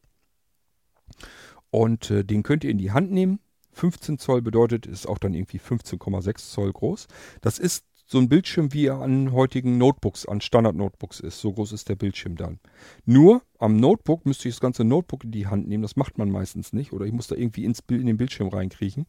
Und 1.71 2.11
äh, 2.11 2.23
den 2.23 2.43
könnt 2.43 2.63
ihr 2.63 2.69
in 2.69 2.77
die 2.77 2.91
Hand 2.91 3.11
nehmen. 3.11 3.39
15 3.71 4.19
Zoll 4.19 4.43
bedeutet, 4.43 4.85
ist 4.85 5.07
auch 5.07 5.17
dann 5.17 5.33
irgendwie 5.33 5.59
15,6 5.59 6.51
Zoll 6.51 6.71
groß. 6.71 7.07
Das 7.41 7.57
ist 7.57 7.85
so 8.05 8.19
ein 8.19 8.29
Bildschirm, 8.29 8.73
wie 8.73 8.85
er 8.85 9.01
an 9.01 9.31
heutigen 9.31 9.79
Notebooks, 9.79 10.27
an 10.27 10.41
Standard-Notebooks 10.41 11.19
ist. 11.19 11.39
So 11.39 11.53
groß 11.53 11.71
ist 11.71 11.89
der 11.89 11.95
Bildschirm 11.95 12.35
dann. 12.35 12.59
Nur 13.05 13.41
am 13.57 13.77
Notebook 13.77 14.25
müsste 14.25 14.47
ich 14.47 14.55
das 14.55 14.61
ganze 14.61 14.83
Notebook 14.83 15.23
in 15.23 15.31
die 15.31 15.47
Hand 15.47 15.67
nehmen. 15.67 15.81
Das 15.81 15.95
macht 15.95 16.17
man 16.17 16.29
meistens 16.29 16.73
nicht. 16.73 16.93
Oder 16.93 17.05
ich 17.05 17.13
muss 17.13 17.27
da 17.27 17.35
irgendwie 17.35 17.65
ins 17.65 17.81
Bild, 17.81 18.01
in 18.01 18.07
den 18.07 18.17
Bildschirm 18.17 18.49
reinkriechen. 18.49 19.07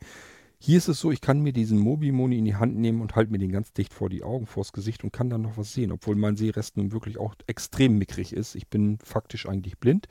Hier 0.66 0.78
ist 0.78 0.88
es 0.88 0.98
so, 0.98 1.10
ich 1.10 1.20
kann 1.20 1.42
mir 1.42 1.52
diesen 1.52 1.78
Mobimoni 1.78 2.38
in 2.38 2.46
die 2.46 2.54
Hand 2.54 2.74
nehmen 2.74 3.02
und 3.02 3.16
halte 3.16 3.30
mir 3.30 3.36
den 3.36 3.52
ganz 3.52 3.74
dicht 3.74 3.92
vor 3.92 4.08
die 4.08 4.22
Augen, 4.22 4.46
vors 4.46 4.72
Gesicht 4.72 5.04
und 5.04 5.12
kann 5.12 5.28
dann 5.28 5.42
noch 5.42 5.58
was 5.58 5.74
sehen, 5.74 5.92
obwohl 5.92 6.16
mein 6.16 6.36
Sehrest 6.36 6.78
nun 6.78 6.90
wirklich 6.90 7.18
auch 7.18 7.34
extrem 7.46 7.98
mickrig 7.98 8.32
ist. 8.32 8.54
Ich 8.54 8.68
bin 8.68 8.96
faktisch 9.04 9.46
eigentlich 9.46 9.76
blind, 9.76 10.06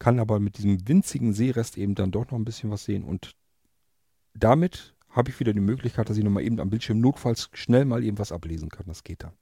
kann 0.00 0.18
aber 0.18 0.40
mit 0.40 0.58
diesem 0.58 0.88
winzigen 0.88 1.32
Sehrest 1.32 1.78
eben 1.78 1.94
dann 1.94 2.10
doch 2.10 2.28
noch 2.28 2.36
ein 2.36 2.44
bisschen 2.44 2.72
was 2.72 2.84
sehen 2.84 3.04
und 3.04 3.36
damit 4.34 4.96
habe 5.10 5.30
ich 5.30 5.38
wieder 5.38 5.52
die 5.52 5.60
Möglichkeit, 5.60 6.10
dass 6.10 6.16
ich 6.16 6.24
nochmal 6.24 6.42
eben 6.42 6.58
am 6.58 6.70
Bildschirm 6.70 6.98
notfalls 6.98 7.48
schnell 7.52 7.84
mal 7.84 8.02
eben 8.02 8.18
was 8.18 8.32
ablesen 8.32 8.70
kann. 8.70 8.86
Das 8.88 9.04
geht 9.04 9.22
dann. 9.22 9.34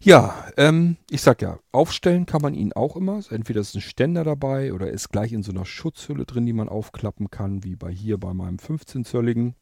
Ja, 0.00 0.46
ähm, 0.56 0.96
ich 1.10 1.22
sag 1.22 1.42
ja, 1.42 1.58
aufstellen 1.72 2.24
kann 2.24 2.40
man 2.40 2.54
ihn 2.54 2.72
auch 2.72 2.94
immer. 2.94 3.20
Entweder 3.30 3.60
ist 3.60 3.74
ein 3.74 3.80
Ständer 3.80 4.22
dabei 4.22 4.72
oder 4.72 4.90
ist 4.90 5.08
gleich 5.08 5.32
in 5.32 5.42
so 5.42 5.50
einer 5.50 5.64
Schutzhülle 5.64 6.24
drin, 6.24 6.46
die 6.46 6.52
man 6.52 6.68
aufklappen 6.68 7.30
kann, 7.30 7.64
wie 7.64 7.74
bei 7.74 7.90
hier 7.90 8.16
bei 8.18 8.32
meinem 8.32 8.58
15-zölligen. 8.58 9.54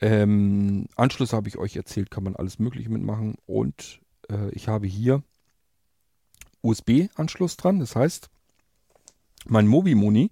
Ähm, 0.00 0.88
Anschluss 0.94 1.32
habe 1.32 1.48
ich 1.48 1.56
euch 1.56 1.74
erzählt, 1.74 2.10
kann 2.10 2.24
man 2.24 2.36
alles 2.36 2.58
Mögliche 2.58 2.90
mitmachen. 2.90 3.36
Und 3.46 4.00
äh, 4.30 4.50
ich 4.50 4.68
habe 4.68 4.86
hier 4.86 5.22
USB-Anschluss 6.60 7.56
dran. 7.56 7.80
Das 7.80 7.96
heißt, 7.96 8.28
mein 9.46 9.66
Mobimoni, 9.66 10.28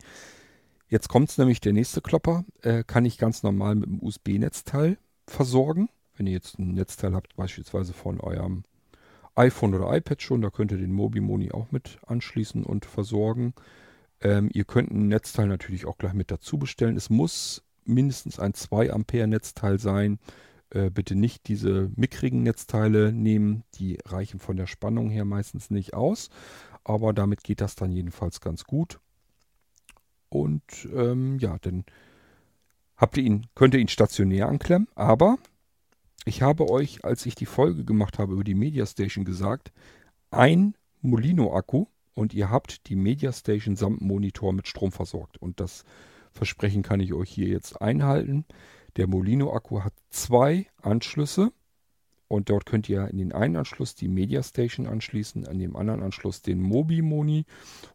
jetzt 0.89 1.09
kommt 1.09 1.31
es 1.31 1.39
nämlich 1.39 1.61
der 1.61 1.73
nächste 1.73 2.03
Klopper, 2.03 2.45
äh, 2.61 2.85
kann 2.85 3.07
ich 3.07 3.17
ganz 3.17 3.43
normal 3.43 3.75
mit 3.75 3.89
dem 3.89 4.03
USB-Netzteil 4.03 4.99
versorgen. 5.27 5.89
Wenn 6.16 6.27
ihr 6.27 6.33
jetzt 6.33 6.59
ein 6.59 6.74
Netzteil 6.74 7.14
habt, 7.14 7.37
beispielsweise 7.37 7.92
von 7.92 8.20
eurem 8.20 8.64
iPhone 9.35 9.74
oder 9.74 9.94
iPad 9.94 10.22
schon, 10.22 10.42
da 10.42 10.50
könnt 10.50 10.72
ihr 10.72 10.79
den 10.79 10.92
Mobimoni 10.92 11.53
auch 11.53 11.72
mit 11.72 11.98
anschließen 12.07 12.64
und 12.64 12.85
versorgen. 12.87 13.55
Ähm, 14.20 14.48
ihr 14.53 14.64
könnt 14.64 14.90
ein 14.90 15.09
Netzteil 15.09 15.48
natürlich 15.48 15.87
auch 15.87 15.98
gleich 15.98 16.14
mit 16.14 16.31
dazu 16.31 16.59
bestellen. 16.59 16.96
Es 16.96 17.11
muss 17.11 17.62
mindestens 17.85 18.38
ein 18.38 18.55
2 18.55 18.92
Ampere 18.92 19.27
Netzteil 19.27 19.79
sein. 19.79 20.18
Äh, 20.70 20.90
bitte 20.90 21.14
nicht 21.14 21.48
diese 21.48 21.90
mickrigen 21.96 22.42
Netzteile 22.42 23.12
nehmen. 23.12 23.64
Die 23.74 23.98
reichen 24.05 24.38
von 24.38 24.57
der 24.57 24.66
Spannung 24.66 25.11
her 25.11 25.24
meistens 25.24 25.70
nicht 25.70 25.94
aus. 25.94 26.31
Aber 26.85 27.12
damit 27.12 27.42
geht 27.44 27.61
das 27.61 27.74
dann 27.74 27.90
jedenfalls 27.90 28.40
ganz 28.40 28.64
gut. 28.64 29.00
Und 30.29 30.88
ähm, 30.94 31.38
ja, 31.38 31.59
dann 31.61 31.85
habt 32.96 33.16
ihr 33.16 33.24
ihn, 33.24 33.46
könnt 33.55 33.74
ihr 33.74 33.81
ihn 33.81 33.88
stationär 33.88 34.48
anklemmen. 34.48 34.88
Aber 34.94 35.38
ich 36.25 36.43
habe 36.43 36.71
euch, 36.71 37.05
als 37.05 37.27
ich 37.27 37.35
die 37.35 37.47
Folge 37.47 37.85
gemacht 37.85 38.19
habe 38.19 38.35
über 38.35 38.45
die 38.45 38.55
Media 38.55 38.87
Station 38.87 39.25
gesagt, 39.25 39.73
ein 40.31 40.75
Molino-Akku 41.03 41.87
und 42.15 42.33
ihr 42.33 42.51
habt 42.51 42.89
die 42.89 42.97
Media 42.97 43.33
Station 43.33 43.77
samt 43.77 44.01
Monitor 44.01 44.53
mit 44.53 44.69
Strom 44.69 44.93
versorgt. 44.93 45.37
Und 45.37 45.61
das 45.61 45.85
Versprechen 46.33 46.83
kann 46.83 47.01
ich 47.01 47.13
euch 47.13 47.31
hier 47.31 47.49
jetzt 47.49 47.81
einhalten. 47.81 48.45
Der 48.97 49.07
Molino-Akku 49.07 49.83
hat 49.83 49.93
zwei 50.11 50.67
Anschlüsse 50.81 51.53
und 52.29 52.51
dort 52.51 52.67
könnt 52.67 52.89
ihr 52.89 53.09
in 53.09 53.19
den 53.19 53.33
einen 53.33 53.57
Anschluss 53.57 53.95
die 53.95 54.09
Media 54.09 54.43
Station 54.43 54.87
anschließen, 54.87 55.47
an 55.47 55.59
dem 55.59 55.77
anderen 55.77 56.03
Anschluss 56.03 56.43
den 56.43 56.61
Mobi-Moni. 56.61 57.45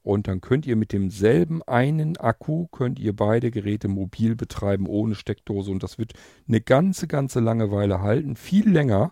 Und 0.04 0.28
dann 0.28 0.42
könnt 0.42 0.66
ihr 0.66 0.76
mit 0.76 0.94
demselben 0.94 1.64
einen 1.64 2.18
Akku, 2.18 2.68
könnt 2.68 3.00
ihr 3.00 3.16
beide 3.16 3.52
Geräte 3.52 3.88
mobil 3.88 4.36
betreiben, 4.36 4.88
ohne 4.88 5.16
Steckdose. 5.16 5.72
Und 5.72 5.84
das 5.84 5.98
wird 5.98 6.14
eine 6.48 6.62
ganze, 6.62 7.08
ganze 7.08 7.40
Langeweile 7.40 8.02
halten. 8.02 8.36
Viel 8.36 8.70
länger 8.70 9.12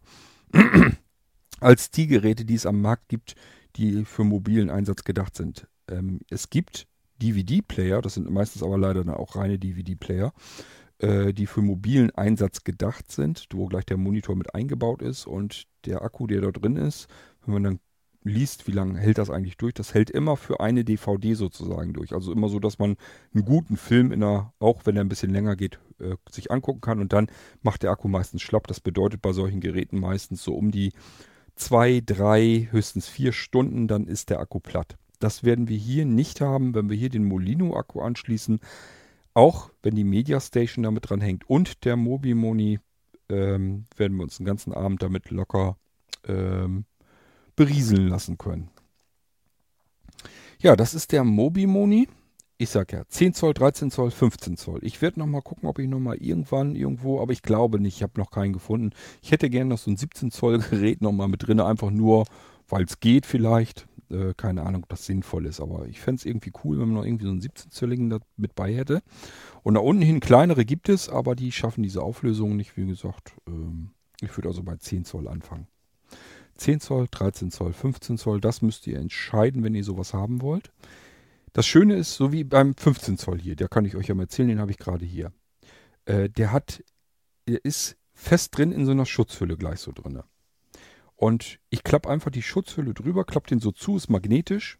als 1.60 1.89
die 1.91 2.08
Geräte, 2.08 2.45
die 2.45 2.56
es 2.56 2.65
am 2.65 2.82
Markt 2.82 3.10
gibt, 3.10 3.36
die 3.75 4.06
für 4.06 4.23
mobilen 4.23 4.69
Einsatz 4.69 5.03
gedacht 5.03 5.36
sind. 5.36 5.67
Ähm, 5.89 6.19
es 6.30 6.49
gibt 6.49 6.88
DVD-Player, 7.21 8.01
das 8.01 8.13
sind 8.13 8.30
meistens 8.30 8.63
aber 8.63 8.77
leider 8.77 9.19
auch 9.19 9.36
reine 9.36 9.58
DVD-Player, 9.58 10.34
äh, 10.99 11.33
die 11.33 11.45
für 11.45 11.62
mobilen 11.62 12.12
Einsatz 12.12 12.63
gedacht 12.63 13.12
sind, 13.12 13.47
wo 13.53 13.67
gleich 13.67 13.86
der 13.86 13.97
Monitor 13.97 14.36
mit 14.36 14.53
eingebaut 14.55 15.01
ist 15.01 15.27
und 15.27 15.67
der 15.86 16.01
Akku, 16.01 16.27
der 16.27 16.41
da 16.41 16.51
drin 16.51 16.75
ist, 16.75 17.07
wenn 17.45 17.53
man 17.53 17.63
dann 17.63 17.79
liest, 18.23 18.67
wie 18.67 18.71
lange 18.71 18.99
hält 18.99 19.17
das 19.17 19.29
eigentlich 19.29 19.57
durch, 19.57 19.73
das 19.73 19.93
hält 19.93 20.10
immer 20.10 20.38
für 20.38 20.60
eine 20.60 20.83
DVD 20.83 21.33
sozusagen 21.33 21.93
durch. 21.93 22.13
Also 22.13 22.31
immer 22.31 22.49
so, 22.49 22.60
dass 22.60 22.79
man 22.79 22.97
einen 23.33 23.45
guten 23.45 23.77
Film 23.77 24.12
in 24.12 24.23
einer, 24.23 24.53
auch 24.60 24.86
wenn 24.86 24.95
er 24.95 25.03
ein 25.03 25.10
bisschen 25.10 25.31
länger 25.31 25.55
geht, 25.55 25.79
äh, 25.99 26.15
sich 26.29 26.51
angucken 26.51 26.81
kann 26.81 26.99
und 26.99 27.13
dann 27.13 27.27
macht 27.62 27.83
der 27.83 27.91
Akku 27.91 28.07
meistens 28.07 28.41
schlapp. 28.41 28.67
Das 28.67 28.79
bedeutet 28.79 29.21
bei 29.21 29.33
solchen 29.33 29.62
Geräten 29.62 29.99
meistens 29.99 30.43
so 30.43 30.53
um 30.53 30.71
die 30.71 30.93
zwei, 31.55 32.01
drei, 32.05 32.67
höchstens 32.71 33.07
vier 33.07 33.31
Stunden, 33.31 33.88
dann 33.88 34.07
ist 34.07 34.29
der 34.29 34.39
Akku 34.39 34.60
platt. 34.60 34.97
Das 35.19 35.43
werden 35.43 35.67
wir 35.67 35.77
hier 35.77 36.05
nicht 36.05 36.41
haben, 36.41 36.75
wenn 36.75 36.89
wir 36.89 36.97
hier 36.97 37.10
den 37.10 37.25
Molino-Akku 37.25 38.01
anschließen. 38.01 38.60
Auch 39.38 39.69
wenn 39.84 39.93
die 39.93 40.04
Media 40.04 40.39
Station 40.39 40.82
damit 40.82 41.12
dran 41.12 41.21
hängt 41.21 41.47
und 41.47 41.86
der 41.86 41.95
Mobimoni, 41.95 42.80
ähm, 43.30 43.86
werden 43.95 44.17
wir 44.17 44.23
uns 44.23 44.38
den 44.38 44.47
ganzen 44.47 44.73
Abend 44.73 45.04
damit 45.04 45.30
locker 45.30 45.78
ähm, 46.28 46.86
berieseln 47.56 48.08
lassen 48.08 48.39
können. 48.39 48.71
Ja, 50.58 50.76
das 50.76 50.95
ist 50.95 51.12
der 51.12 51.23
Mobimoni. 51.23 52.08
Ich 52.58 52.71
sag 52.71 52.91
ja 52.91 53.08
10 53.08 53.36
Zoll, 53.36 53.54
13 53.54 53.91
Zoll, 53.91 54.10
15 54.10 54.58
Zoll. 54.58 54.80
Ich 54.82 55.04
werde 55.04 55.19
noch 55.19 55.28
mal 55.28 55.43
gucken, 55.43 55.69
ob 55.69 55.78
ich 55.78 55.88
noch 55.88 56.00
mal 56.00 56.17
irgendwann 56.17 56.76
irgendwo, 56.76 57.21
aber 57.21 57.32
ich 57.32 57.43
glaube 57.43 57.80
nicht, 57.80 57.97
ich 57.97 58.02
habe 58.02 58.19
noch 58.19 58.32
keinen 58.32 58.54
gefunden. 58.54 58.89
Ich 59.21 59.30
hätte 59.30 59.52
gerne 59.52 59.69
noch 59.69 59.78
so 59.78 59.91
ein 59.91 59.97
17 59.97 60.32
Zoll 60.32 60.58
Gerät 60.58 61.04
noch 61.04 61.12
mal 61.12 61.28
mit 61.28 61.45
drin, 61.45 61.60
einfach 61.60 61.91
nur, 61.91 62.26
weil 62.67 62.86
es 62.86 63.00
geht 63.00 63.28
vielleicht. 63.28 63.88
Äh, 64.09 64.33
keine 64.35 64.63
Ahnung, 64.63 64.83
ob 64.83 64.89
das 64.89 65.05
sinnvoll 65.05 65.45
ist, 65.45 65.59
aber 65.59 65.87
ich 65.87 65.99
fände 65.99 66.19
es 66.19 66.25
irgendwie 66.25 66.51
cool, 66.63 66.79
wenn 66.79 66.87
man 66.87 66.95
noch 66.95 67.05
irgendwie 67.05 67.25
so 67.25 67.31
einen 67.31 67.41
17-Zölligen 67.41 68.09
da 68.09 68.19
mit 68.37 68.55
bei 68.55 68.73
hätte. 68.73 69.01
Und 69.63 69.73
da 69.73 69.81
unten 69.81 70.01
hin 70.01 70.19
kleinere 70.19 70.65
gibt 70.65 70.89
es, 70.89 71.09
aber 71.09 71.35
die 71.35 71.51
schaffen 71.51 71.83
diese 71.83 72.01
Auflösung 72.01 72.55
nicht, 72.55 72.77
wie 72.77 72.85
gesagt. 72.85 73.33
Ähm, 73.47 73.91
ich 74.21 74.35
würde 74.37 74.49
also 74.49 74.63
bei 74.63 74.77
10 74.77 75.05
Zoll 75.05 75.27
anfangen. 75.27 75.67
10 76.55 76.79
Zoll, 76.79 77.07
13 77.11 77.51
Zoll, 77.51 77.73
15 77.73 78.17
Zoll, 78.17 78.41
das 78.41 78.61
müsst 78.61 78.87
ihr 78.87 78.97
entscheiden, 78.97 79.63
wenn 79.63 79.75
ihr 79.75 79.83
sowas 79.83 80.13
haben 80.13 80.41
wollt. 80.41 80.71
Das 81.53 81.65
Schöne 81.65 81.95
ist, 81.95 82.15
so 82.15 82.31
wie 82.31 82.43
beim 82.43 82.75
15 82.75 83.17
Zoll 83.17 83.39
hier, 83.39 83.55
der 83.55 83.67
kann 83.67 83.85
ich 83.85 83.95
euch 83.95 84.07
ja 84.07 84.15
mal 84.15 84.23
erzählen, 84.23 84.49
den 84.49 84.59
habe 84.59 84.71
ich 84.71 84.77
gerade 84.77 85.05
hier. 85.05 85.31
Äh, 86.05 86.29
der 86.29 86.51
hat, 86.51 86.83
der 87.47 87.63
ist 87.63 87.97
fest 88.13 88.57
drin 88.57 88.71
in 88.71 88.85
so 88.85 88.91
einer 88.91 89.05
Schutzhülle 89.05 89.57
gleich 89.57 89.79
so 89.79 89.91
drinne. 89.91 90.23
Und 91.17 91.60
ich 91.71 91.84
klappe 91.84 92.10
einfach 92.10 92.32
die 92.32 92.43
Schutzhülle 92.43 92.93
drüber, 92.93 93.25
klappe 93.25 93.49
den 93.49 93.60
so 93.60 93.71
zu, 93.71 93.97
ist 93.97 94.10
magnetisch. 94.10 94.77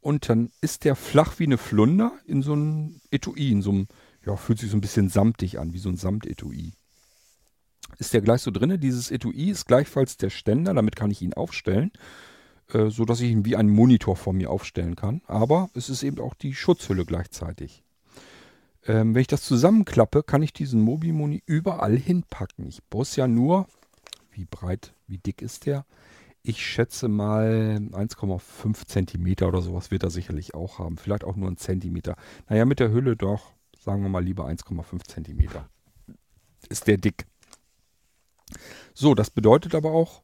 Und 0.00 0.28
dann 0.28 0.50
ist 0.60 0.84
der 0.84 0.96
flach 0.96 1.38
wie 1.38 1.44
eine 1.44 1.56
Flunder 1.56 2.12
in 2.26 2.42
so 2.42 2.52
einem 2.52 3.00
Etui, 3.10 3.52
in 3.52 3.62
so 3.62 3.70
einem, 3.70 3.88
ja, 4.24 4.36
fühlt 4.36 4.58
sich 4.58 4.70
so 4.70 4.76
ein 4.76 4.80
bisschen 4.80 5.08
samtig 5.08 5.58
an, 5.58 5.72
wie 5.72 5.78
so 5.78 5.88
ein 5.88 5.96
Samtetui. 5.96 6.72
Ist 7.98 8.12
der 8.12 8.22
gleich 8.22 8.42
so 8.42 8.50
drinne. 8.50 8.78
Dieses 8.78 9.12
Etui 9.12 9.50
ist 9.50 9.66
gleichfalls 9.66 10.16
der 10.16 10.30
Ständer, 10.30 10.74
damit 10.74 10.96
kann 10.96 11.12
ich 11.12 11.22
ihn 11.22 11.32
aufstellen, 11.32 11.92
äh, 12.72 12.90
so 12.90 13.04
dass 13.04 13.20
ich 13.20 13.30
ihn 13.30 13.44
wie 13.44 13.54
einen 13.54 13.70
Monitor 13.70 14.16
vor 14.16 14.32
mir 14.32 14.50
aufstellen 14.50 14.96
kann. 14.96 15.22
Aber 15.26 15.70
es 15.74 15.88
ist 15.88 16.02
eben 16.02 16.18
auch 16.18 16.34
die 16.34 16.54
Schutzhülle 16.54 17.04
gleichzeitig. 17.04 17.84
Ähm, 18.84 19.14
wenn 19.14 19.20
ich 19.20 19.28
das 19.28 19.42
zusammenklappe, 19.42 20.24
kann 20.24 20.42
ich 20.42 20.52
diesen 20.52 20.80
Mobimoni 20.80 21.42
überall 21.46 21.96
hinpacken. 21.96 22.66
Ich 22.66 22.80
muss 22.92 23.14
ja 23.14 23.28
nur 23.28 23.68
wie 24.36 24.44
breit, 24.44 24.94
wie 25.06 25.18
dick 25.18 25.42
ist 25.42 25.66
der? 25.66 25.86
Ich 26.42 26.64
schätze 26.64 27.08
mal 27.08 27.78
1,5 27.92 28.86
Zentimeter 28.86 29.48
oder 29.48 29.62
sowas 29.62 29.90
wird 29.90 30.04
er 30.04 30.10
sicherlich 30.10 30.54
auch 30.54 30.78
haben. 30.78 30.96
Vielleicht 30.96 31.24
auch 31.24 31.34
nur 31.34 31.50
ein 31.50 31.56
Zentimeter. 31.56 32.16
Naja, 32.48 32.64
mit 32.64 32.78
der 32.78 32.92
Hülle 32.92 33.16
doch, 33.16 33.54
sagen 33.78 34.02
wir 34.02 34.08
mal 34.08 34.22
lieber 34.22 34.46
1,5 34.46 35.08
Zentimeter. 35.08 35.68
Ist 36.68 36.86
der 36.86 36.98
dick. 36.98 37.26
So, 38.94 39.14
das 39.14 39.30
bedeutet 39.30 39.74
aber 39.74 39.90
auch, 39.90 40.22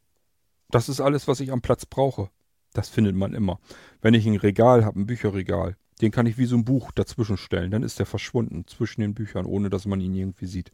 das 0.70 0.88
ist 0.88 1.00
alles, 1.00 1.26
was 1.26 1.40
ich 1.40 1.50
am 1.50 1.60
Platz 1.60 1.86
brauche. 1.86 2.30
Das 2.72 2.88
findet 2.88 3.16
man 3.16 3.34
immer. 3.34 3.58
Wenn 4.00 4.14
ich 4.14 4.26
ein 4.26 4.36
Regal 4.36 4.84
habe, 4.84 5.00
ein 5.00 5.06
Bücherregal, 5.06 5.76
den 6.00 6.12
kann 6.12 6.26
ich 6.26 6.38
wie 6.38 6.46
so 6.46 6.56
ein 6.56 6.64
Buch 6.64 6.92
dazwischen 6.92 7.36
stellen. 7.36 7.70
Dann 7.70 7.82
ist 7.82 7.98
der 7.98 8.06
verschwunden 8.06 8.66
zwischen 8.66 9.00
den 9.00 9.14
Büchern, 9.14 9.44
ohne 9.44 9.70
dass 9.70 9.86
man 9.86 10.00
ihn 10.00 10.14
irgendwie 10.14 10.46
sieht 10.46 10.70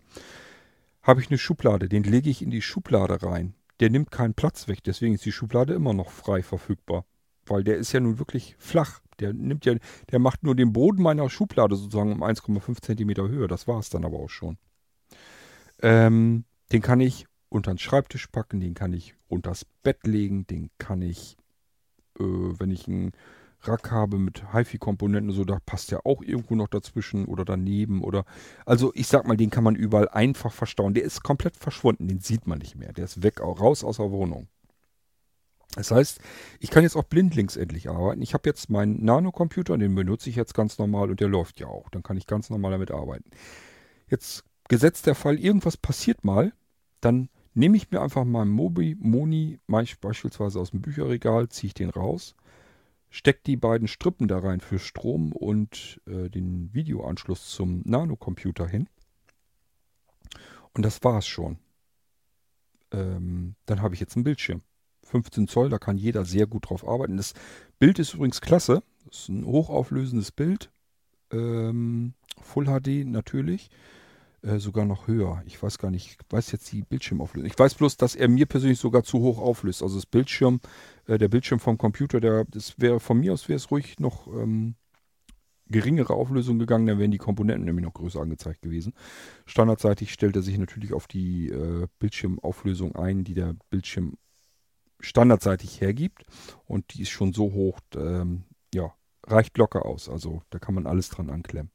habe 1.09 1.23
ich 1.23 1.31
eine 1.31 1.39
Schublade, 1.39 1.89
den 1.89 2.05
lege 2.05 2.29
ich 2.29 2.43
in 2.43 2.51
die 2.51 2.61
Schublade 2.61 3.23
rein. 3.23 3.55
Der 3.81 3.89
nimmt 3.89 4.11
keinen 4.11 4.35
Platz 4.35 4.69
weg, 4.69 4.85
deswegen 4.85 5.15
ist 5.15 5.25
die 5.25 5.33
Schublade 5.33 5.73
immer 5.73 5.95
noch 5.95 6.11
frei 6.11 6.43
verfügbar. 6.43 7.07
Weil 7.47 7.65
der 7.65 7.79
ist 7.79 7.93
ja 7.93 8.01
nun 8.01 8.19
wirklich 8.19 8.57
flach. 8.59 9.01
Der 9.19 9.33
nimmt 9.33 9.65
ja, 9.65 9.75
der 10.11 10.19
macht 10.19 10.43
nur 10.43 10.55
den 10.55 10.75
Boden 10.75 11.03
meiner 11.03 11.31
Schublade 11.31 11.77
sozusagen 11.77 12.13
um 12.13 12.23
1,5 12.23 12.83
Zentimeter 12.83 13.27
Höhe. 13.27 13.49
Das 13.49 13.67
war 13.67 13.79
es 13.79 13.89
dann 13.89 14.05
aber 14.05 14.19
auch 14.19 14.29
schon. 14.29 14.59
Ähm, 15.81 16.45
den 16.73 16.83
kann 16.83 17.01
ich 17.01 17.27
unter 17.49 17.73
den 17.73 17.79
Schreibtisch 17.79 18.27
packen, 18.27 18.61
den 18.61 18.75
kann 18.75 18.93
ich 18.93 19.15
unters 19.29 19.65
Bett 19.83 20.07
legen, 20.07 20.47
den 20.47 20.69
kann 20.77 21.01
ich, 21.01 21.39
äh, 22.21 22.23
wenn 22.23 22.71
ich 22.71 22.87
einen 22.87 23.13
Rack 23.63 23.91
habe 23.91 24.19
mit 24.19 24.53
HiFi-Komponenten, 24.53 25.33
so 25.33 25.45
da 25.45 25.59
passt 25.65 25.91
ja 25.91 26.01
auch 26.05 26.23
irgendwo 26.23 26.55
noch 26.55 26.69
dazwischen 26.69 27.25
oder 27.25 27.45
daneben 27.45 28.03
oder 28.03 28.25
also 28.65 28.93
ich 28.95 29.09
sag 29.09 29.27
mal, 29.27 29.37
den 29.37 29.51
kann 29.51 29.65
man 29.65 29.75
überall 29.75 30.09
einfach 30.09 30.53
verstauen. 30.53 30.95
Der 30.95 31.05
ist 31.05 31.23
komplett 31.23 31.57
verschwunden, 31.57 32.09
den 32.09 32.21
sieht 32.21 32.47
man 32.47 32.59
nicht 32.59 32.77
mehr. 32.77 32.93
Der 32.93 33.05
ist 33.05 33.23
weg, 33.23 33.41
raus 33.41 33.83
aus 33.83 33.97
der 33.97 34.11
Wohnung. 34.11 34.49
Das 35.75 35.91
heißt, 35.91 36.21
ich 36.61 36.71
kann 36.71 36.83
jetzt 36.83 36.97
auch 36.97 37.05
blindlings 37.05 37.57
endlich 37.57 37.89
arbeiten. 37.91 38.23
Ich 38.23 38.33
habe 38.35 38.49
jetzt 38.49 38.71
meinen 38.71 39.05
Nanocomputer, 39.05 39.77
den 39.77 39.95
benutze 39.95 40.31
ich 40.31 40.37
jetzt 40.37 40.55
ganz 40.55 40.79
normal 40.79 41.11
und 41.11 41.21
der 41.21 41.29
läuft 41.29 41.61
ja 41.61 41.67
auch. 41.67 41.91
Dann 41.91 42.03
kann 42.03 42.17
ich 42.17 42.27
ganz 42.27 42.51
normal 42.51 42.73
damit 42.73 42.91
arbeiten. 42.91 43.31
Jetzt 44.09 44.45
gesetzt 44.69 45.07
der 45.07 45.15
Fall, 45.15 45.39
irgendwas 45.39 45.77
passiert 45.77 46.25
mal, 46.25 46.53
dann 47.01 47.29
nehme 47.55 47.77
ich 47.77 47.91
mir 47.91 48.01
einfach 48.01 48.25
meinen 48.25 48.51
Mobi 48.51 48.97
Moni 48.99 49.59
beispielsweise 49.67 50.61
aus 50.61 50.71
dem 50.71 50.81
Bücherregal, 50.81 51.49
ziehe 51.49 51.69
ich 51.69 51.75
den 51.75 51.91
raus, 51.91 52.35
steckt 53.11 53.47
die 53.47 53.57
beiden 53.57 53.89
Strippen 53.89 54.29
da 54.29 54.39
rein 54.39 54.61
für 54.61 54.79
Strom 54.79 55.33
und 55.33 56.01
äh, 56.07 56.29
den 56.29 56.73
Videoanschluss 56.75 57.51
zum 57.51 57.83
Nanocomputer 57.85 58.67
hin. 58.67 58.89
Und 60.75 60.85
das 60.85 61.03
war's 61.03 61.27
schon. 61.27 61.59
Ähm, 62.93 63.55
dann 63.67 63.83
habe 63.83 63.95
ich 63.95 64.01
jetzt 64.01 64.17
einen 64.17 64.25
Bildschirm. 64.25 64.63
15 65.05 65.49
Zoll, 65.49 65.71
da 65.71 65.79
kann 65.79 65.97
jeder 65.97 66.25
sehr 66.25 66.47
gut 66.47 66.69
drauf 66.69 66.87
arbeiten. 66.87 67.17
Das 67.17 67.33
Bild 67.79 67.99
ist 67.99 68.15
übrigens 68.15 68.41
klasse. 68.41 68.83
Das 69.07 69.21
ist 69.21 69.29
ein 69.29 69.45
hochauflösendes 69.47 70.33
Bild. 70.33 70.71
Ähm, 71.33 72.15
Full 72.43 72.67
HD 72.67 73.07
natürlich. 73.07 73.71
Äh, 74.49 74.61
sogar 74.61 74.87
noch 74.87 75.07
höher. 75.07 75.43
Ich 75.47 75.63
weiß 75.63 75.79
gar 75.79 75.91
nicht, 75.91 76.07
ich 76.07 76.19
weiß 76.31 76.53
jetzt 76.53 76.73
die 76.73 76.83
Bildschirmauflösung. 76.83 77.51
Ich 77.51 77.59
weiß 77.59 77.75
bloß, 77.75 77.99
dass 77.99 78.15
er 78.15 78.29
mir 78.29 78.47
persönlich 78.47 78.79
sogar 78.79 79.03
zu 79.05 79.19
hoch 79.19 79.39
auflöst. 79.39 79.83
Also 79.83 79.97
das 79.97 80.07
Bildschirm, 80.07 80.61
äh, 81.07 81.19
der 81.19 81.29
Bildschirm 81.29 81.61
vom 81.61 81.77
Computer, 81.77 82.19
der, 82.19 82.45
das 82.47 82.79
wäre 82.79 82.99
von 82.99 83.19
mir 83.19 83.35
aus 83.35 83.49
wäre 83.49 83.59
es 83.59 83.71
ruhig 83.71 84.01
noch 84.01 84.27
ähm, 84.29 84.77
geringere 85.67 86.15
Auflösung 86.15 86.59
gegangen, 86.59 86.87
dann 86.87 86.99
wären 86.99 87.11
die 87.11 87.19
Komponenten 87.19 87.67
nämlich 87.67 87.85
noch 87.85 87.93
größer 87.93 88.21
angezeigt 88.21 88.63
gewesen. 88.63 88.95
Standardseitig 89.45 90.15
stellt 90.15 90.37
er 90.37 90.43
sich 90.43 90.57
natürlich 90.57 90.95
auf 90.95 91.07
die 91.07 91.49
äh, 91.51 91.87
Bildschirmauflösung 91.99 92.97
ein, 92.97 93.25
die 93.25 93.35
der 93.35 93.55
Bildschirm 93.69 94.17
standardseitig 94.99 95.83
hergibt. 95.83 96.25
Und 96.65 96.95
die 96.95 97.03
ist 97.03 97.11
schon 97.11 97.35
so 97.35 97.53
hoch, 97.53 97.81
ähm, 97.97 98.45
ja, 98.73 98.95
reicht 99.27 99.59
locker 99.59 99.85
aus. 99.85 100.09
Also 100.09 100.41
da 100.49 100.59
kann 100.59 100.75
man 100.75 100.87
alles 100.87 101.11
dran 101.11 101.29
anklemmen. 101.29 101.71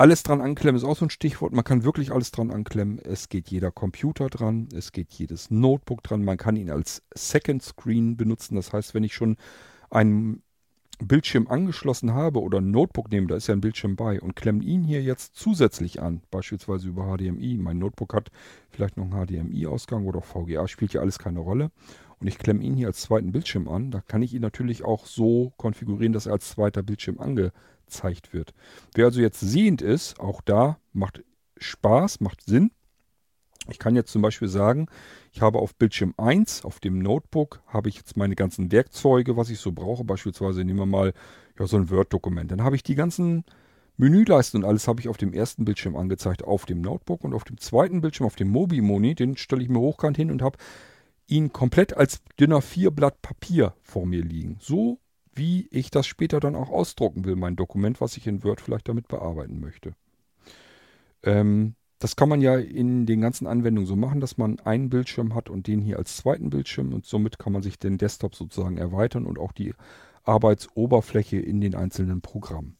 Alles 0.00 0.22
dran 0.22 0.40
anklemmen 0.40 0.78
ist 0.78 0.84
auch 0.84 0.96
so 0.96 1.04
ein 1.04 1.10
Stichwort. 1.10 1.52
Man 1.52 1.62
kann 1.62 1.84
wirklich 1.84 2.10
alles 2.10 2.30
dran 2.30 2.50
anklemmen. 2.50 2.98
Es 3.00 3.28
geht 3.28 3.48
jeder 3.48 3.70
Computer 3.70 4.30
dran, 4.30 4.66
es 4.74 4.92
geht 4.92 5.12
jedes 5.12 5.50
Notebook 5.50 6.02
dran. 6.02 6.24
Man 6.24 6.38
kann 6.38 6.56
ihn 6.56 6.70
als 6.70 7.02
Second 7.14 7.62
Screen 7.62 8.16
benutzen. 8.16 8.54
Das 8.54 8.72
heißt, 8.72 8.94
wenn 8.94 9.04
ich 9.04 9.12
schon 9.12 9.36
einen 9.90 10.42
Bildschirm 11.02 11.48
angeschlossen 11.48 12.14
habe 12.14 12.40
oder 12.40 12.62
ein 12.62 12.70
Notebook 12.70 13.10
nehme, 13.10 13.26
da 13.26 13.36
ist 13.36 13.48
ja 13.48 13.54
ein 13.54 13.60
Bildschirm 13.60 13.94
bei 13.94 14.18
und 14.22 14.36
klemme 14.36 14.64
ihn 14.64 14.84
hier 14.84 15.02
jetzt 15.02 15.36
zusätzlich 15.36 16.00
an, 16.00 16.22
beispielsweise 16.30 16.88
über 16.88 17.14
HDMI. 17.14 17.58
Mein 17.58 17.78
Notebook 17.78 18.14
hat 18.14 18.30
vielleicht 18.70 18.96
noch 18.96 19.04
einen 19.04 19.26
HDMI-Ausgang 19.26 20.06
oder 20.06 20.22
VGA, 20.22 20.66
spielt 20.66 20.94
ja 20.94 21.02
alles 21.02 21.18
keine 21.18 21.40
Rolle. 21.40 21.72
Und 22.20 22.26
ich 22.26 22.38
klemme 22.38 22.62
ihn 22.62 22.74
hier 22.74 22.86
als 22.86 23.02
zweiten 23.02 23.32
Bildschirm 23.32 23.68
an. 23.68 23.90
Da 23.90 24.00
kann 24.00 24.22
ich 24.22 24.32
ihn 24.32 24.40
natürlich 24.40 24.82
auch 24.82 25.04
so 25.04 25.52
konfigurieren, 25.58 26.14
dass 26.14 26.24
er 26.24 26.32
als 26.32 26.48
zweiter 26.48 26.82
Bildschirm 26.82 27.20
angezeigt 27.20 27.54
gezeigt 27.90 28.32
wird. 28.32 28.54
Wer 28.94 29.06
also 29.06 29.20
jetzt 29.20 29.40
sehend 29.40 29.82
ist, 29.82 30.20
auch 30.20 30.40
da 30.40 30.78
macht 30.92 31.22
Spaß, 31.58 32.20
macht 32.20 32.42
Sinn. 32.46 32.70
Ich 33.68 33.78
kann 33.78 33.94
jetzt 33.94 34.10
zum 34.10 34.22
Beispiel 34.22 34.48
sagen, 34.48 34.86
ich 35.32 35.42
habe 35.42 35.58
auf 35.58 35.74
Bildschirm 35.74 36.14
1, 36.16 36.64
auf 36.64 36.80
dem 36.80 36.98
Notebook, 36.98 37.60
habe 37.66 37.88
ich 37.88 37.96
jetzt 37.96 38.16
meine 38.16 38.34
ganzen 38.34 38.72
Werkzeuge, 38.72 39.36
was 39.36 39.50
ich 39.50 39.58
so 39.58 39.72
brauche. 39.72 40.04
Beispielsweise 40.04 40.64
nehmen 40.64 40.78
wir 40.78 40.86
mal 40.86 41.12
ja, 41.58 41.66
so 41.66 41.76
ein 41.76 41.90
Word-Dokument. 41.90 42.50
Dann 42.50 42.62
habe 42.62 42.76
ich 42.76 42.82
die 42.82 42.94
ganzen 42.94 43.44
Menüleisten 43.96 44.62
und 44.62 44.68
alles 44.68 44.88
habe 44.88 45.00
ich 45.00 45.08
auf 45.08 45.18
dem 45.18 45.34
ersten 45.34 45.64
Bildschirm 45.64 45.94
angezeigt, 45.94 46.42
auf 46.42 46.64
dem 46.64 46.80
Notebook 46.80 47.22
und 47.22 47.34
auf 47.34 47.44
dem 47.44 47.58
zweiten 47.58 48.00
Bildschirm, 48.00 48.26
auf 48.26 48.36
dem 48.36 48.48
Mobi-Moni, 48.48 49.14
den 49.14 49.36
stelle 49.36 49.62
ich 49.62 49.68
mir 49.68 49.80
hochkant 49.80 50.16
hin 50.16 50.30
und 50.30 50.42
habe 50.42 50.58
ihn 51.26 51.52
komplett 51.52 51.96
als 51.96 52.22
dünner 52.40 52.62
Vierblatt 52.62 53.20
Papier 53.20 53.74
vor 53.82 54.06
mir 54.06 54.22
liegen. 54.22 54.56
So 54.60 54.98
wie 55.40 55.66
ich 55.70 55.90
das 55.90 56.06
später 56.06 56.38
dann 56.38 56.54
auch 56.54 56.68
ausdrucken 56.68 57.24
will, 57.24 57.34
mein 57.34 57.56
Dokument, 57.56 57.98
was 58.02 58.18
ich 58.18 58.26
in 58.26 58.44
Word 58.44 58.60
vielleicht 58.60 58.88
damit 58.88 59.08
bearbeiten 59.08 59.58
möchte. 59.58 59.94
Ähm, 61.22 61.76
das 61.98 62.14
kann 62.14 62.28
man 62.28 62.42
ja 62.42 62.58
in 62.58 63.06
den 63.06 63.22
ganzen 63.22 63.46
Anwendungen 63.46 63.86
so 63.86 63.96
machen, 63.96 64.20
dass 64.20 64.36
man 64.36 64.60
einen 64.60 64.90
Bildschirm 64.90 65.34
hat 65.34 65.48
und 65.48 65.66
den 65.66 65.80
hier 65.80 65.96
als 65.96 66.18
zweiten 66.18 66.50
Bildschirm 66.50 66.92
und 66.92 67.06
somit 67.06 67.38
kann 67.38 67.54
man 67.54 67.62
sich 67.62 67.78
den 67.78 67.96
Desktop 67.96 68.34
sozusagen 68.34 68.76
erweitern 68.76 69.24
und 69.24 69.38
auch 69.38 69.52
die 69.52 69.72
Arbeitsoberfläche 70.24 71.38
in 71.38 71.62
den 71.62 71.74
einzelnen 71.74 72.20
Programmen. 72.20 72.76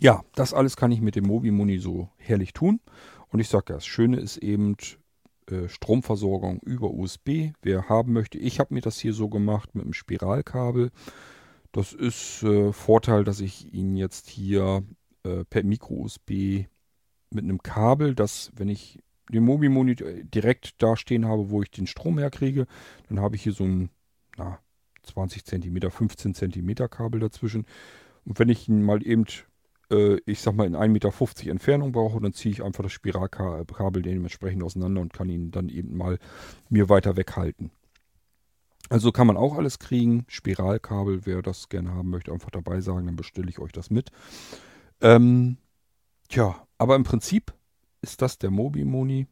Ja, 0.00 0.24
das 0.34 0.52
alles 0.52 0.76
kann 0.76 0.90
ich 0.90 1.00
mit 1.00 1.14
dem 1.14 1.26
Mobimuni 1.28 1.78
so 1.78 2.08
herrlich 2.16 2.54
tun. 2.54 2.80
Und 3.28 3.38
ich 3.38 3.48
sage 3.48 3.72
das 3.72 3.86
Schöne 3.86 4.18
ist 4.18 4.36
eben 4.38 4.76
äh, 5.50 5.68
Stromversorgung 5.68 6.60
über 6.60 6.90
USB. 6.90 7.52
Wer 7.62 7.88
haben 7.88 8.12
möchte, 8.12 8.38
ich 8.38 8.60
habe 8.60 8.74
mir 8.74 8.80
das 8.80 8.98
hier 8.98 9.12
so 9.12 9.28
gemacht 9.28 9.74
mit 9.74 9.84
einem 9.84 9.92
Spiralkabel. 9.92 10.90
Das 11.72 11.92
ist 11.92 12.42
äh, 12.42 12.72
Vorteil, 12.72 13.24
dass 13.24 13.40
ich 13.40 13.72
ihn 13.72 13.96
jetzt 13.96 14.28
hier 14.28 14.84
äh, 15.24 15.44
per 15.44 15.64
Micro-USB 15.64 16.66
mit 17.30 17.44
einem 17.44 17.62
Kabel, 17.62 18.14
das, 18.14 18.52
wenn 18.54 18.68
ich 18.68 19.00
den 19.32 19.44
Mobi-Monitor 19.44 20.08
direkt 20.22 20.82
da 20.82 20.96
stehen 20.96 21.26
habe, 21.26 21.50
wo 21.50 21.62
ich 21.62 21.70
den 21.70 21.86
Strom 21.86 22.18
herkriege, 22.18 22.66
dann 23.08 23.20
habe 23.20 23.36
ich 23.36 23.42
hier 23.42 23.52
so 23.52 23.64
ein 23.64 23.90
na, 24.36 24.58
20 25.02 25.44
cm, 25.44 25.90
15 25.90 26.34
cm 26.34 26.74
Kabel 26.90 27.20
dazwischen. 27.20 27.66
Und 28.24 28.38
wenn 28.38 28.48
ich 28.48 28.68
ihn 28.68 28.82
mal 28.82 29.06
eben, 29.06 29.24
äh, 29.94 30.20
ich 30.26 30.40
sag 30.40 30.54
mal, 30.54 30.66
in 30.66 30.76
1,50 30.76 30.88
Meter 30.88 31.50
Entfernung 31.50 31.92
brauche, 31.92 32.20
dann 32.20 32.32
ziehe 32.32 32.52
ich 32.52 32.62
einfach 32.62 32.82
das 32.82 32.92
Spiralkabel 32.92 34.02
dementsprechend 34.02 34.62
auseinander 34.62 35.00
und 35.00 35.12
kann 35.12 35.28
ihn 35.28 35.50
dann 35.50 35.68
eben 35.68 35.96
mal 35.96 36.18
mir 36.68 36.88
weiter 36.88 37.16
weghalten. 37.16 37.70
Also 38.90 39.12
kann 39.12 39.26
man 39.26 39.36
auch 39.36 39.56
alles 39.56 39.78
kriegen. 39.78 40.24
Spiralkabel, 40.28 41.24
wer 41.24 41.42
das 41.42 41.68
gerne 41.68 41.92
haben 41.92 42.10
möchte, 42.10 42.32
einfach 42.32 42.50
dabei 42.50 42.80
sagen, 42.80 43.06
dann 43.06 43.16
bestelle 43.16 43.48
ich 43.48 43.58
euch 43.58 43.72
das 43.72 43.90
mit. 43.90 44.10
Ähm, 45.00 45.56
tja, 46.28 46.66
aber 46.78 46.96
im 46.96 47.04
Prinzip 47.04 47.54
ist 48.02 48.20
das 48.20 48.38
der 48.38 48.50
Mobi-Moni. 48.50 49.26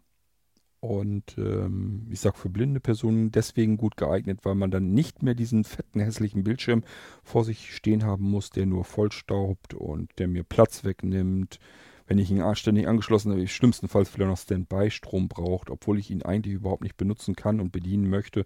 Und 0.83 1.38
ähm, 1.38 2.09
ich 2.11 2.18
sage 2.18 2.37
für 2.37 2.49
blinde 2.49 2.81
Personen 2.81 3.31
deswegen 3.31 3.77
gut 3.77 3.97
geeignet, 3.97 4.40
weil 4.42 4.57
man 4.57 4.73
dann 4.73 4.92
nicht 4.92 5.23
mehr 5.23 5.37
diesen 5.37 5.62
fetten, 5.62 6.01
hässlichen 6.01 6.42
Bildschirm 6.42 6.83
vor 7.23 7.45
sich 7.45 7.73
stehen 7.77 8.03
haben 8.03 8.29
muss, 8.29 8.51
der 8.51 8.66
nur 8.66 8.85
vollstaubt 8.85 9.75
und 9.75 10.11
der 10.18 10.27
mir 10.27 10.42
Platz 10.42 10.83
wegnimmt. 10.83 11.61
Wenn 12.09 12.18
ich 12.18 12.33
ihn 12.33 12.42
ständig 12.57 12.88
angeschlossen 12.88 13.31
habe, 13.31 13.47
schlimmstenfalls 13.47 14.12
wieder 14.16 14.27
noch 14.27 14.37
Standby-Strom 14.37 15.29
braucht, 15.29 15.71
obwohl 15.71 16.01
ich 16.01 16.11
ihn 16.11 16.25
eigentlich 16.25 16.55
überhaupt 16.55 16.83
nicht 16.83 16.97
benutzen 16.97 17.37
kann 17.37 17.61
und 17.61 17.71
bedienen 17.71 18.11
möchte, 18.11 18.45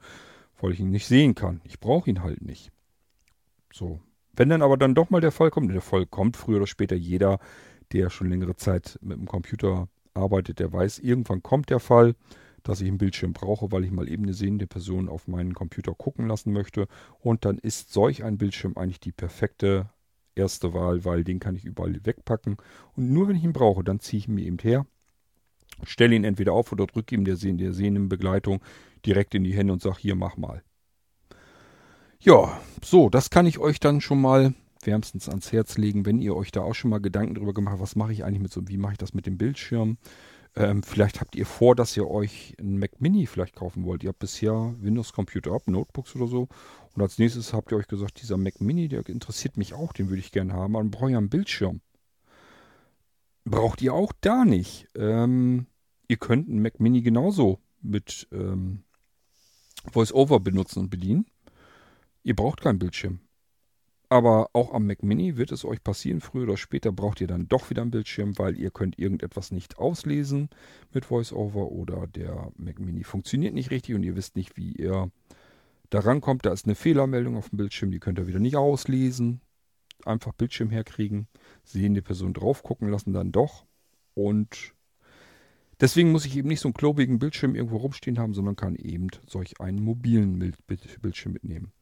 weil 0.60 0.72
ich 0.72 0.80
ihn 0.80 0.90
nicht 0.90 1.06
sehen 1.06 1.34
kann. 1.34 1.62
Ich 1.64 1.80
brauche 1.80 2.10
ihn 2.10 2.22
halt 2.22 2.42
nicht. 2.42 2.70
So. 3.72 3.98
Wenn 4.34 4.50
dann 4.50 4.60
aber 4.60 4.76
dann 4.76 4.94
doch 4.94 5.08
mal 5.08 5.22
der 5.22 5.32
Fall 5.32 5.50
kommt, 5.50 5.72
der 5.72 5.80
Fall 5.80 6.04
kommt 6.04 6.36
früher 6.36 6.58
oder 6.58 6.66
später 6.66 6.96
jeder, 6.96 7.38
der 7.92 8.10
schon 8.10 8.28
längere 8.28 8.56
Zeit 8.56 8.98
mit 9.00 9.16
dem 9.16 9.26
Computer 9.26 9.88
arbeitet, 10.16 10.58
der 10.58 10.72
weiß, 10.72 10.98
irgendwann 10.98 11.42
kommt 11.42 11.70
der 11.70 11.80
Fall, 11.80 12.14
dass 12.62 12.80
ich 12.80 12.88
einen 12.88 12.98
Bildschirm 12.98 13.32
brauche, 13.32 13.70
weil 13.70 13.84
ich 13.84 13.92
mal 13.92 14.08
eben 14.08 14.24
eine 14.24 14.34
sehende 14.34 14.66
Person 14.66 15.08
auf 15.08 15.28
meinen 15.28 15.54
Computer 15.54 15.94
gucken 15.94 16.26
lassen 16.26 16.52
möchte. 16.52 16.88
Und 17.20 17.44
dann 17.44 17.58
ist 17.58 17.92
solch 17.92 18.24
ein 18.24 18.38
Bildschirm 18.38 18.76
eigentlich 18.76 19.00
die 19.00 19.12
perfekte 19.12 19.88
erste 20.34 20.74
Wahl, 20.74 21.04
weil 21.04 21.24
den 21.24 21.38
kann 21.38 21.54
ich 21.54 21.64
überall 21.64 21.98
wegpacken. 22.04 22.56
Und 22.96 23.12
nur 23.12 23.28
wenn 23.28 23.36
ich 23.36 23.44
ihn 23.44 23.52
brauche, 23.52 23.84
dann 23.84 24.00
ziehe 24.00 24.18
ich 24.18 24.28
ihn 24.28 24.34
mir 24.34 24.44
eben 24.44 24.58
her, 24.58 24.86
stelle 25.84 26.14
ihn 26.16 26.24
entweder 26.24 26.52
auf 26.52 26.72
oder 26.72 26.86
drücke 26.86 27.14
ihm 27.14 27.24
der, 27.24 27.36
der 27.36 27.72
sehenden 27.72 28.08
Begleitung 28.08 28.60
direkt 29.04 29.34
in 29.34 29.44
die 29.44 29.54
Hände 29.54 29.72
und 29.72 29.82
sage, 29.82 29.98
hier, 30.00 30.16
mach 30.16 30.36
mal. 30.36 30.62
Ja, 32.18 32.60
so, 32.82 33.08
das 33.08 33.30
kann 33.30 33.46
ich 33.46 33.58
euch 33.58 33.78
dann 33.78 34.00
schon 34.00 34.20
mal 34.20 34.54
wärmstens 34.86 35.28
ans 35.28 35.52
Herz 35.52 35.76
legen, 35.76 36.06
wenn 36.06 36.20
ihr 36.20 36.34
euch 36.36 36.52
da 36.52 36.62
auch 36.62 36.74
schon 36.74 36.90
mal 36.90 37.00
Gedanken 37.00 37.34
darüber 37.34 37.54
gemacht 37.54 37.72
habt, 37.72 37.82
was 37.82 37.96
mache 37.96 38.12
ich 38.12 38.24
eigentlich 38.24 38.42
mit 38.42 38.52
so, 38.52 38.66
wie 38.68 38.78
mache 38.78 38.92
ich 38.92 38.98
das 38.98 39.14
mit 39.14 39.26
dem 39.26 39.38
Bildschirm? 39.38 39.98
Ähm, 40.56 40.82
vielleicht 40.82 41.20
habt 41.20 41.36
ihr 41.36 41.44
vor, 41.44 41.76
dass 41.76 41.96
ihr 41.96 42.08
euch 42.08 42.54
einen 42.58 42.78
Mac 42.78 43.00
Mini 43.00 43.26
vielleicht 43.26 43.54
kaufen 43.54 43.84
wollt. 43.84 44.02
Ihr 44.02 44.08
habt 44.08 44.20
bisher 44.20 44.74
Windows-Computer 44.80 45.52
ab, 45.52 45.62
Notebooks 45.66 46.16
oder 46.16 46.26
so. 46.26 46.48
Und 46.94 47.02
als 47.02 47.18
nächstes 47.18 47.52
habt 47.52 47.72
ihr 47.72 47.76
euch 47.76 47.88
gesagt, 47.88 48.22
dieser 48.22 48.38
Mac 48.38 48.60
Mini, 48.62 48.88
der 48.88 49.06
interessiert 49.06 49.58
mich 49.58 49.74
auch, 49.74 49.92
den 49.92 50.08
würde 50.08 50.20
ich 50.20 50.32
gerne 50.32 50.54
haben, 50.54 50.74
aber 50.74 50.82
dann 50.82 50.90
brauche 50.90 51.10
ich 51.10 51.16
einen 51.16 51.28
Bildschirm. 51.28 51.82
Braucht 53.44 53.82
ihr 53.82 53.92
auch 53.92 54.12
da 54.22 54.46
nicht. 54.46 54.88
Ähm, 54.96 55.66
ihr 56.08 56.16
könnt 56.16 56.48
einen 56.48 56.62
Mac 56.62 56.80
Mini 56.80 57.02
genauso 57.02 57.60
mit 57.82 58.26
ähm, 58.32 58.82
VoiceOver 59.92 60.40
benutzen 60.40 60.80
und 60.80 60.90
bedienen. 60.90 61.26
Ihr 62.22 62.34
braucht 62.34 62.62
keinen 62.62 62.78
Bildschirm. 62.78 63.20
Aber 64.08 64.50
auch 64.52 64.72
am 64.72 64.86
Mac 64.86 65.02
Mini 65.02 65.36
wird 65.36 65.50
es 65.50 65.64
euch 65.64 65.82
passieren, 65.82 66.20
früher 66.20 66.44
oder 66.44 66.56
später 66.56 66.92
braucht 66.92 67.20
ihr 67.20 67.26
dann 67.26 67.48
doch 67.48 67.70
wieder 67.70 67.82
einen 67.82 67.90
Bildschirm, 67.90 68.38
weil 68.38 68.56
ihr 68.56 68.70
könnt 68.70 68.98
irgendetwas 68.98 69.50
nicht 69.50 69.78
auslesen 69.78 70.48
mit 70.92 71.10
VoiceOver 71.10 71.72
oder 71.72 72.06
der 72.06 72.52
Mac 72.56 72.78
Mini 72.78 73.02
funktioniert 73.02 73.54
nicht 73.54 73.72
richtig 73.72 73.96
und 73.96 74.04
ihr 74.04 74.14
wisst 74.14 74.36
nicht, 74.36 74.56
wie 74.56 74.72
ihr 74.72 75.10
da 75.90 76.00
rankommt. 76.00 76.46
Da 76.46 76.52
ist 76.52 76.66
eine 76.66 76.76
Fehlermeldung 76.76 77.36
auf 77.36 77.48
dem 77.48 77.56
Bildschirm, 77.56 77.90
die 77.90 77.98
könnt 77.98 78.18
ihr 78.18 78.28
wieder 78.28 78.38
nicht 78.38 78.56
auslesen. 78.56 79.40
Einfach 80.04 80.34
Bildschirm 80.34 80.70
herkriegen, 80.70 81.26
sehende 81.64 82.02
Person 82.02 82.32
drauf 82.32 82.62
gucken 82.62 82.88
lassen, 82.88 83.12
dann 83.12 83.32
doch. 83.32 83.64
Und 84.14 84.72
deswegen 85.80 86.12
muss 86.12 86.26
ich 86.26 86.36
eben 86.36 86.48
nicht 86.48 86.60
so 86.60 86.68
einen 86.68 86.74
klobigen 86.74 87.18
Bildschirm 87.18 87.56
irgendwo 87.56 87.78
rumstehen 87.78 88.20
haben, 88.20 88.34
sondern 88.34 88.54
kann 88.54 88.76
eben 88.76 89.08
solch 89.26 89.60
einen 89.60 89.82
mobilen 89.82 90.54
Bildschirm 91.02 91.32
mitnehmen. 91.32 91.72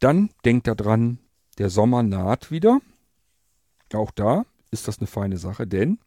Dann 0.00 0.30
denkt 0.44 0.66
daran, 0.66 1.18
der 1.58 1.70
Sommer 1.70 2.02
naht 2.02 2.50
wieder. 2.50 2.80
Auch 3.92 4.10
da 4.10 4.44
ist 4.70 4.88
das 4.88 4.98
eine 4.98 5.06
feine 5.06 5.38
Sache, 5.38 5.66
denn 5.66 5.98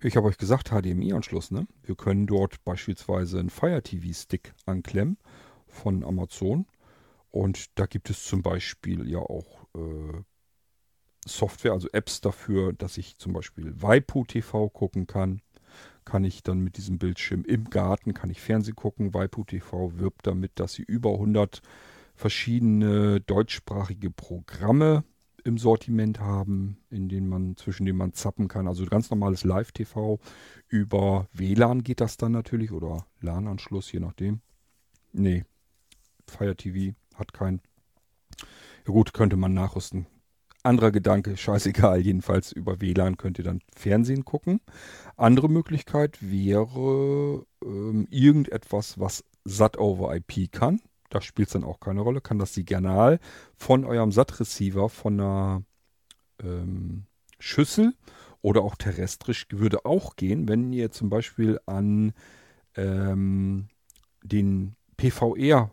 ich 0.00 0.16
habe 0.16 0.26
euch 0.26 0.36
gesagt, 0.36 0.68
HDMI-Anschluss. 0.68 1.50
Ne? 1.50 1.66
Wir 1.82 1.94
können 1.94 2.26
dort 2.26 2.62
beispielsweise 2.64 3.40
einen 3.40 3.48
Fire 3.48 3.82
TV-Stick 3.82 4.52
anklemmen 4.66 5.16
von 5.66 6.04
Amazon. 6.04 6.66
Und 7.30 7.78
da 7.78 7.86
gibt 7.86 8.10
es 8.10 8.24
zum 8.24 8.42
Beispiel 8.42 9.08
ja 9.08 9.20
auch 9.20 9.66
äh, 9.74 10.22
Software, 11.26 11.72
also 11.72 11.88
Apps 11.92 12.20
dafür, 12.20 12.74
dass 12.74 12.98
ich 12.98 13.16
zum 13.16 13.32
Beispiel 13.32 13.80
Waipu 13.80 14.24
TV 14.24 14.68
gucken 14.68 15.06
kann. 15.06 15.40
Kann 16.04 16.22
ich 16.22 16.42
dann 16.42 16.60
mit 16.60 16.76
diesem 16.76 16.98
Bildschirm 16.98 17.44
im 17.44 17.64
Garten, 17.70 18.12
kann 18.12 18.28
ich 18.28 18.42
Fernsehen 18.42 18.76
gucken. 18.76 19.14
Waipu 19.14 19.44
TV 19.44 19.98
wirbt 19.98 20.26
damit, 20.26 20.52
dass 20.60 20.74
sie 20.74 20.82
über 20.82 21.14
100 21.14 21.62
verschiedene 22.14 23.20
deutschsprachige 23.20 24.10
Programme 24.10 25.04
im 25.44 25.58
Sortiment 25.58 26.20
haben, 26.20 26.78
in 26.88 27.08
denen 27.08 27.28
man, 27.28 27.56
zwischen 27.56 27.84
denen 27.84 27.98
man 27.98 28.14
zappen 28.14 28.48
kann. 28.48 28.66
Also 28.66 28.86
ganz 28.86 29.10
normales 29.10 29.44
Live-TV. 29.44 30.18
Über 30.68 31.28
WLAN 31.32 31.82
geht 31.82 32.00
das 32.00 32.16
dann 32.16 32.32
natürlich 32.32 32.72
oder 32.72 33.06
LAN-Anschluss, 33.20 33.92
je 33.92 34.00
nachdem. 34.00 34.40
Nee, 35.12 35.44
Fire 36.26 36.56
TV 36.56 36.96
hat 37.14 37.32
keinen. 37.34 37.60
Ja 38.86 38.92
gut, 38.92 39.12
könnte 39.12 39.36
man 39.36 39.52
nachrüsten. 39.52 40.06
Anderer 40.62 40.92
Gedanke, 40.92 41.36
scheißegal, 41.36 42.00
jedenfalls 42.00 42.50
über 42.50 42.80
WLAN 42.80 43.18
könnt 43.18 43.36
ihr 43.38 43.44
dann 43.44 43.60
Fernsehen 43.76 44.24
gucken. 44.24 44.60
Andere 45.16 45.50
Möglichkeit 45.50 46.18
wäre 46.22 47.44
ähm, 47.62 48.06
irgendetwas, 48.08 48.98
was 48.98 49.24
SAT 49.44 49.76
over 49.76 50.16
IP 50.16 50.50
kann 50.50 50.80
da 51.14 51.20
spielt 51.20 51.48
es 51.48 51.52
dann 51.52 51.64
auch 51.64 51.78
keine 51.78 52.00
Rolle, 52.00 52.20
kann 52.20 52.38
das 52.38 52.54
Signal 52.54 53.20
von 53.56 53.84
eurem 53.84 54.10
SAT-Receiver 54.10 54.88
von 54.88 55.20
einer 55.20 55.62
ähm, 56.42 57.04
Schüssel 57.38 57.94
oder 58.42 58.62
auch 58.62 58.74
terrestrisch 58.74 59.46
würde 59.50 59.84
auch 59.84 60.16
gehen, 60.16 60.48
wenn 60.48 60.72
ihr 60.72 60.90
zum 60.90 61.10
Beispiel 61.10 61.60
an 61.66 62.12
ähm, 62.76 63.68
den 64.22 64.74
PVR 64.96 65.70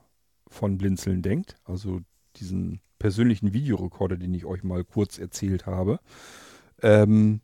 von 0.48 0.78
Blinzeln 0.78 1.22
denkt, 1.22 1.56
also 1.64 2.02
diesen 2.36 2.80
persönlichen 3.00 3.54
Videorekorder, 3.54 4.18
den 4.18 4.34
ich 4.34 4.46
euch 4.46 4.64
mal 4.64 4.84
kurz 4.84 5.18
erzählt 5.18 5.66
habe. 5.66 6.00
Ähm, 6.84 7.42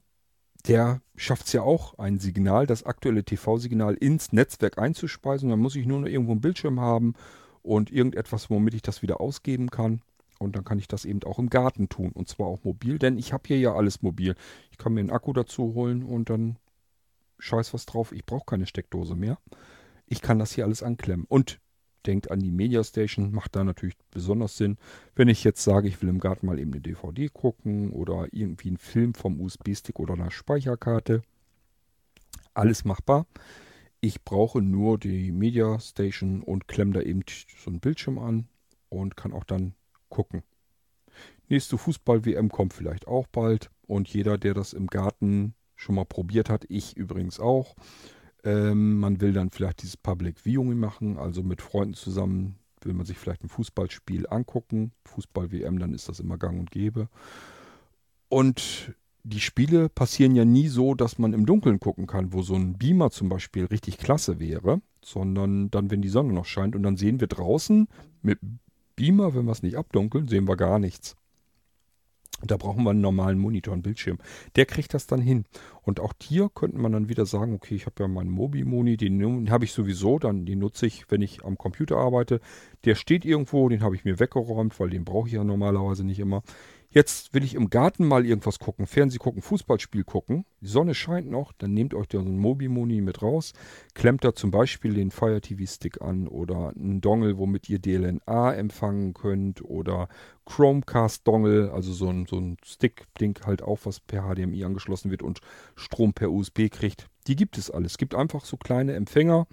der 0.67 1.01
schafft 1.15 1.47
es 1.47 1.53
ja 1.53 1.61
auch, 1.61 1.97
ein 1.97 2.19
Signal, 2.19 2.67
das 2.67 2.83
aktuelle 2.83 3.23
TV-Signal 3.23 3.95
ins 3.95 4.33
Netzwerk 4.33 4.77
einzuspeisen. 4.77 5.49
Dann 5.49 5.59
muss 5.59 5.75
ich 5.75 5.85
nur 5.85 6.01
noch 6.01 6.07
irgendwo 6.07 6.33
einen 6.33 6.41
Bildschirm 6.41 6.79
haben 6.79 7.15
und 7.67 7.91
irgendetwas, 7.91 8.49
womit 8.49 8.73
ich 8.73 8.81
das 8.81 9.01
wieder 9.01 9.21
ausgeben 9.21 9.69
kann. 9.69 10.01
Und 10.39 10.55
dann 10.55 10.63
kann 10.63 10.79
ich 10.79 10.87
das 10.87 11.05
eben 11.05 11.23
auch 11.23 11.39
im 11.39 11.49
Garten 11.49 11.89
tun. 11.89 12.11
Und 12.11 12.27
zwar 12.27 12.47
auch 12.47 12.63
mobil, 12.63 12.99
denn 12.99 13.17
ich 13.17 13.33
habe 13.33 13.43
hier 13.47 13.59
ja 13.59 13.73
alles 13.73 14.01
mobil. 14.01 14.35
Ich 14.71 14.77
kann 14.77 14.93
mir 14.93 14.99
einen 15.01 15.09
Akku 15.09 15.33
dazu 15.33 15.73
holen 15.73 16.03
und 16.03 16.29
dann 16.29 16.57
scheiß 17.39 17.73
was 17.73 17.85
drauf. 17.85 18.11
Ich 18.11 18.25
brauche 18.25 18.45
keine 18.45 18.67
Steckdose 18.67 19.15
mehr. 19.15 19.37
Ich 20.05 20.21
kann 20.21 20.39
das 20.39 20.53
hier 20.53 20.65
alles 20.65 20.83
anklemmen. 20.83 21.25
Und 21.27 21.59
denkt 22.05 22.31
an 22.31 22.39
die 22.39 22.51
Media 22.51 22.83
Station, 22.83 23.31
macht 23.31 23.55
da 23.55 23.63
natürlich 23.63 23.97
besonders 24.11 24.57
Sinn. 24.57 24.77
Wenn 25.15 25.27
ich 25.27 25.43
jetzt 25.43 25.63
sage, 25.63 25.87
ich 25.87 26.01
will 26.01 26.09
im 26.09 26.19
Garten 26.19 26.45
mal 26.45 26.59
eben 26.59 26.71
eine 26.71 26.81
DVD 26.81 27.29
gucken 27.29 27.91
oder 27.91 28.27
irgendwie 28.31 28.69
einen 28.69 28.77
Film 28.77 29.13
vom 29.13 29.41
USB-Stick 29.41 29.99
oder 29.99 30.13
einer 30.13 30.31
Speicherkarte. 30.31 31.21
Alles 32.53 32.85
machbar. 32.85 33.25
Ich 33.99 34.23
brauche 34.23 34.61
nur 34.61 34.97
die 34.97 35.31
Media 35.31 35.79
Station 35.79 36.41
und 36.43 36.67
klemme 36.67 36.93
da 36.93 37.01
eben 37.01 37.21
so 37.57 37.69
einen 37.69 37.79
Bildschirm 37.79 38.19
an 38.19 38.47
und 38.89 39.17
kann 39.17 39.33
auch 39.33 39.43
dann 39.43 39.73
gucken. 40.09 40.43
Nächste 41.49 41.77
Fußball-WM 41.77 42.49
kommt 42.49 42.73
vielleicht 42.73 43.07
auch 43.07 43.27
bald 43.27 43.71
und 43.87 44.07
jeder, 44.09 44.37
der 44.37 44.53
das 44.53 44.73
im 44.73 44.87
Garten 44.87 45.55
schon 45.75 45.95
mal 45.95 46.05
probiert 46.05 46.49
hat, 46.49 46.65
ich 46.69 46.95
übrigens 46.97 47.39
auch, 47.39 47.75
ähm, 48.43 48.99
man 48.99 49.21
will 49.21 49.33
dann 49.33 49.49
vielleicht 49.49 49.81
dieses 49.81 49.97
Public 49.97 50.39
Viewing 50.39 50.77
machen, 50.77 51.17
also 51.17 51.43
mit 51.43 51.61
Freunden 51.61 51.93
zusammen 51.93 52.59
will 52.81 52.93
man 52.93 53.05
sich 53.05 53.17
vielleicht 53.17 53.43
ein 53.43 53.49
Fußballspiel 53.49 54.27
angucken. 54.27 54.91
Fußball-WM, 55.05 55.79
dann 55.79 55.93
ist 55.93 56.09
das 56.09 56.19
immer 56.19 56.37
gang 56.37 56.59
und 56.59 56.71
gäbe. 56.71 57.09
Und 58.29 58.95
die 59.23 59.41
Spiele 59.41 59.89
passieren 59.89 60.35
ja 60.35 60.45
nie 60.45 60.67
so, 60.67 60.95
dass 60.95 61.19
man 61.19 61.33
im 61.33 61.45
Dunkeln 61.45 61.79
gucken 61.79 62.07
kann, 62.07 62.33
wo 62.33 62.41
so 62.41 62.55
ein 62.55 62.77
Beamer 62.77 63.11
zum 63.11 63.29
Beispiel 63.29 63.65
richtig 63.65 63.97
klasse 63.97 64.39
wäre, 64.39 64.81
sondern 65.03 65.69
dann, 65.69 65.91
wenn 65.91 66.01
die 66.01 66.09
Sonne 66.09 66.33
noch 66.33 66.45
scheint 66.45 66.75
und 66.75 66.83
dann 66.83 66.97
sehen 66.97 67.19
wir 67.19 67.27
draußen 67.27 67.87
mit 68.21 68.39
Beamer, 68.95 69.35
wenn 69.35 69.45
wir 69.45 69.51
es 69.51 69.63
nicht 69.63 69.77
abdunkeln, 69.77 70.27
sehen 70.27 70.47
wir 70.47 70.55
gar 70.55 70.79
nichts. 70.79 71.15
Da 72.43 72.55
brauchen 72.55 72.83
wir 72.83 72.91
einen 72.91 73.01
normalen 73.01 73.39
Monitor, 73.39 73.73
einen 73.73 73.81
Bildschirm. 73.81 74.19
Der 74.55 74.67
kriegt 74.67 74.93
das 74.93 75.07
dann 75.07 75.21
hin. 75.21 75.45
Und 75.81 75.99
auch 75.99 76.13
hier 76.21 76.49
könnte 76.53 76.77
man 76.77 76.91
dann 76.91 77.09
wieder 77.09 77.25
sagen, 77.25 77.55
okay, 77.55 77.73
ich 77.73 77.87
habe 77.87 77.95
ja 78.03 78.07
meinen 78.07 78.29
Mobi-Moni, 78.29 78.95
den 78.95 79.49
habe 79.49 79.65
ich 79.65 79.73
sowieso, 79.73 80.19
dann 80.19 80.45
den 80.45 80.59
nutze 80.59 80.85
ich, 80.85 81.09
wenn 81.09 81.23
ich 81.23 81.43
am 81.43 81.57
Computer 81.57 81.97
arbeite. 81.97 82.39
Der 82.85 82.93
steht 82.93 83.25
irgendwo, 83.25 83.69
den 83.69 83.81
habe 83.81 83.95
ich 83.95 84.05
mir 84.05 84.19
weggeräumt, 84.19 84.79
weil 84.79 84.91
den 84.91 85.03
brauche 85.03 85.27
ich 85.27 85.33
ja 85.33 85.43
normalerweise 85.43 86.03
nicht 86.03 86.19
immer. 86.19 86.43
Jetzt 86.97 87.35
will 87.35 87.43
ich 87.43 87.53
im 87.53 87.69
Garten 87.69 88.07
mal 88.07 88.25
irgendwas 88.25 88.57
gucken, 88.57 88.87
Fernseh 88.87 89.19
gucken, 89.19 89.43
Fußballspiel 89.43 90.03
gucken. 90.03 90.45
Die 90.61 90.67
Sonne 90.67 90.95
scheint 90.95 91.29
noch, 91.29 91.53
dann 91.53 91.75
nehmt 91.75 91.93
euch 91.93 92.07
da 92.07 92.17
so 92.17 92.25
einen 92.25 92.39
Mobi-Moni 92.39 93.01
mit 93.01 93.21
raus, 93.21 93.53
klemmt 93.93 94.23
da 94.23 94.33
zum 94.33 94.49
Beispiel 94.49 94.95
den 94.95 95.11
Fire 95.11 95.39
TV 95.39 95.71
Stick 95.71 96.01
an 96.01 96.27
oder 96.27 96.73
einen 96.75 96.99
Dongle, 96.99 97.37
womit 97.37 97.69
ihr 97.69 97.77
DLNA 97.77 98.51
empfangen 98.55 99.13
könnt 99.13 99.63
oder 99.63 100.09
Chromecast 100.47 101.27
Dongle, 101.27 101.71
also 101.71 101.93
so 101.93 102.09
ein, 102.09 102.25
so 102.25 102.39
ein 102.39 102.57
Stick-Ding 102.65 103.41
halt 103.45 103.61
auch, 103.61 103.81
was 103.83 103.99
per 103.99 104.23
HDMI 104.23 104.65
angeschlossen 104.65 105.11
wird 105.11 105.21
und 105.21 105.41
Strom 105.75 106.13
per 106.13 106.31
USB 106.31 106.67
kriegt. 106.71 107.11
Die 107.27 107.35
gibt 107.35 107.59
es 107.59 107.69
alles. 107.69 107.91
Es 107.91 107.97
gibt 107.99 108.15
einfach 108.15 108.43
so 108.43 108.57
kleine 108.57 108.95
Empfänger, 108.95 109.45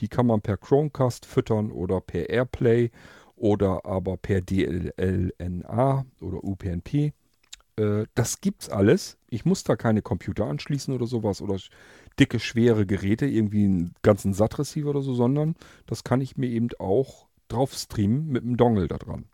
die 0.00 0.08
kann 0.08 0.26
man 0.26 0.40
per 0.40 0.56
Chromecast 0.56 1.26
füttern 1.26 1.70
oder 1.70 2.00
per 2.00 2.28
Airplay 2.28 2.90
oder 3.38 3.84
aber 3.84 4.16
per 4.16 4.40
DLNA 4.40 6.04
oder 6.20 6.44
UPnP. 6.44 7.12
Äh, 7.76 8.06
das 8.14 8.40
gibt's 8.40 8.68
alles. 8.68 9.16
Ich 9.30 9.44
muss 9.44 9.64
da 9.64 9.76
keine 9.76 10.02
Computer 10.02 10.46
anschließen 10.46 10.92
oder 10.94 11.06
sowas 11.06 11.40
oder 11.40 11.58
dicke, 12.18 12.40
schwere 12.40 12.86
Geräte, 12.86 13.26
irgendwie 13.26 13.64
einen 13.64 13.94
ganzen 14.02 14.34
SAT-Receiver 14.34 14.90
oder 14.90 15.02
so, 15.02 15.14
sondern 15.14 15.54
das 15.86 16.04
kann 16.04 16.20
ich 16.20 16.36
mir 16.36 16.48
eben 16.48 16.68
auch 16.78 17.28
drauf 17.48 17.74
streamen 17.74 18.28
mit 18.28 18.42
einem 18.42 18.56
Dongle 18.56 18.88
da 18.88 18.98
dran. 18.98 19.26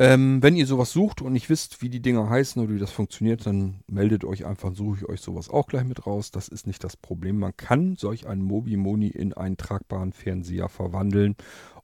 Ähm, 0.00 0.40
wenn 0.44 0.54
ihr 0.54 0.66
sowas 0.66 0.92
sucht 0.92 1.22
und 1.22 1.32
nicht 1.32 1.50
wisst, 1.50 1.82
wie 1.82 1.88
die 1.88 2.00
Dinger 2.00 2.30
heißen 2.30 2.62
oder 2.62 2.72
wie 2.72 2.78
das 2.78 2.92
funktioniert, 2.92 3.44
dann 3.46 3.82
meldet 3.88 4.24
euch 4.24 4.46
einfach, 4.46 4.72
suche 4.72 4.98
ich 4.98 5.08
euch 5.08 5.20
sowas 5.20 5.50
auch 5.50 5.66
gleich 5.66 5.82
mit 5.84 6.06
raus. 6.06 6.30
Das 6.30 6.46
ist 6.46 6.68
nicht 6.68 6.84
das 6.84 6.96
Problem. 6.96 7.40
Man 7.40 7.56
kann 7.56 7.96
solch 7.96 8.28
einen 8.28 8.42
Mobi 8.42 8.76
Moni 8.76 9.08
in 9.08 9.32
einen 9.32 9.56
tragbaren 9.56 10.12
Fernseher 10.12 10.68
verwandeln 10.68 11.34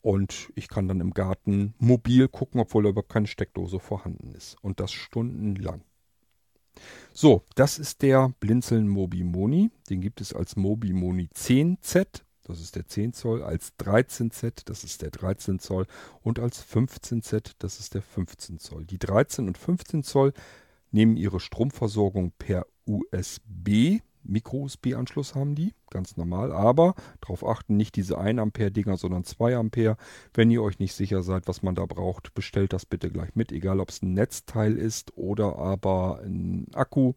und 0.05 0.53
ich 0.55 0.69
kann 0.69 0.87
dann 0.87 1.01
im 1.01 1.15
Garten 1.15 1.75
mobil 1.79 2.29
gucken, 2.29 2.61
obwohl 2.61 2.83
da 2.83 2.91
überhaupt 2.91 3.13
keine 3.13 3.27
Steckdose 3.27 3.81
vorhanden 3.81 4.33
ist. 4.33 4.57
Und 4.61 4.79
das 4.79 4.93
stundenlang. 4.93 5.83
So, 7.13 7.45
das 7.55 7.79
ist 7.79 8.03
der 8.03 8.35
Blinzeln 8.39 8.87
Mobi 8.87 9.25
Moni. 9.25 9.71
Den 9.89 10.03
gibt 10.03 10.21
es 10.21 10.35
als 10.35 10.57
Mobi 10.57 10.93
Moni 10.93 11.29
10Z 11.35 12.23
das 12.47 12.61
ist 12.61 12.77
der 12.77 12.87
10 12.87 13.15
Zoll, 13.15 13.43
als 13.43 13.73
13Z, 13.79 14.67
das 14.67 14.85
ist 14.85 15.01
der 15.01 15.11
13 15.11 15.61
Zoll 15.61 15.87
und 16.21 16.39
als 16.39 16.63
15Z, 16.63 17.53
das 17.59 17.81
ist 17.81 17.95
der 17.95 18.03
15 18.03 18.59
Zoll. 18.59 18.85
Die 18.85 18.99
13 18.99 19.47
und 19.47 19.57
15 19.57 20.03
Zoll 20.03 20.35
nehmen 20.91 21.17
ihre 21.17 21.41
Stromversorgung 21.41 22.33
per 22.37 22.67
USB, 22.85 24.01
Micro-USB-Anschluss 24.25 25.35
haben 25.35 25.55
die, 25.55 25.75
ganz 25.91 26.17
normal, 26.17 26.53
aber 26.53 26.95
darauf 27.21 27.47
achten, 27.47 27.77
nicht 27.77 27.97
diese 27.97 28.19
1 28.19 28.41
Ampere 28.41 28.71
Dinger, 28.71 28.97
sondern 28.97 29.25
2 29.25 29.57
Ampere. 29.57 29.97
Wenn 30.33 30.51
ihr 30.51 30.63
euch 30.63 30.79
nicht 30.79 30.95
sicher 30.95 31.23
seid, 31.23 31.47
was 31.47 31.63
man 31.63 31.75
da 31.75 31.87
braucht, 31.87 32.35
bestellt 32.35 32.73
das 32.73 32.87
bitte 32.87 33.11
gleich 33.11 33.35
mit, 33.35 33.53
egal 33.53 33.81
ob 33.81 33.91
es 33.91 34.03
ein 34.03 34.15
Netzteil 34.15 34.77
ist 34.77 35.17
oder 35.17 35.59
aber 35.59 36.21
ein 36.25 36.67
Akku. 36.75 37.15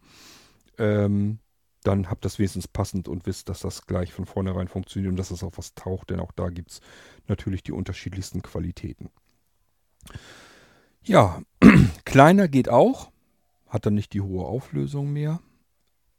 Ähm, 0.78 1.40
dann 1.84 2.10
habt 2.10 2.26
das 2.26 2.38
wenigstens 2.38 2.68
passend 2.68 3.08
und 3.08 3.26
wisst, 3.26 3.50
dass 3.50 3.62
das 3.62 3.86
gleich 3.88 4.12
von 4.12 4.26
vornherein 4.26 4.68
funktioniert 4.68 5.12
und 5.12 5.18
dass 5.18 5.32
es 5.32 5.44
auf 5.44 5.58
was 5.58 5.74
taucht, 5.74 6.10
denn 6.10 6.20
auch 6.20 6.32
da 6.34 6.50
gibt 6.50 6.72
es 6.72 6.82
natürlich 7.28 7.64
die 7.64 7.72
unterschiedlichsten 7.72 8.42
Qualitäten. 8.42 9.10
Ja, 11.04 11.42
kleiner 12.06 12.50
geht 12.50 12.68
auch, 12.68 13.12
hat 13.68 13.86
dann 13.86 13.96
nicht 13.96 14.14
die 14.14 14.22
hohe 14.22 14.46
Auflösung 14.46 15.14
mehr. 15.14 15.40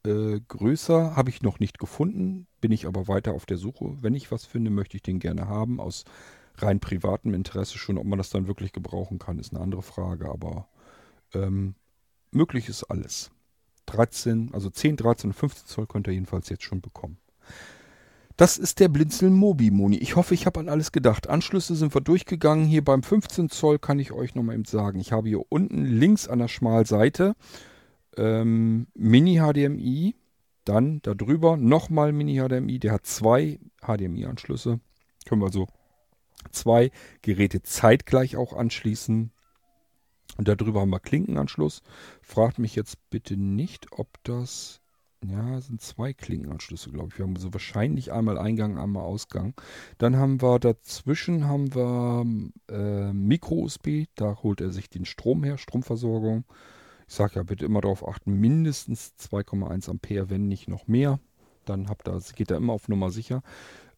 Äh, 0.09 0.41
größer 0.49 1.17
habe 1.17 1.29
ich 1.29 1.43
noch 1.43 1.61
nicht 1.61 1.79
gefunden, 1.79 2.47
bin 2.63 2.73
ich 2.73 2.87
aber 2.87 3.09
weiter 3.09 3.35
auf 3.35 3.45
der 3.45 3.59
Suche. 3.59 3.95
Wenn 4.01 4.15
ich 4.15 4.33
was 4.33 4.47
finde, 4.47 4.71
möchte 4.71 4.97
ich 4.97 5.03
den 5.03 5.19
gerne 5.19 5.49
haben, 5.49 5.81
aus 5.81 6.05
rein 6.57 6.81
privatem 6.81 7.35
Interesse 7.35 7.77
schon. 7.77 7.99
Ob 7.99 8.07
man 8.07 8.17
das 8.17 8.31
dann 8.31 8.47
wirklich 8.47 8.73
gebrauchen 8.73 9.19
kann, 9.19 9.39
ist 9.39 9.53
eine 9.53 9.61
andere 9.61 9.83
Frage, 9.83 10.31
aber 10.31 10.67
ähm, 11.35 11.75
möglich 12.31 12.71
ist 12.71 12.85
alles. 12.85 13.31
13, 13.85 14.51
also 14.55 14.71
10, 14.71 14.97
13 14.97 15.31
und 15.31 15.35
15 15.35 15.67
Zoll 15.67 15.87
könnt 15.87 16.07
ihr 16.07 16.15
jedenfalls 16.15 16.49
jetzt 16.49 16.63
schon 16.65 16.81
bekommen. 16.81 17.19
Das 18.39 18.57
ist 18.57 18.81
der 18.81 18.89
Blinzeln 18.89 19.35
Mobi 19.35 19.71
Moni. 19.71 19.97
Ich 19.97 20.17
hoffe, 20.17 20.33
ich 20.33 20.47
habe 20.47 20.61
an 20.61 20.71
alles 20.71 20.91
gedacht. 20.91 21.29
Anschlüsse 21.29 21.75
sind 21.75 21.95
wir 21.95 22.01
durchgegangen. 22.01 22.67
Hier 22.67 22.85
beim 22.85 23.03
15 23.03 23.51
Zoll 23.51 23.79
kann 23.79 23.99
ich 23.99 24.13
euch 24.13 24.35
nochmal 24.35 24.55
eben 24.55 24.65
sagen. 24.65 25.01
Ich 25.01 25.13
habe 25.13 25.29
hier 25.29 25.43
unten 25.51 25.85
links 25.85 26.29
an 26.29 26.39
der 26.39 26.49
Schmalseite 26.49 27.35
ähm, 28.19 28.89
Mini 28.95 29.37
HDMI. 29.39 30.15
Dann 30.65 31.01
darüber 31.03 31.57
nochmal 31.57 32.13
Mini 32.13 32.37
HDMI. 32.37 32.79
Der 32.79 32.93
hat 32.93 33.07
zwei 33.07 33.59
HDMI-Anschlüsse. 33.81 34.81
Können 35.25 35.41
wir 35.41 35.47
also 35.47 35.67
zwei 36.53 36.91
Geräte 37.23 37.63
zeitgleich 37.63 38.37
auch 38.37 38.53
anschließen. 38.53 39.31
Und 40.37 40.47
darüber 40.49 40.81
haben 40.83 40.91
wir 40.91 41.01
Klinkenanschluss. 41.01 41.83
Fragt 42.21 42.59
mich 42.59 42.75
jetzt 42.75 42.99
bitte 43.11 43.37
nicht, 43.37 43.93
ob 43.93 44.23
das. 44.25 44.81
Ja, 45.27 45.61
sind 45.61 45.81
zwei 45.81 46.13
Klinkenanschlüsse, 46.13 46.91
glaube 46.91 47.09
ich. 47.11 47.19
Wir 47.19 47.27
haben 47.27 47.35
so 47.35 47.53
wahrscheinlich 47.53 48.13
einmal 48.13 48.39
Eingang, 48.39 48.79
einmal 48.79 49.03
Ausgang. 49.03 49.55
Dann 49.99 50.17
haben 50.17 50.41
wir 50.41 50.61
dazwischen 50.61 51.49
haben 51.49 51.75
wir 51.75 52.25
äh, 52.71 53.13
Micro-USB. 53.13 54.05
Da 54.15 54.39
holt 54.45 54.61
er 54.61 54.71
sich 54.71 54.89
den 54.91 55.07
Strom 55.07 55.43
her, 55.43 55.59
Stromversorgung. 55.59 56.45
Ich 57.09 57.15
sage 57.15 57.37
ja, 57.37 57.43
bitte 57.43 57.65
immer 57.65 57.81
darauf 57.81 58.07
achten, 58.07 58.35
mindestens 58.35 59.15
2,1 59.19 59.89
Ampere, 59.89 60.29
wenn 60.29 60.47
nicht 60.47 60.69
noch 60.69 60.87
mehr. 60.87 61.19
Dann 61.65 61.89
habt 61.89 62.07
ihr, 62.07 62.21
geht 62.35 62.51
er 62.51 62.59
immer 62.59 62.75
auf 62.75 62.89
Nummer 62.89 63.11
sicher. 63.11 63.43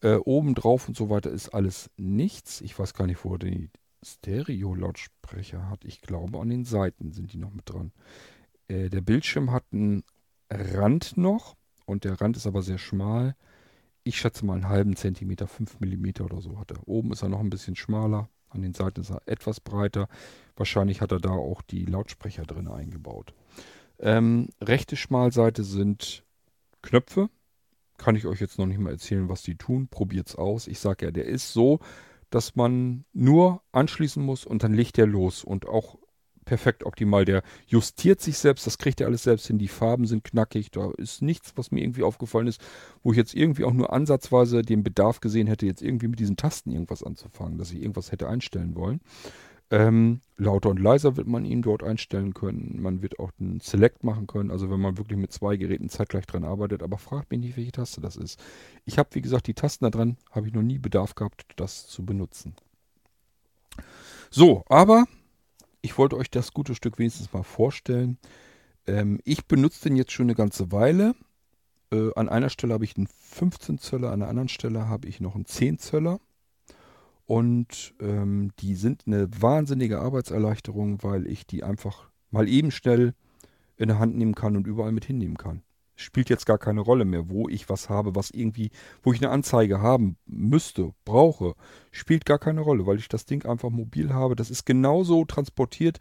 Äh, 0.01 0.15
oben 0.15 0.55
drauf 0.55 0.87
und 0.89 0.97
so 0.97 1.11
weiter 1.11 1.31
ist 1.31 1.49
alles 1.51 1.91
nichts. 1.97 2.61
Ich 2.61 2.79
weiß 2.79 2.95
gar 2.95 3.07
nicht, 3.07 3.25
wo 3.25 3.37
die 3.37 3.69
Stereo-Lautsprecher 4.03 5.69
hat. 5.69 5.85
Ich 5.85 6.01
glaube, 6.01 6.39
an 6.39 6.49
den 6.49 6.65
Seiten 6.65 7.13
sind 7.13 7.33
die 7.33 7.39
noch 7.39 7.53
mit 7.53 7.69
dran. 7.69 7.93
Äh, 8.69 8.89
der 8.89 9.01
Bildschirm 9.01 9.51
hat 9.51 9.65
einen 9.73 10.05
Rand 10.49 11.17
noch 11.17 11.57
und 11.87 12.05
der 12.05 12.21
Rand 12.21 12.37
ist 12.37 12.47
aber 12.47 12.63
sehr 12.63 12.79
schmal. 12.79 13.35
Ich 14.05 14.19
schätze 14.19 14.47
mal 14.47 14.55
einen 14.55 14.69
halben 14.69 14.97
Zentimeter, 14.97 15.49
5 15.49 15.81
Millimeter 15.81 16.25
oder 16.25 16.41
so 16.41 16.59
hat 16.59 16.71
er. 16.71 16.87
Oben 16.89 17.13
ist 17.13 17.23
er 17.23 17.29
noch 17.29 17.41
ein 17.41 17.51
bisschen 17.51 17.77
schmaler, 17.77 18.29
an 18.51 18.63
den 18.63 18.75
Seiten 18.75 19.01
ist 19.01 19.11
er 19.11 19.23
etwas 19.27 19.61
breiter. 19.61 20.09
Wahrscheinlich 20.57 21.01
hat 21.01 21.13
er 21.13 21.21
da 21.21 21.31
auch 21.31 21.63
die 21.63 21.85
Lautsprecher 21.85 22.43
drin 22.43 22.69
eingebaut. 22.69 23.35
Ähm, 23.99 24.49
rechte 24.61 24.97
Schmalseite 24.97 25.65
sind 25.65 26.25
Knöpfe. 26.83 27.29
Kann 27.99 28.17
ich 28.17 28.27
euch 28.27 28.41
jetzt 28.41 28.59
noch 28.59 28.67
nicht 28.67 28.79
mal 28.79 28.93
erzählen, 28.93 29.29
was 29.29 29.43
die 29.43 29.57
tun. 29.57 29.89
Probiert's 29.89 30.35
aus. 30.35 30.67
Ich 30.67 30.81
sage 30.81 31.07
ja, 31.07 31.11
der 31.11 31.27
ist 31.27 31.53
so, 31.53 31.81
dass 32.31 32.57
man 32.57 33.05
nur 33.13 33.63
anschließen 33.73 34.23
muss 34.23 34.47
und 34.47 34.63
dann 34.63 34.73
legt 34.73 34.99
er 34.99 35.07
los 35.07 35.45
und 35.45 35.67
auch 35.67 35.99
perfekt 36.51 36.85
optimal. 36.85 37.25
Der 37.25 37.45
justiert 37.69 38.21
sich 38.21 38.37
selbst, 38.37 38.67
das 38.67 38.77
kriegt 38.77 39.01
er 39.01 39.07
alles 39.07 39.23
selbst 39.23 39.47
hin. 39.47 39.59
Die 39.59 39.69
Farben 39.69 40.05
sind 40.05 40.25
knackig, 40.25 40.73
da 40.73 40.91
ist 40.99 41.23
nichts, 41.23 41.53
was 41.55 41.71
mir 41.71 41.81
irgendwie 41.81 42.03
aufgefallen 42.03 42.49
ist, 42.49 42.61
wo 43.05 43.13
ich 43.13 43.19
jetzt 43.19 43.37
irgendwie 43.37 43.63
auch 43.63 43.73
nur 43.73 43.93
ansatzweise 43.93 44.63
den 44.63 44.83
Bedarf 44.83 45.21
gesehen 45.21 45.47
hätte, 45.47 45.67
jetzt 45.67 45.81
irgendwie 45.81 46.09
mit 46.09 46.19
diesen 46.19 46.37
Tasten 46.37 46.73
irgendwas 46.73 47.05
anzufangen, 47.05 47.57
dass 47.57 47.71
ich 47.71 47.81
irgendwas 47.81 48.11
hätte 48.11 48.29
einstellen 48.29 48.75
wollen. 48.75 49.01
Ähm, 49.71 50.23
lauter 50.37 50.71
und 50.71 50.81
leiser 50.81 51.17
wird 51.17 51.29
man 51.29 51.45
ihn 51.45 51.63
dort 51.63 51.85
einstellen 51.85 52.35
können. 52.35 52.83
Man 52.83 53.01
wird 53.01 53.21
auch 53.21 53.31
einen 53.39 53.61
Select 53.61 54.03
machen 54.03 54.27
können, 54.27 54.51
also 54.51 54.69
wenn 54.73 54.81
man 54.81 54.99
wirklich 54.99 55.21
mit 55.21 55.31
zwei 55.31 55.57
Geräten 55.57 55.89
zeitgleich 55.89 56.27
dran 56.27 56.43
arbeitet. 56.43 56.83
Aber 56.83 56.99
fragt 56.99 57.31
mich 57.31 57.39
nicht, 57.39 57.57
welche 57.57 57.71
Taste 57.71 58.01
das 58.01 58.17
ist. 58.17 58.43
Ich 58.87 58.99
habe, 58.99 59.11
wie 59.13 59.23
gesagt, 59.23 59.47
die 59.47 59.55
Tasten 59.55 59.85
da 59.85 59.91
dran, 59.91 60.17
habe 60.33 60.49
ich 60.49 60.53
noch 60.53 60.63
nie 60.63 60.79
Bedarf 60.79 61.15
gehabt, 61.15 61.45
das 61.55 61.87
zu 61.87 62.05
benutzen. 62.05 62.57
So, 64.31 64.65
aber 64.69 65.07
ich 65.83 65.99
wollte 65.99 66.17
euch 66.17 66.31
das 66.31 66.53
gute 66.53 66.75
Stück 66.75 66.99
wenigstens 66.99 67.33
mal 67.33 67.43
vorstellen. 67.43 68.19
Ähm, 68.87 69.21
ich 69.25 69.47
benutze 69.47 69.89
den 69.89 69.97
jetzt 69.97 70.13
schon 70.13 70.27
eine 70.27 70.35
ganze 70.35 70.73
Weile 70.73 71.15
Äh, 71.93 72.13
an 72.15 72.29
einer 72.29 72.51
Stelle 72.51 72.75
habe 72.75 72.85
ich 72.85 72.97
einen 72.97 73.09
15 73.09 73.79
Zöller, 73.79 74.13
an 74.13 74.21
der 74.21 74.29
anderen 74.29 74.49
Stelle 74.49 74.89
habe 74.89 75.09
ich 75.09 75.21
noch 75.21 75.35
einen 75.35 75.47
10 75.47 75.79
Zöller. 75.79 76.21
Und 77.27 77.95
ähm, 78.01 78.51
die 78.61 78.75
sind 78.75 79.05
eine 79.07 79.29
wahnsinnige 79.41 80.01
Arbeitserleichterung, 80.01 81.03
weil 81.03 81.27
ich 81.27 81.47
die 81.47 81.63
einfach 81.65 82.11
mal 82.31 82.49
eben 82.49 82.71
schnell 82.71 83.15
in 83.77 83.89
der 83.89 83.99
Hand 83.99 84.17
nehmen 84.17 84.35
kann 84.35 84.57
und 84.57 84.67
überall 84.67 84.93
mit 84.93 85.05
hinnehmen 85.05 85.37
kann. 85.37 85.63
Spielt 86.01 86.31
jetzt 86.31 86.47
gar 86.47 86.59
keine 86.59 86.81
Rolle 86.81 87.05
mehr, 87.05 87.29
wo 87.29 87.49
ich 87.49 87.69
was 87.69 87.89
habe, 87.89 88.15
was 88.15 88.31
irgendwie, 88.31 88.71
wo 89.03 89.13
ich 89.13 89.21
eine 89.23 89.31
Anzeige 89.31 89.81
haben 89.81 90.17
müsste, 90.27 90.95
brauche. 91.05 91.55
Spielt 91.93 92.25
gar 92.25 92.39
keine 92.39 92.63
Rolle, 92.63 92.87
weil 92.87 92.99
ich 92.99 93.09
das 93.09 93.27
Ding 93.27 93.45
einfach 93.45 93.71
mobil 93.71 94.13
habe. 94.13 94.35
Das 94.35 94.51
ist 94.51 94.65
genauso 94.65 95.25
transportiert 95.25 95.99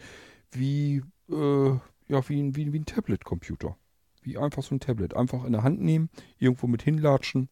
wie, 0.52 1.04
äh, 1.30 1.70
ja, 2.08 2.30
wie, 2.30 2.56
wie, 2.56 2.74
wie 2.74 2.80
ein 2.80 2.86
Tablet-Computer. 2.86 3.76
Wie 4.22 4.38
einfach 4.38 4.64
so 4.64 4.74
ein 4.76 4.80
Tablet. 4.80 5.16
Einfach 5.16 5.44
in 5.44 5.52
der 5.52 5.64
Hand 5.64 5.82
nehmen, 5.82 6.10
irgendwo 6.38 6.68
mit 6.68 6.82
hinlatschen, 6.82 7.50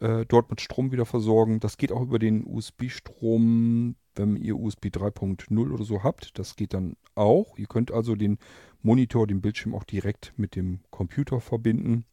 äh, 0.00 0.26
dort 0.26 0.50
mit 0.50 0.60
Strom 0.60 0.90
wieder 0.90 1.06
versorgen. 1.06 1.60
Das 1.60 1.76
geht 1.76 1.92
auch 1.92 2.02
über 2.02 2.18
den 2.18 2.44
USB-Strom, 2.44 3.94
wenn 4.18 4.36
ihr 4.36 4.58
USB 4.58 4.86
3.0 4.86 5.72
oder 5.72 5.84
so 5.84 6.02
habt. 6.02 6.38
Das 6.38 6.56
geht 6.56 6.74
dann 6.74 6.96
auch. 7.14 7.56
Ihr 7.56 7.66
könnt 7.66 7.90
also 7.90 8.14
den 8.14 8.38
Monitor, 8.82 9.26
den 9.26 9.40
Bildschirm 9.40 9.74
auch 9.74 9.84
direkt 9.84 10.32
mit 10.36 10.56
dem 10.56 10.80
Computer 10.90 11.40
verbinden. 11.40 12.04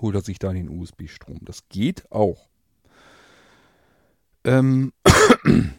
Holt 0.00 0.14
er 0.14 0.22
sich 0.22 0.38
da 0.38 0.52
den 0.52 0.68
USB-Strom. 0.68 1.40
Das 1.42 1.68
geht 1.68 2.10
auch. 2.10 2.48
Ähm, 4.44 4.92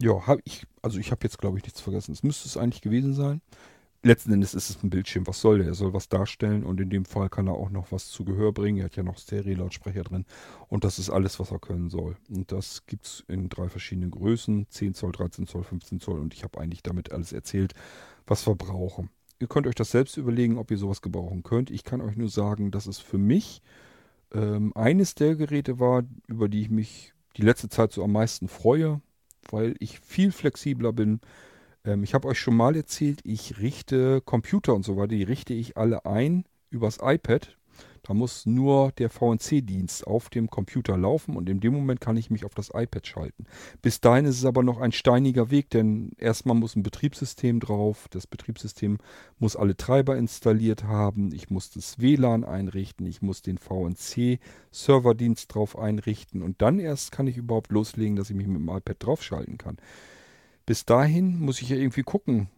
ja, 0.00 0.26
hab 0.26 0.40
ich, 0.44 0.66
also 0.82 0.98
ich 0.98 1.10
habe 1.10 1.20
jetzt 1.22 1.38
glaube 1.38 1.58
ich 1.58 1.64
nichts 1.64 1.80
vergessen. 1.80 2.12
Es 2.12 2.22
müsste 2.22 2.48
es 2.48 2.56
eigentlich 2.56 2.82
gewesen 2.82 3.14
sein 3.14 3.40
letzten 4.04 4.32
Endes 4.32 4.54
ist 4.54 4.70
es 4.70 4.82
ein 4.82 4.90
Bildschirm. 4.90 5.26
Was 5.26 5.40
soll 5.40 5.58
der? 5.58 5.68
Er 5.68 5.74
soll 5.74 5.92
was 5.92 6.08
darstellen 6.08 6.64
und 6.64 6.80
in 6.80 6.90
dem 6.90 7.04
Fall 7.04 7.28
kann 7.28 7.46
er 7.48 7.54
auch 7.54 7.70
noch 7.70 7.90
was 7.90 8.08
zu 8.08 8.24
Gehör 8.24 8.52
bringen. 8.52 8.78
Er 8.78 8.84
hat 8.84 8.96
ja 8.96 9.02
noch 9.02 9.18
Stereo-Lautsprecher 9.18 10.04
drin 10.04 10.26
und 10.68 10.84
das 10.84 10.98
ist 10.98 11.10
alles, 11.10 11.40
was 11.40 11.50
er 11.50 11.58
können 11.58 11.90
soll. 11.90 12.16
Und 12.28 12.52
das 12.52 12.86
gibt 12.86 13.06
es 13.06 13.24
in 13.28 13.48
drei 13.48 13.68
verschiedenen 13.68 14.10
Größen: 14.10 14.66
10 14.68 14.94
Zoll, 14.94 15.12
13 15.12 15.46
Zoll, 15.46 15.64
15 15.64 16.00
Zoll 16.00 16.20
und 16.20 16.34
ich 16.34 16.44
habe 16.44 16.60
eigentlich 16.60 16.82
damit 16.82 17.12
alles 17.12 17.32
erzählt, 17.32 17.74
was 18.26 18.46
wir 18.46 18.54
brauchen. 18.54 19.10
Ihr 19.40 19.48
könnt 19.48 19.66
euch 19.66 19.74
das 19.74 19.90
selbst 19.90 20.16
überlegen, 20.16 20.58
ob 20.58 20.70
ihr 20.70 20.78
sowas 20.78 21.02
gebrauchen 21.02 21.42
könnt. 21.42 21.70
Ich 21.70 21.84
kann 21.84 22.00
euch 22.00 22.16
nur 22.16 22.28
sagen, 22.28 22.70
dass 22.70 22.86
es 22.86 22.98
für 22.98 23.18
mich 23.18 23.62
ähm, 24.32 24.72
eines 24.74 25.14
der 25.14 25.34
Geräte 25.34 25.80
war, 25.80 26.04
über 26.28 26.48
die 26.48 26.62
ich 26.62 26.70
mich 26.70 27.14
die 27.36 27.42
letzte 27.42 27.68
Zeit 27.68 27.92
so 27.92 28.04
am 28.04 28.12
meisten 28.12 28.48
freue, 28.48 29.00
weil 29.50 29.74
ich 29.80 30.00
viel 30.00 30.30
flexibler 30.30 30.92
bin 30.92 31.20
ähm, 31.84 32.02
ich 32.02 32.14
habe 32.14 32.28
euch 32.28 32.38
schon 32.38 32.56
mal 32.56 32.76
erzählt, 32.76 33.20
ich 33.24 33.58
richte 33.60 34.20
Computer 34.20 34.74
und 34.74 34.84
so 34.84 34.96
weiter, 34.96 35.08
die 35.08 35.22
richte 35.22 35.54
ich 35.54 35.76
alle 35.76 36.06
ein 36.06 36.44
übers 36.70 36.98
iPad. 37.00 37.56
Da 38.06 38.12
muss 38.12 38.44
nur 38.44 38.92
der 38.92 39.08
VNC-Dienst 39.08 40.06
auf 40.06 40.28
dem 40.28 40.50
Computer 40.50 40.98
laufen 40.98 41.36
und 41.36 41.48
in 41.48 41.60
dem 41.60 41.72
Moment 41.72 42.02
kann 42.02 42.18
ich 42.18 42.30
mich 42.30 42.44
auf 42.44 42.54
das 42.54 42.68
iPad 42.74 43.06
schalten. 43.06 43.46
Bis 43.80 44.02
dahin 44.02 44.26
ist 44.26 44.36
es 44.36 44.44
aber 44.44 44.62
noch 44.62 44.78
ein 44.78 44.92
steiniger 44.92 45.50
Weg, 45.50 45.70
denn 45.70 46.12
erstmal 46.18 46.54
muss 46.54 46.76
ein 46.76 46.82
Betriebssystem 46.82 47.60
drauf. 47.60 48.08
Das 48.10 48.26
Betriebssystem 48.26 48.98
muss 49.38 49.56
alle 49.56 49.74
Treiber 49.74 50.18
installiert 50.18 50.84
haben. 50.84 51.32
Ich 51.32 51.48
muss 51.48 51.70
das 51.70 51.98
WLAN 51.98 52.44
einrichten. 52.44 53.06
Ich 53.06 53.22
muss 53.22 53.40
den 53.40 53.56
VNC-Serverdienst 53.56 55.54
drauf 55.54 55.78
einrichten 55.78 56.42
und 56.42 56.60
dann 56.60 56.78
erst 56.78 57.10
kann 57.10 57.26
ich 57.26 57.38
überhaupt 57.38 57.72
loslegen, 57.72 58.16
dass 58.16 58.28
ich 58.28 58.36
mich 58.36 58.46
mit 58.46 58.58
dem 58.58 58.68
iPad 58.68 58.96
draufschalten 58.98 59.56
kann 59.56 59.78
bis 60.66 60.84
dahin 60.84 61.40
muss 61.40 61.60
ich 61.60 61.68
ja 61.68 61.76
irgendwie 61.76 62.02
gucken, 62.02 62.48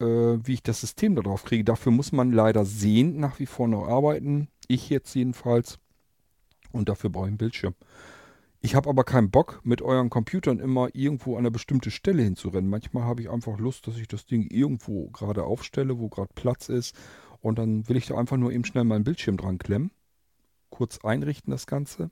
äh, 0.00 0.04
wie 0.04 0.54
ich 0.54 0.62
das 0.62 0.80
System 0.80 1.14
darauf 1.16 1.44
kriege. 1.44 1.64
Dafür 1.64 1.92
muss 1.92 2.12
man 2.12 2.32
leider 2.32 2.64
sehen, 2.64 3.18
nach 3.18 3.38
wie 3.38 3.46
vor 3.46 3.68
noch 3.68 3.86
arbeiten. 3.86 4.48
Ich 4.68 4.88
jetzt 4.90 5.14
jedenfalls. 5.14 5.78
Und 6.72 6.88
dafür 6.88 7.10
brauche 7.10 7.24
ich 7.24 7.30
einen 7.30 7.38
Bildschirm. 7.38 7.74
Ich 8.62 8.74
habe 8.74 8.90
aber 8.90 9.04
keinen 9.04 9.30
Bock, 9.30 9.60
mit 9.64 9.80
euren 9.80 10.10
Computern 10.10 10.58
immer 10.58 10.94
irgendwo 10.94 11.32
an 11.32 11.40
eine 11.40 11.50
bestimmte 11.50 11.90
Stelle 11.90 12.22
hinzurennen. 12.22 12.68
Manchmal 12.68 13.04
habe 13.04 13.22
ich 13.22 13.30
einfach 13.30 13.58
Lust, 13.58 13.86
dass 13.86 13.96
ich 13.96 14.06
das 14.06 14.26
Ding 14.26 14.46
irgendwo 14.50 15.08
gerade 15.08 15.44
aufstelle, 15.44 15.98
wo 15.98 16.08
gerade 16.08 16.30
Platz 16.34 16.68
ist. 16.68 16.94
Und 17.40 17.58
dann 17.58 17.88
will 17.88 17.96
ich 17.96 18.06
da 18.06 18.18
einfach 18.18 18.36
nur 18.36 18.52
eben 18.52 18.66
schnell 18.66 18.84
meinen 18.84 19.04
Bildschirm 19.04 19.38
dran 19.38 19.58
klemmen. 19.58 19.90
Kurz 20.68 20.98
einrichten 21.02 21.50
das 21.50 21.66
Ganze. 21.66 22.10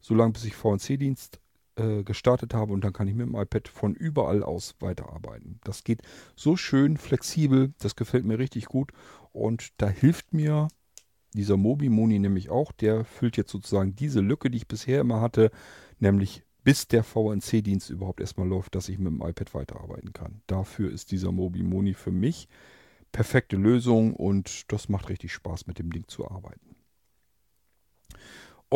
Solange 0.00 0.32
bis 0.32 0.44
ich 0.44 0.56
VNC-Dienst 0.56 1.40
äh, 1.76 2.02
gestartet 2.02 2.54
habe 2.54 2.72
und 2.72 2.84
dann 2.84 2.92
kann 2.92 3.08
ich 3.08 3.14
mit 3.14 3.26
dem 3.26 3.34
iPad 3.34 3.68
von 3.68 3.94
überall 3.94 4.42
aus 4.42 4.74
weiterarbeiten. 4.80 5.60
Das 5.64 5.84
geht 5.84 6.02
so 6.36 6.56
schön 6.56 6.96
flexibel, 6.96 7.72
das 7.78 7.96
gefällt 7.96 8.24
mir 8.24 8.38
richtig 8.38 8.66
gut 8.66 8.92
und 9.32 9.68
da 9.78 9.88
hilft 9.88 10.32
mir 10.32 10.68
dieser 11.34 11.56
Mobi 11.56 11.88
Moni 11.88 12.18
nämlich 12.18 12.48
auch. 12.50 12.72
Der 12.72 13.04
füllt 13.04 13.36
jetzt 13.36 13.50
sozusagen 13.50 13.96
diese 13.96 14.20
Lücke, 14.20 14.50
die 14.50 14.58
ich 14.58 14.68
bisher 14.68 15.00
immer 15.00 15.20
hatte, 15.20 15.50
nämlich 15.98 16.44
bis 16.62 16.88
der 16.88 17.04
VNC-Dienst 17.04 17.90
überhaupt 17.90 18.20
erstmal 18.20 18.48
läuft, 18.48 18.74
dass 18.74 18.88
ich 18.88 18.98
mit 18.98 19.12
dem 19.12 19.20
iPad 19.20 19.52
weiterarbeiten 19.54 20.12
kann. 20.12 20.40
Dafür 20.46 20.90
ist 20.90 21.10
dieser 21.10 21.30
Mobi 21.30 21.62
Moni 21.62 21.94
für 21.94 22.10
mich 22.10 22.48
perfekte 23.12 23.56
Lösung 23.56 24.14
und 24.14 24.72
das 24.72 24.88
macht 24.88 25.08
richtig 25.08 25.32
Spaß, 25.32 25.66
mit 25.66 25.78
dem 25.78 25.90
Ding 25.90 26.08
zu 26.08 26.28
arbeiten. 26.28 26.73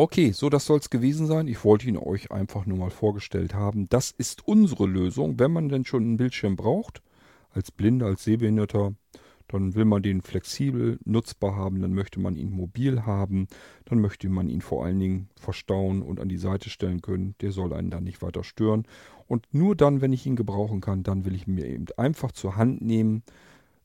Okay, 0.01 0.31
so 0.31 0.49
das 0.49 0.65
soll 0.65 0.79
es 0.79 0.89
gewesen 0.89 1.27
sein. 1.27 1.49
Ich 1.49 1.65
wollte 1.65 1.85
ihn 1.85 1.97
euch 1.97 2.31
einfach 2.31 2.65
nur 2.65 2.77
mal 2.77 2.89
vorgestellt 2.89 3.53
haben. 3.53 3.89
Das 3.89 4.11
ist 4.11 4.47
unsere 4.47 4.87
Lösung, 4.87 5.37
wenn 5.39 5.51
man 5.51 5.67
denn 5.67 5.83
schon 5.83 6.03
einen 6.03 6.15
Bildschirm 6.15 6.55
braucht, 6.55 7.01
als 7.51 7.69
Blinder, 7.69 8.05
als 8.05 8.23
Sehbehinderter, 8.23 8.93
dann 9.49 9.75
will 9.75 9.83
man 9.83 10.01
den 10.01 10.21
flexibel 10.21 10.99
nutzbar 11.03 11.57
haben, 11.57 11.81
dann 11.81 11.93
möchte 11.93 12.21
man 12.21 12.37
ihn 12.37 12.49
mobil 12.49 13.05
haben, 13.05 13.49
dann 13.83 13.99
möchte 13.99 14.29
man 14.29 14.47
ihn 14.47 14.61
vor 14.61 14.85
allen 14.85 15.01
Dingen 15.01 15.29
verstauen 15.35 16.01
und 16.01 16.21
an 16.21 16.29
die 16.29 16.37
Seite 16.37 16.69
stellen 16.69 17.01
können. 17.01 17.35
Der 17.41 17.51
soll 17.51 17.73
einen 17.73 17.89
dann 17.89 18.05
nicht 18.05 18.21
weiter 18.21 18.45
stören. 18.45 18.85
Und 19.27 19.53
nur 19.53 19.75
dann, 19.75 19.99
wenn 19.99 20.13
ich 20.13 20.25
ihn 20.25 20.37
gebrauchen 20.37 20.79
kann, 20.79 21.03
dann 21.03 21.25
will 21.25 21.35
ich 21.35 21.45
mir 21.45 21.65
eben 21.65 21.87
einfach 21.97 22.31
zur 22.31 22.55
Hand 22.55 22.79
nehmen, 22.79 23.21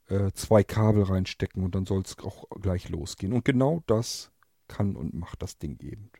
äh, 0.07 0.31
zwei 0.33 0.62
Kabel 0.62 1.03
reinstecken 1.03 1.65
und 1.65 1.75
dann 1.75 1.87
soll 1.87 2.03
es 2.03 2.17
auch 2.21 2.45
gleich 2.62 2.89
losgehen. 2.89 3.33
Und 3.33 3.45
genau 3.45 3.83
das 3.89 4.31
kann 4.69 4.97
und 4.97 5.15
macht 5.15 5.43
das 5.43 5.59
Ding 5.59 5.79
eben. 5.81 6.11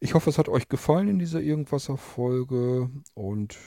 Ich 0.00 0.14
hoffe, 0.14 0.30
es 0.30 0.38
hat 0.38 0.48
euch 0.48 0.68
gefallen 0.68 1.08
in 1.08 1.18
dieser 1.18 1.42
Irgendwasser-Folge 1.42 2.90
und 3.14 3.58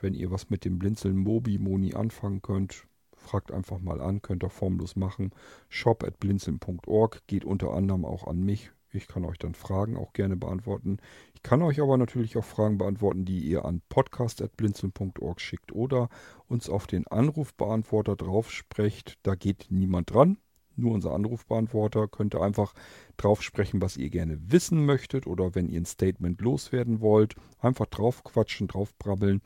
wenn 0.00 0.14
ihr 0.14 0.30
was 0.30 0.50
mit 0.50 0.64
dem 0.64 0.78
Blinzeln 0.78 1.16
Mobi 1.16 1.58
Moni 1.58 1.94
anfangen 1.94 2.42
könnt, 2.42 2.86
fragt 3.16 3.52
einfach 3.52 3.80
mal 3.80 4.00
an, 4.00 4.22
könnt 4.22 4.44
ihr 4.44 4.50
formlos 4.50 4.96
machen. 4.96 5.30
Shop 5.68 6.04
at 6.04 6.20
blinzeln.org 6.20 7.26
geht 7.26 7.44
unter 7.44 7.72
anderem 7.72 8.04
auch 8.04 8.26
an 8.26 8.40
mich. 8.40 8.70
Ich 8.90 9.06
kann 9.06 9.24
euch 9.24 9.38
dann 9.38 9.54
Fragen 9.54 9.96
auch 9.96 10.12
gerne 10.12 10.36
beantworten. 10.36 10.98
Ich 11.34 11.42
kann 11.42 11.62
euch 11.62 11.80
aber 11.80 11.96
natürlich 11.98 12.36
auch 12.36 12.44
Fragen 12.44 12.78
beantworten, 12.78 13.24
die 13.24 13.40
ihr 13.40 13.64
an 13.64 13.82
podcast.blinzeln.org 13.88 15.40
schickt 15.40 15.72
oder 15.72 16.08
uns 16.46 16.70
auf 16.70 16.86
den 16.86 17.06
Anrufbeantworter 17.06 18.16
drauf 18.16 18.50
sprecht. 18.50 19.18
Da 19.22 19.34
geht 19.34 19.66
niemand 19.70 20.12
dran 20.12 20.38
nur 20.78 20.92
unser 20.92 21.12
Anrufbeantworter. 21.12 22.08
Könnt 22.08 22.34
ihr 22.34 22.42
einfach 22.42 22.74
drauf 23.16 23.42
sprechen, 23.42 23.82
was 23.82 23.96
ihr 23.96 24.10
gerne 24.10 24.38
wissen 24.50 24.86
möchtet 24.86 25.26
oder 25.26 25.54
wenn 25.54 25.68
ihr 25.68 25.80
ein 25.80 25.86
Statement 25.86 26.40
loswerden 26.40 27.00
wollt. 27.00 27.34
Einfach 27.60 27.86
drauf 27.86 28.24
quatschen, 28.24 28.68
drauf 28.68 28.94
brabbeln. 28.98 29.42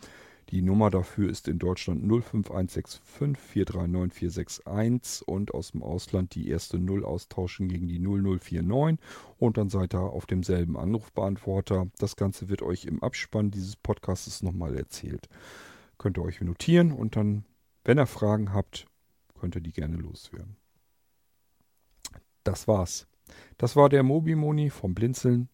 Die 0.50 0.60
Nummer 0.60 0.90
dafür 0.90 1.30
ist 1.30 1.48
in 1.48 1.58
Deutschland 1.58 2.02
05165 2.02 3.00
439 3.38 4.12
461 4.12 5.26
und 5.26 5.54
aus 5.54 5.70
dem 5.70 5.82
Ausland 5.82 6.34
die 6.34 6.48
erste 6.48 6.78
0 6.78 7.06
austauschen 7.06 7.68
gegen 7.68 7.88
die 7.88 7.98
0049 7.98 8.98
und 9.38 9.56
dann 9.56 9.70
seid 9.70 9.94
ihr 9.94 10.00
auf 10.00 10.26
demselben 10.26 10.76
Anrufbeantworter. 10.76 11.86
Das 11.98 12.16
Ganze 12.16 12.50
wird 12.50 12.60
euch 12.60 12.84
im 12.84 13.02
Abspann 13.02 13.50
dieses 13.50 13.76
Podcasts 13.76 14.42
nochmal 14.42 14.76
erzählt. 14.76 15.28
Könnt 15.96 16.18
ihr 16.18 16.22
euch 16.22 16.42
notieren 16.42 16.92
und 16.92 17.16
dann, 17.16 17.46
wenn 17.84 17.98
ihr 17.98 18.06
Fragen 18.06 18.52
habt, 18.52 18.86
könnt 19.40 19.54
ihr 19.54 19.62
die 19.62 19.72
gerne 19.72 19.96
loswerden 19.96 20.61
das 22.44 22.68
war's. 22.68 23.06
Das 23.58 23.76
war 23.76 23.88
der 23.88 24.02
Mobimoni 24.02 24.70
vom 24.70 24.94
Blinzeln. 24.94 25.48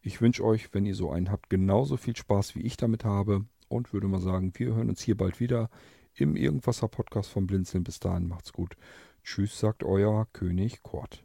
Ich 0.00 0.20
wünsche 0.20 0.44
euch, 0.44 0.72
wenn 0.74 0.86
ihr 0.86 0.94
so 0.94 1.10
einen 1.10 1.30
habt, 1.30 1.50
genauso 1.50 1.96
viel 1.96 2.16
Spaß 2.16 2.54
wie 2.54 2.62
ich 2.62 2.76
damit 2.76 3.04
habe 3.04 3.44
und 3.68 3.92
würde 3.92 4.08
mal 4.08 4.20
sagen, 4.20 4.52
wir 4.54 4.74
hören 4.74 4.88
uns 4.88 5.02
hier 5.02 5.16
bald 5.16 5.40
wieder 5.40 5.70
im 6.14 6.36
Irgendwasser 6.36 6.88
Podcast 6.88 7.30
vom 7.30 7.46
Blinzeln. 7.46 7.84
Bis 7.84 8.00
dahin 8.00 8.26
macht's 8.28 8.52
gut. 8.52 8.76
Tschüss, 9.22 9.58
sagt 9.58 9.84
euer 9.84 10.26
König 10.32 10.82
Kort. 10.82 11.24